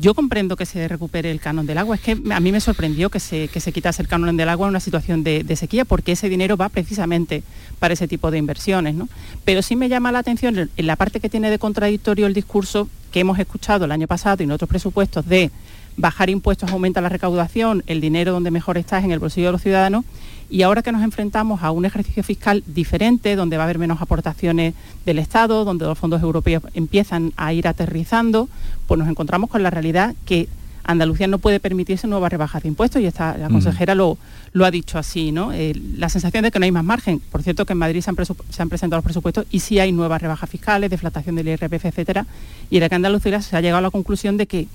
yo 0.00 0.14
comprendo 0.14 0.56
que 0.56 0.66
se 0.66 0.86
recupere 0.88 1.30
el 1.30 1.40
canon 1.40 1.66
del 1.66 1.78
agua, 1.78 1.96
es 1.96 2.00
que 2.00 2.12
a 2.30 2.40
mí 2.40 2.52
me 2.52 2.60
sorprendió 2.60 3.10
que 3.10 3.20
se, 3.20 3.48
que 3.48 3.60
se 3.60 3.72
quitase 3.72 4.02
el 4.02 4.08
canon 4.08 4.36
del 4.36 4.48
agua 4.48 4.66
en 4.66 4.70
una 4.70 4.80
situación 4.80 5.24
de, 5.24 5.56
sequía, 5.56 5.84
porque 5.84 6.12
ese 6.12 6.28
dinero 6.28 6.56
va 6.56 6.68
precisamente 6.68 7.42
para 7.78 7.94
ese 7.94 8.08
tipo 8.08 8.30
de 8.30 8.38
inversiones. 8.38 8.94
¿no? 8.94 9.08
Pero 9.44 9.62
sí 9.62 9.76
me 9.76 9.88
llama 9.88 10.12
la 10.12 10.20
atención 10.20 10.70
en 10.76 10.86
la 10.86 10.96
parte 10.96 11.20
que 11.20 11.28
tiene 11.28 11.50
de 11.50 11.58
contradictorio 11.58 12.26
el 12.26 12.34
discurso 12.34 12.88
que 13.12 13.20
hemos 13.20 13.38
escuchado 13.38 13.84
el 13.84 13.92
año 13.92 14.06
pasado 14.06 14.42
y 14.42 14.44
en 14.44 14.52
otros 14.52 14.68
presupuestos 14.68 15.26
de 15.26 15.50
bajar 15.96 16.30
impuestos 16.30 16.70
aumenta 16.70 17.00
la 17.00 17.08
recaudación, 17.08 17.82
el 17.86 18.00
dinero 18.00 18.32
donde 18.32 18.50
mejor 18.50 18.78
está 18.78 18.98
es 18.98 19.04
en 19.04 19.10
el 19.10 19.18
bolsillo 19.18 19.46
de 19.46 19.52
los 19.52 19.62
ciudadanos 19.62 20.04
y 20.50 20.62
ahora 20.62 20.82
que 20.82 20.92
nos 20.92 21.02
enfrentamos 21.02 21.62
a 21.62 21.70
un 21.70 21.84
ejercicio 21.84 22.22
fiscal 22.22 22.62
diferente, 22.66 23.36
donde 23.36 23.56
va 23.56 23.64
a 23.64 23.66
haber 23.66 23.78
menos 23.78 24.00
aportaciones 24.00 24.74
del 25.04 25.18
Estado, 25.18 25.64
donde 25.64 25.84
los 25.84 25.98
fondos 25.98 26.22
europeos 26.22 26.62
empiezan 26.74 27.32
a 27.36 27.52
ir 27.52 27.68
aterrizando, 27.68 28.48
pues 28.86 28.98
nos 28.98 29.08
encontramos 29.08 29.50
con 29.50 29.62
la 29.62 29.70
realidad 29.70 30.14
que 30.24 30.48
Andalucía 30.84 31.26
no 31.26 31.38
puede 31.38 31.60
permitirse 31.60 32.06
nuevas 32.06 32.30
rebajas 32.30 32.62
de 32.62 32.68
impuestos 32.68 33.02
y 33.02 33.06
esta, 33.06 33.36
la 33.36 33.50
consejera 33.50 33.94
lo, 33.94 34.16
lo, 34.52 34.64
ha 34.64 34.70
dicho 34.70 34.96
así, 34.96 35.32
¿no? 35.32 35.52
Eh, 35.52 35.78
la 35.96 36.08
sensación 36.08 36.44
de 36.44 36.50
que 36.50 36.58
no 36.58 36.64
hay 36.64 36.72
más 36.72 36.82
margen. 36.84 37.20
Por 37.30 37.42
cierto 37.42 37.66
que 37.66 37.74
en 37.74 37.78
Madrid 37.78 38.00
se 38.00 38.08
han, 38.08 38.16
se 38.16 38.62
han, 38.62 38.70
presentado 38.70 38.96
los 38.96 39.04
presupuestos 39.04 39.44
y 39.50 39.60
sí 39.60 39.78
hay 39.78 39.92
nuevas 39.92 40.22
rebajas 40.22 40.48
fiscales, 40.48 40.88
deflatación 40.88 41.36
del 41.36 41.48
IRPF, 41.48 41.84
etcétera, 41.84 42.26
y 42.70 42.78
en 42.78 42.88
que 42.88 42.94
Andalucía 42.94 43.42
se 43.42 43.54
ha 43.54 43.60
llegado 43.60 43.78
a 43.78 43.82
la 43.82 43.90
conclusión 43.90 44.38
de 44.38 44.46
que, 44.46 44.66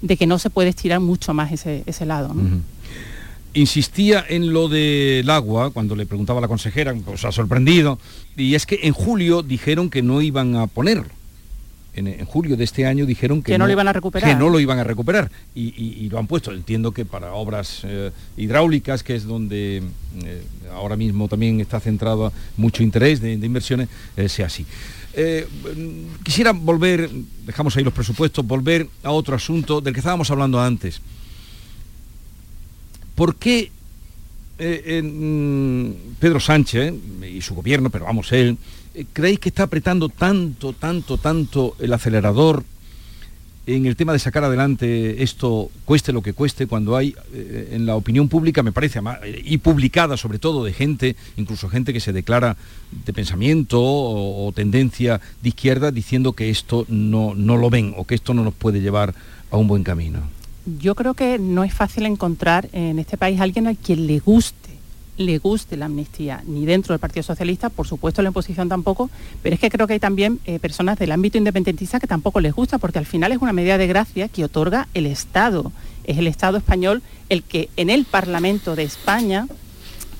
de 0.00 0.16
que 0.16 0.26
no 0.26 0.38
se 0.38 0.48
puede 0.48 0.70
estirar 0.70 0.98
mucho 0.98 1.34
más 1.34 1.52
ese, 1.52 1.82
ese 1.84 2.06
lado. 2.06 2.32
¿no? 2.32 2.62
Insistía 3.54 4.24
en 4.28 4.52
lo 4.52 4.68
del 4.68 5.28
agua, 5.30 5.70
cuando 5.70 5.96
le 5.96 6.06
preguntaba 6.06 6.38
a 6.38 6.42
la 6.42 6.48
consejera, 6.48 6.94
pues 6.94 7.24
ha 7.24 7.32
sorprendido, 7.32 7.98
y 8.36 8.54
es 8.54 8.66
que 8.66 8.80
en 8.82 8.92
julio 8.92 9.42
dijeron 9.42 9.90
que 9.90 10.02
no 10.02 10.22
iban 10.22 10.56
a 10.56 10.66
ponerlo. 10.66 11.20
En, 11.92 12.24
julio 12.24 12.56
de 12.56 12.64
este 12.64 12.86
año 12.86 13.04
dijeron 13.04 13.42
que, 13.42 13.58
no, 13.58 13.66
lo 13.66 13.72
iban 13.72 13.88
a 13.88 13.92
recuperar. 13.92 14.30
Que 14.30 14.36
no 14.36 14.48
lo 14.48 14.60
iban 14.60 14.78
a 14.78 14.84
recuperar. 14.84 15.30
Y, 15.54 16.08
lo 16.08 16.18
han 16.18 16.26
puesto. 16.28 16.52
Entiendo 16.52 16.92
que 16.92 17.04
para 17.04 17.32
obras 17.34 17.82
eh, 17.84 18.12
hidráulicas, 18.36 19.02
que 19.02 19.16
es 19.16 19.24
donde 19.24 19.82
eh, 20.24 20.42
ahora 20.72 20.96
mismo 20.96 21.28
también 21.28 21.60
está 21.60 21.80
centrado 21.80 22.32
mucho 22.56 22.82
interés 22.84 23.20
de, 23.20 23.32
inversiones, 23.32 23.88
eh, 24.16 24.28
sea 24.28 24.46
así. 24.46 24.64
quisiera 26.22 26.52
volver, 26.52 27.10
dejamos 27.44 27.76
ahí 27.76 27.82
los 27.82 27.92
presupuestos, 27.92 28.46
volver 28.46 28.86
a 29.02 29.10
otro 29.10 29.34
asunto 29.34 29.80
del 29.80 29.92
que 29.92 30.00
estábamos 30.00 30.30
hablando 30.30 30.60
antes. 30.60 31.02
¿Por 33.20 33.36
qué 33.36 33.70
eh, 34.58 35.02
mm, 35.02 36.14
Pedro 36.18 36.40
Sánchez 36.40 36.94
y 37.30 37.42
su 37.42 37.54
gobierno, 37.54 37.90
pero 37.90 38.06
vamos 38.06 38.32
él, 38.32 38.56
eh, 38.94 39.04
creéis 39.12 39.40
que 39.40 39.50
está 39.50 39.64
apretando 39.64 40.08
tanto, 40.08 40.72
tanto, 40.72 41.18
tanto 41.18 41.76
el 41.80 41.92
acelerador 41.92 42.64
en 43.66 43.84
el 43.84 43.94
tema 43.94 44.14
de 44.14 44.20
sacar 44.20 44.44
adelante 44.44 45.22
esto, 45.22 45.70
cueste 45.84 46.14
lo 46.14 46.22
que 46.22 46.32
cueste, 46.32 46.66
cuando 46.66 46.96
hay 46.96 47.14
eh, 47.34 47.72
en 47.72 47.84
la 47.84 47.94
opinión 47.94 48.30
pública, 48.30 48.62
me 48.62 48.72
parece, 48.72 49.02
y 49.44 49.58
publicada 49.58 50.16
sobre 50.16 50.38
todo 50.38 50.64
de 50.64 50.72
gente, 50.72 51.14
incluso 51.36 51.68
gente 51.68 51.92
que 51.92 52.00
se 52.00 52.14
declara 52.14 52.56
de 53.04 53.12
pensamiento 53.12 53.82
o, 53.82 54.50
tendencia 54.56 55.20
de 55.42 55.48
izquierda, 55.50 55.90
diciendo 55.90 56.32
que 56.32 56.48
esto 56.48 56.86
no, 56.88 57.34
no 57.34 57.58
lo 57.58 57.68
ven 57.68 57.92
o 57.98 58.06
que 58.06 58.14
esto 58.14 58.32
no 58.32 58.44
nos 58.44 58.54
puede 58.54 58.80
llevar 58.80 59.14
a 59.50 59.58
un 59.58 59.68
buen 59.68 59.84
camino? 59.84 60.39
Yo 60.64 60.94
creo 60.94 61.14
que 61.14 61.38
no 61.38 61.64
es 61.64 61.72
fácil 61.72 62.06
encontrar 62.06 62.68
en 62.72 62.98
este 62.98 63.16
país 63.16 63.40
alguien 63.40 63.66
a 63.66 63.74
quien 63.74 64.06
le 64.06 64.18
guste 64.18 64.70
le 65.20 65.38
guste 65.38 65.76
la 65.76 65.84
amnistía, 65.84 66.42
ni 66.46 66.64
dentro 66.64 66.94
del 66.94 66.98
Partido 66.98 67.22
Socialista, 67.22 67.68
por 67.68 67.86
supuesto 67.86 68.22
la 68.22 68.28
imposición 68.28 68.70
tampoco, 68.70 69.10
pero 69.42 69.54
es 69.54 69.60
que 69.60 69.68
creo 69.68 69.86
que 69.86 69.92
hay 69.92 70.00
también 70.00 70.40
eh, 70.46 70.58
personas 70.58 70.98
del 70.98 71.12
ámbito 71.12 71.36
independentista 71.36 72.00
que 72.00 72.06
tampoco 72.06 72.40
les 72.40 72.54
gusta, 72.54 72.78
porque 72.78 72.98
al 72.98 73.04
final 73.04 73.30
es 73.30 73.38
una 73.38 73.52
medida 73.52 73.76
de 73.76 73.86
gracia 73.86 74.28
que 74.28 74.44
otorga 74.44 74.88
el 74.94 75.04
Estado. 75.04 75.72
Es 76.04 76.16
el 76.16 76.26
Estado 76.26 76.56
español 76.56 77.02
el 77.28 77.42
que 77.42 77.68
en 77.76 77.90
el 77.90 78.06
Parlamento 78.06 78.74
de 78.74 78.84
España 78.84 79.46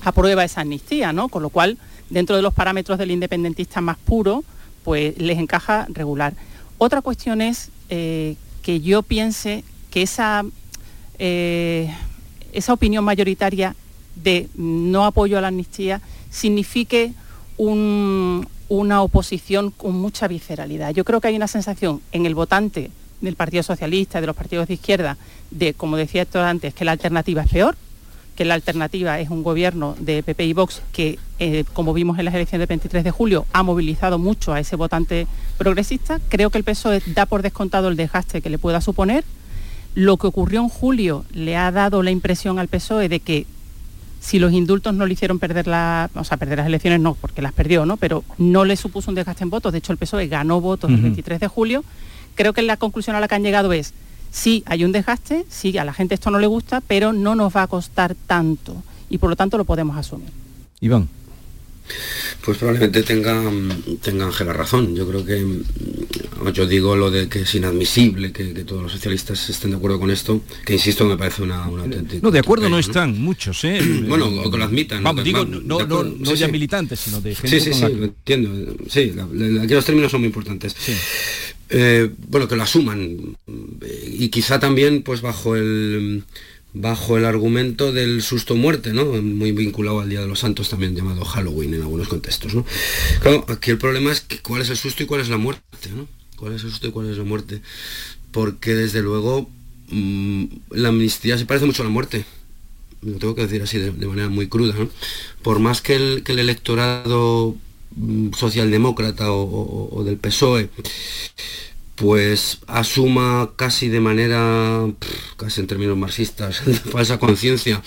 aprueba 0.03 0.43
esa 0.43 0.61
amnistía, 0.61 1.13
¿no? 1.13 1.29
Con 1.29 1.41
lo 1.41 1.49
cual, 1.49 1.79
dentro 2.11 2.35
de 2.35 2.43
los 2.43 2.53
parámetros 2.53 2.99
del 2.99 3.09
independentista 3.09 3.81
más 3.81 3.97
puro, 3.97 4.43
pues 4.83 5.17
les 5.17 5.39
encaja 5.39 5.87
regular. 5.89 6.35
Otra 6.77 7.01
cuestión 7.01 7.41
es 7.41 7.69
eh, 7.89 8.35
que 8.61 8.81
yo 8.81 9.01
piense 9.01 9.63
que 9.91 10.01
esa, 10.01 10.43
eh, 11.19 11.93
esa 12.53 12.73
opinión 12.73 13.03
mayoritaria 13.03 13.75
de 14.15 14.49
no 14.55 15.05
apoyo 15.05 15.37
a 15.37 15.41
la 15.41 15.49
amnistía 15.49 16.01
signifique 16.31 17.13
una 17.57 19.01
oposición 19.03 19.69
con 19.69 19.93
mucha 19.93 20.27
visceralidad. 20.27 20.91
Yo 20.93 21.03
creo 21.03 21.21
que 21.21 21.27
hay 21.27 21.35
una 21.35 21.47
sensación 21.47 22.01
en 22.11 22.25
el 22.25 22.33
votante 22.33 22.89
del 23.19 23.35
Partido 23.35 23.61
Socialista, 23.61 24.19
de 24.19 24.27
los 24.27 24.35
partidos 24.35 24.67
de 24.67 24.73
izquierda, 24.73 25.17
de, 25.51 25.73
como 25.75 25.97
decía 25.97 26.23
esto 26.23 26.41
antes, 26.41 26.73
que 26.73 26.85
la 26.85 26.93
alternativa 26.93 27.43
es 27.43 27.51
peor, 27.51 27.75
que 28.35 28.45
la 28.45 28.55
alternativa 28.55 29.19
es 29.19 29.29
un 29.29 29.43
gobierno 29.43 29.95
de 29.99 30.23
PP 30.23 30.45
y 30.45 30.53
Vox 30.53 30.81
que, 30.91 31.19
eh, 31.37 31.65
como 31.73 31.93
vimos 31.93 32.17
en 32.17 32.25
las 32.25 32.33
elecciones 32.33 32.67
del 32.67 32.77
23 32.77 33.03
de 33.03 33.11
julio, 33.11 33.45
ha 33.53 33.61
movilizado 33.61 34.17
mucho 34.17 34.53
a 34.53 34.59
ese 34.59 34.75
votante 34.75 35.27
progresista. 35.57 36.19
Creo 36.29 36.49
que 36.49 36.57
el 36.57 36.63
PSOE 36.63 37.03
da 37.07 37.27
por 37.27 37.43
descontado 37.43 37.89
el 37.89 37.97
desgaste 37.97 38.41
que 38.41 38.49
le 38.49 38.57
pueda 38.57 38.81
suponer 38.81 39.23
lo 39.95 40.17
que 40.17 40.27
ocurrió 40.27 40.61
en 40.61 40.69
julio 40.69 41.25
le 41.33 41.57
ha 41.57 41.71
dado 41.71 42.03
la 42.03 42.11
impresión 42.11 42.59
al 42.59 42.67
PSOE 42.67 43.09
de 43.09 43.19
que 43.19 43.45
si 44.19 44.37
los 44.37 44.53
indultos 44.53 44.93
no 44.93 45.05
le 45.05 45.13
hicieron 45.13 45.39
perder 45.39 45.67
la, 45.67 46.09
o 46.13 46.23
sea, 46.23 46.37
perder 46.37 46.59
las 46.59 46.67
elecciones 46.67 46.99
no, 46.99 47.15
porque 47.15 47.41
las 47.41 47.53
perdió, 47.53 47.85
¿no? 47.85 47.97
Pero 47.97 48.23
no 48.37 48.65
le 48.65 48.75
supuso 48.75 49.09
un 49.09 49.15
desgaste 49.15 49.43
en 49.43 49.49
votos. 49.49 49.71
De 49.71 49.79
hecho, 49.79 49.91
el 49.91 49.97
PSOE 49.97 50.27
ganó 50.27 50.61
votos 50.61 50.91
el 50.91 51.01
23 51.01 51.39
de 51.39 51.47
julio. 51.47 51.83
Creo 52.35 52.53
que 52.53 52.61
la 52.61 52.77
conclusión 52.77 53.15
a 53.15 53.19
la 53.19 53.27
que 53.27 53.35
han 53.35 53.43
llegado 53.43 53.73
es 53.73 53.93
sí 54.29 54.63
hay 54.67 54.85
un 54.85 54.91
desgaste, 54.91 55.45
sí 55.49 55.77
a 55.77 55.83
la 55.83 55.93
gente 55.93 56.13
esto 56.13 56.29
no 56.29 56.39
le 56.39 56.47
gusta, 56.47 56.81
pero 56.81 57.13
no 57.13 57.35
nos 57.35 57.55
va 57.55 57.63
a 57.63 57.67
costar 57.67 58.15
tanto 58.27 58.75
y 59.09 59.17
por 59.17 59.29
lo 59.29 59.35
tanto 59.35 59.57
lo 59.57 59.65
podemos 59.65 59.97
asumir. 59.97 60.29
Iván. 60.79 61.09
Pues 62.43 62.57
probablemente 62.57 63.03
tenga, 63.03 63.43
tenga 64.01 64.25
Ángela 64.25 64.53
razón. 64.53 64.95
Yo 64.95 65.07
creo 65.07 65.25
que, 65.25 65.45
yo 66.53 66.65
digo 66.65 66.95
lo 66.95 67.11
de 67.11 67.27
que 67.27 67.41
es 67.41 67.55
inadmisible 67.55 68.31
que, 68.31 68.45
todos 68.65 68.83
los 68.83 68.91
socialistas 68.91 69.49
estén 69.49 69.71
de 69.71 69.77
acuerdo 69.77 69.99
con 69.99 70.11
esto, 70.11 70.41
que 70.65 70.73
insisto 70.73 71.05
me 71.05 71.17
parece 71.17 71.43
una, 71.43 71.67
una 71.67 71.83
auténtica... 71.83 72.19
No, 72.21 72.31
de 72.31 72.39
acuerdo 72.39 72.69
no 72.69 72.79
están 72.79 73.19
muchos, 73.19 73.63
¿eh? 73.63 73.79
bueno, 74.07 74.27
o 74.27 74.49
que 74.49 74.57
lo 74.57 74.63
admitan. 74.63 75.03
Vamos, 75.03 75.23
digo, 75.23 75.45
no, 75.45 75.85
no, 75.85 76.33
ya 76.33 76.47
militantes, 76.47 76.99
sino 76.99 77.21
de 77.21 77.35
gente 77.35 77.59
Sí, 77.59 77.71
sí, 77.71 77.73
sí, 77.73 77.81
lo 77.81 78.05
entiendo. 78.05 78.75
Sí, 78.89 79.13
aquí 79.61 79.73
los 79.73 79.85
términos 79.85 80.11
son 80.11 80.21
muy 80.21 80.27
importantes. 80.27 80.75
Eh, 81.69 82.09
bueno, 82.27 82.47
que 82.47 82.55
lo 82.55 82.63
asuman. 82.63 83.37
Y 84.07 84.29
quizá 84.29 84.59
también, 84.59 85.03
pues 85.03 85.21
bajo 85.21 85.55
el 85.55 86.23
bajo 86.73 87.17
el 87.17 87.25
argumento 87.25 87.91
del 87.91 88.21
susto 88.21 88.55
muerte, 88.55 88.93
¿no? 88.93 89.05
Muy 89.05 89.51
vinculado 89.51 89.99
al 89.99 90.09
Día 90.09 90.21
de 90.21 90.27
los 90.27 90.39
Santos, 90.39 90.69
también 90.69 90.95
llamado 90.95 91.25
Halloween 91.25 91.73
en 91.73 91.81
algunos 91.81 92.07
contextos, 92.07 92.55
¿no? 92.55 92.65
Claro, 93.21 93.45
aquí 93.49 93.71
el 93.71 93.77
problema 93.77 94.11
es 94.11 94.21
que 94.21 94.39
cuál 94.39 94.61
es 94.61 94.69
el 94.69 94.77
susto 94.77 95.03
y 95.03 95.05
cuál 95.05 95.21
es 95.21 95.29
la 95.29 95.37
muerte, 95.37 95.89
¿no? 95.95 96.07
¿Cuál 96.37 96.53
es 96.53 96.63
el 96.63 96.71
susto 96.71 96.87
y 96.87 96.91
cuál 96.91 97.09
es 97.09 97.17
la 97.17 97.23
muerte? 97.23 97.61
Porque 98.31 98.73
desde 98.73 99.01
luego 99.01 99.49
mm, 99.89 100.45
la 100.71 100.89
amnistía 100.89 101.37
se 101.37 101.45
parece 101.45 101.65
mucho 101.65 101.83
a 101.83 101.85
la 101.85 101.91
muerte. 101.91 102.25
Lo 103.01 103.17
tengo 103.17 103.35
que 103.35 103.41
decir 103.41 103.61
así 103.61 103.77
de, 103.77 103.91
manera 104.07 104.29
muy 104.29 104.47
cruda. 104.47 104.75
Por 105.41 105.59
más 105.59 105.81
que 105.81 105.95
el, 105.95 106.23
que 106.23 106.31
el 106.31 106.39
electorado 106.39 107.57
mm, 107.95 108.31
socialdemócrata 108.33 109.31
o 109.31 110.03
del 110.05 110.17
PSOE 110.17 110.69
pues 112.01 112.57
asuma 112.65 113.51
casi 113.55 113.87
de 113.87 113.99
manera, 113.99 114.87
casi 115.37 115.61
en 115.61 115.67
términos 115.67 115.95
marxistas, 115.95 116.63
falsa 116.91 117.19
conciencia, 117.19 117.83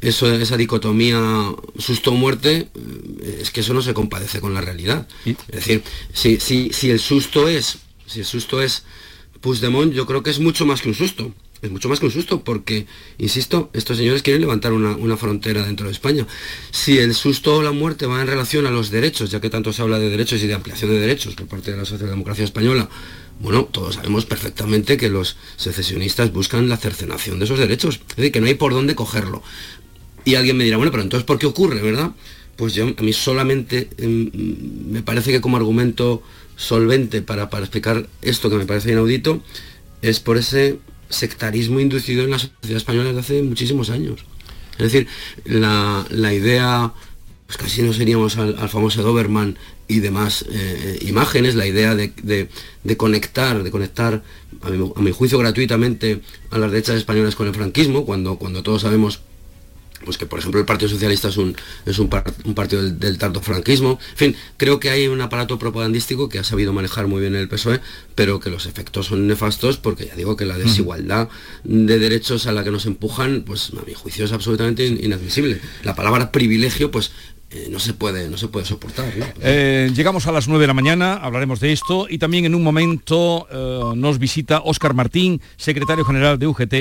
eso, 0.00 0.32
esa 0.32 0.56
dicotomía 0.56 1.20
susto-muerte, 1.78 2.68
eh, 3.22 3.38
es 3.42 3.50
que 3.50 3.60
eso 3.60 3.74
no 3.74 3.82
se 3.82 3.92
compadece 3.92 4.40
con 4.40 4.54
la 4.54 4.62
realidad. 4.62 5.06
Es 5.26 5.56
decir, 5.56 5.82
si, 6.14 6.40
si, 6.40 6.70
si 6.72 6.90
el 6.90 6.98
susto 6.98 7.46
es, 7.46 7.80
si 8.06 8.20
el 8.20 8.24
susto 8.24 8.62
es 8.62 8.84
Puigdemont, 9.42 9.92
yo 9.92 10.06
creo 10.06 10.22
que 10.22 10.30
es 10.30 10.38
mucho 10.38 10.64
más 10.64 10.80
que 10.80 10.88
un 10.88 10.94
susto. 10.94 11.30
es 11.60 11.70
mucho 11.70 11.90
más 11.90 12.00
que 12.00 12.06
un 12.06 12.12
susto, 12.12 12.42
porque, 12.44 12.86
insisto, 13.18 13.68
estos 13.74 13.98
señores 13.98 14.22
quieren 14.22 14.40
levantar 14.40 14.72
una, 14.72 15.16
frontera 15.18 15.66
dentro 15.66 15.86
de 15.86 15.92
España. 15.92 16.26
Si 16.70 16.96
el 16.96 17.14
susto 17.14 17.56
o 17.56 17.62
la 17.62 17.72
muerte 17.72 18.06
va 18.06 18.22
en 18.22 18.26
relación 18.26 18.66
a 18.66 18.70
los 18.70 18.90
derechos, 18.90 19.30
ya 19.30 19.40
que 19.42 19.50
tanto 19.50 19.70
se 19.74 19.82
habla 19.82 19.98
de 19.98 20.08
derechos 20.08 20.42
y 20.42 20.46
de 20.46 20.54
ampliación 20.54 20.90
de 20.90 20.98
derechos 20.98 21.34
por 21.34 21.46
parte 21.46 21.72
de 21.72 21.76
la 21.76 21.84
socialdemocracia 21.84 22.44
española, 22.44 22.88
bueno, 23.40 23.64
todos 23.64 23.96
sabemos 23.96 24.24
perfectamente 24.26 24.96
que 24.96 25.10
los 25.10 25.36
secesionistas 25.56 26.32
buscan 26.32 26.68
la 26.68 26.76
cercenación 26.76 27.38
de 27.38 27.46
esos 27.46 27.58
derechos, 27.58 28.00
es 28.10 28.16
decir, 28.16 28.32
que 28.32 28.40
no 28.40 28.46
hay 28.46 28.54
por 28.54 28.72
dónde 28.72 28.94
cogerlo. 28.94 29.42
Y 30.24 30.36
alguien 30.36 30.56
me 30.56 30.64
dirá, 30.64 30.76
bueno, 30.76 30.90
pero 30.90 31.02
entonces, 31.02 31.26
¿por 31.26 31.38
qué 31.38 31.46
ocurre, 31.46 31.82
verdad? 31.82 32.12
Pues 32.56 32.72
yo, 32.74 32.86
a 32.96 33.02
mí 33.02 33.12
solamente 33.12 33.90
em, 33.98 34.30
me 34.90 35.02
parece 35.02 35.32
que 35.32 35.40
como 35.40 35.56
argumento 35.56 36.22
solvente 36.56 37.20
para, 37.20 37.50
para 37.50 37.64
explicar 37.64 38.08
esto 38.22 38.48
que 38.48 38.56
me 38.56 38.64
parece 38.64 38.92
inaudito, 38.92 39.42
es 40.02 40.20
por 40.20 40.38
ese 40.38 40.78
sectarismo 41.08 41.80
inducido 41.80 42.24
en 42.24 42.30
la 42.30 42.38
sociedad 42.38 42.76
española 42.76 43.08
desde 43.08 43.20
hace 43.20 43.42
muchísimos 43.42 43.90
años. 43.90 44.24
Es 44.78 44.92
decir, 44.92 45.06
la, 45.44 46.06
idea, 46.34 46.92
pues 47.46 47.58
casi 47.58 47.82
no 47.82 47.92
seríamos 47.92 48.36
al, 48.36 48.68
famoso 48.68 49.02
Doberman 49.02 49.56
y 49.86 50.00
demás 50.00 50.44
eh, 50.50 50.98
imágenes, 51.02 51.54
la 51.54 51.66
idea 51.66 51.94
de, 51.94 52.48
conectar, 52.96 53.62
de 53.62 53.70
conectar, 53.70 54.22
a 54.62 54.70
mi, 54.70 54.92
a 54.94 55.00
mi, 55.00 55.10
juicio 55.12 55.38
gratuitamente, 55.38 56.20
a 56.50 56.58
las 56.58 56.70
derechas 56.70 56.96
españolas 56.96 57.36
con 57.36 57.46
el 57.46 57.54
franquismo, 57.54 58.04
cuando, 58.04 58.36
cuando 58.36 58.62
todos 58.62 58.82
sabemos 58.82 59.20
pues 60.04 60.18
que 60.18 60.26
por 60.26 60.38
ejemplo 60.38 60.60
el 60.60 60.66
Partido 60.66 60.88
Socialista 60.88 61.28
es 61.28 61.36
un, 61.36 61.56
es 61.86 61.98
un, 61.98 62.08
partido 62.08 62.82
del, 62.82 62.98
del 62.98 63.18
tanto 63.18 63.40
franquismo. 63.40 63.98
En 64.12 64.16
fin, 64.16 64.36
creo 64.56 64.78
que 64.78 64.90
hay 64.90 65.08
un 65.08 65.20
aparato 65.20 65.58
propagandístico 65.58 66.28
que 66.28 66.38
ha 66.38 66.44
sabido 66.44 66.72
manejar 66.72 67.06
muy 67.06 67.20
bien 67.20 67.34
el 67.34 67.48
PSOE, 67.48 67.80
pero 68.14 68.40
que 68.40 68.50
los 68.50 68.66
efectos 68.66 69.06
son 69.06 69.26
nefastos 69.26 69.78
porque 69.78 70.06
ya 70.06 70.14
digo 70.14 70.36
que 70.36 70.44
la 70.44 70.58
desigualdad 70.58 71.28
de 71.64 71.98
derechos 71.98 72.46
a 72.46 72.52
la 72.52 72.64
que 72.64 72.70
nos 72.70 72.86
empujan, 72.86 73.42
pues 73.46 73.72
a 73.80 73.84
mi 73.86 73.94
juicio 73.94 74.24
es 74.24 74.32
absolutamente 74.32 74.86
inadmisible. 74.86 75.60
La 75.82 75.94
palabra 75.94 76.30
privilegio, 76.30 76.90
pues 76.90 77.12
eh, 77.54 77.68
no 77.70 77.78
se 77.78 77.94
puede 77.94 78.28
no 78.28 78.36
se 78.36 78.48
puede 78.48 78.66
soportar 78.66 79.06
eh, 79.40 79.88
llegamos 79.94 80.26
a 80.26 80.32
las 80.32 80.48
9 80.48 80.62
de 80.62 80.66
la 80.66 80.74
mañana 80.74 81.14
hablaremos 81.14 81.60
de 81.60 81.72
esto 81.72 82.06
y 82.10 82.18
también 82.18 82.46
en 82.46 82.54
un 82.56 82.64
momento 82.64 83.46
eh, 83.48 83.96
nos 83.96 84.18
visita 84.18 84.60
Óscar 84.64 84.92
Martín 84.92 85.40
secretario 85.56 86.04
general 86.04 86.36
de 86.38 86.48
UGT 86.48 86.72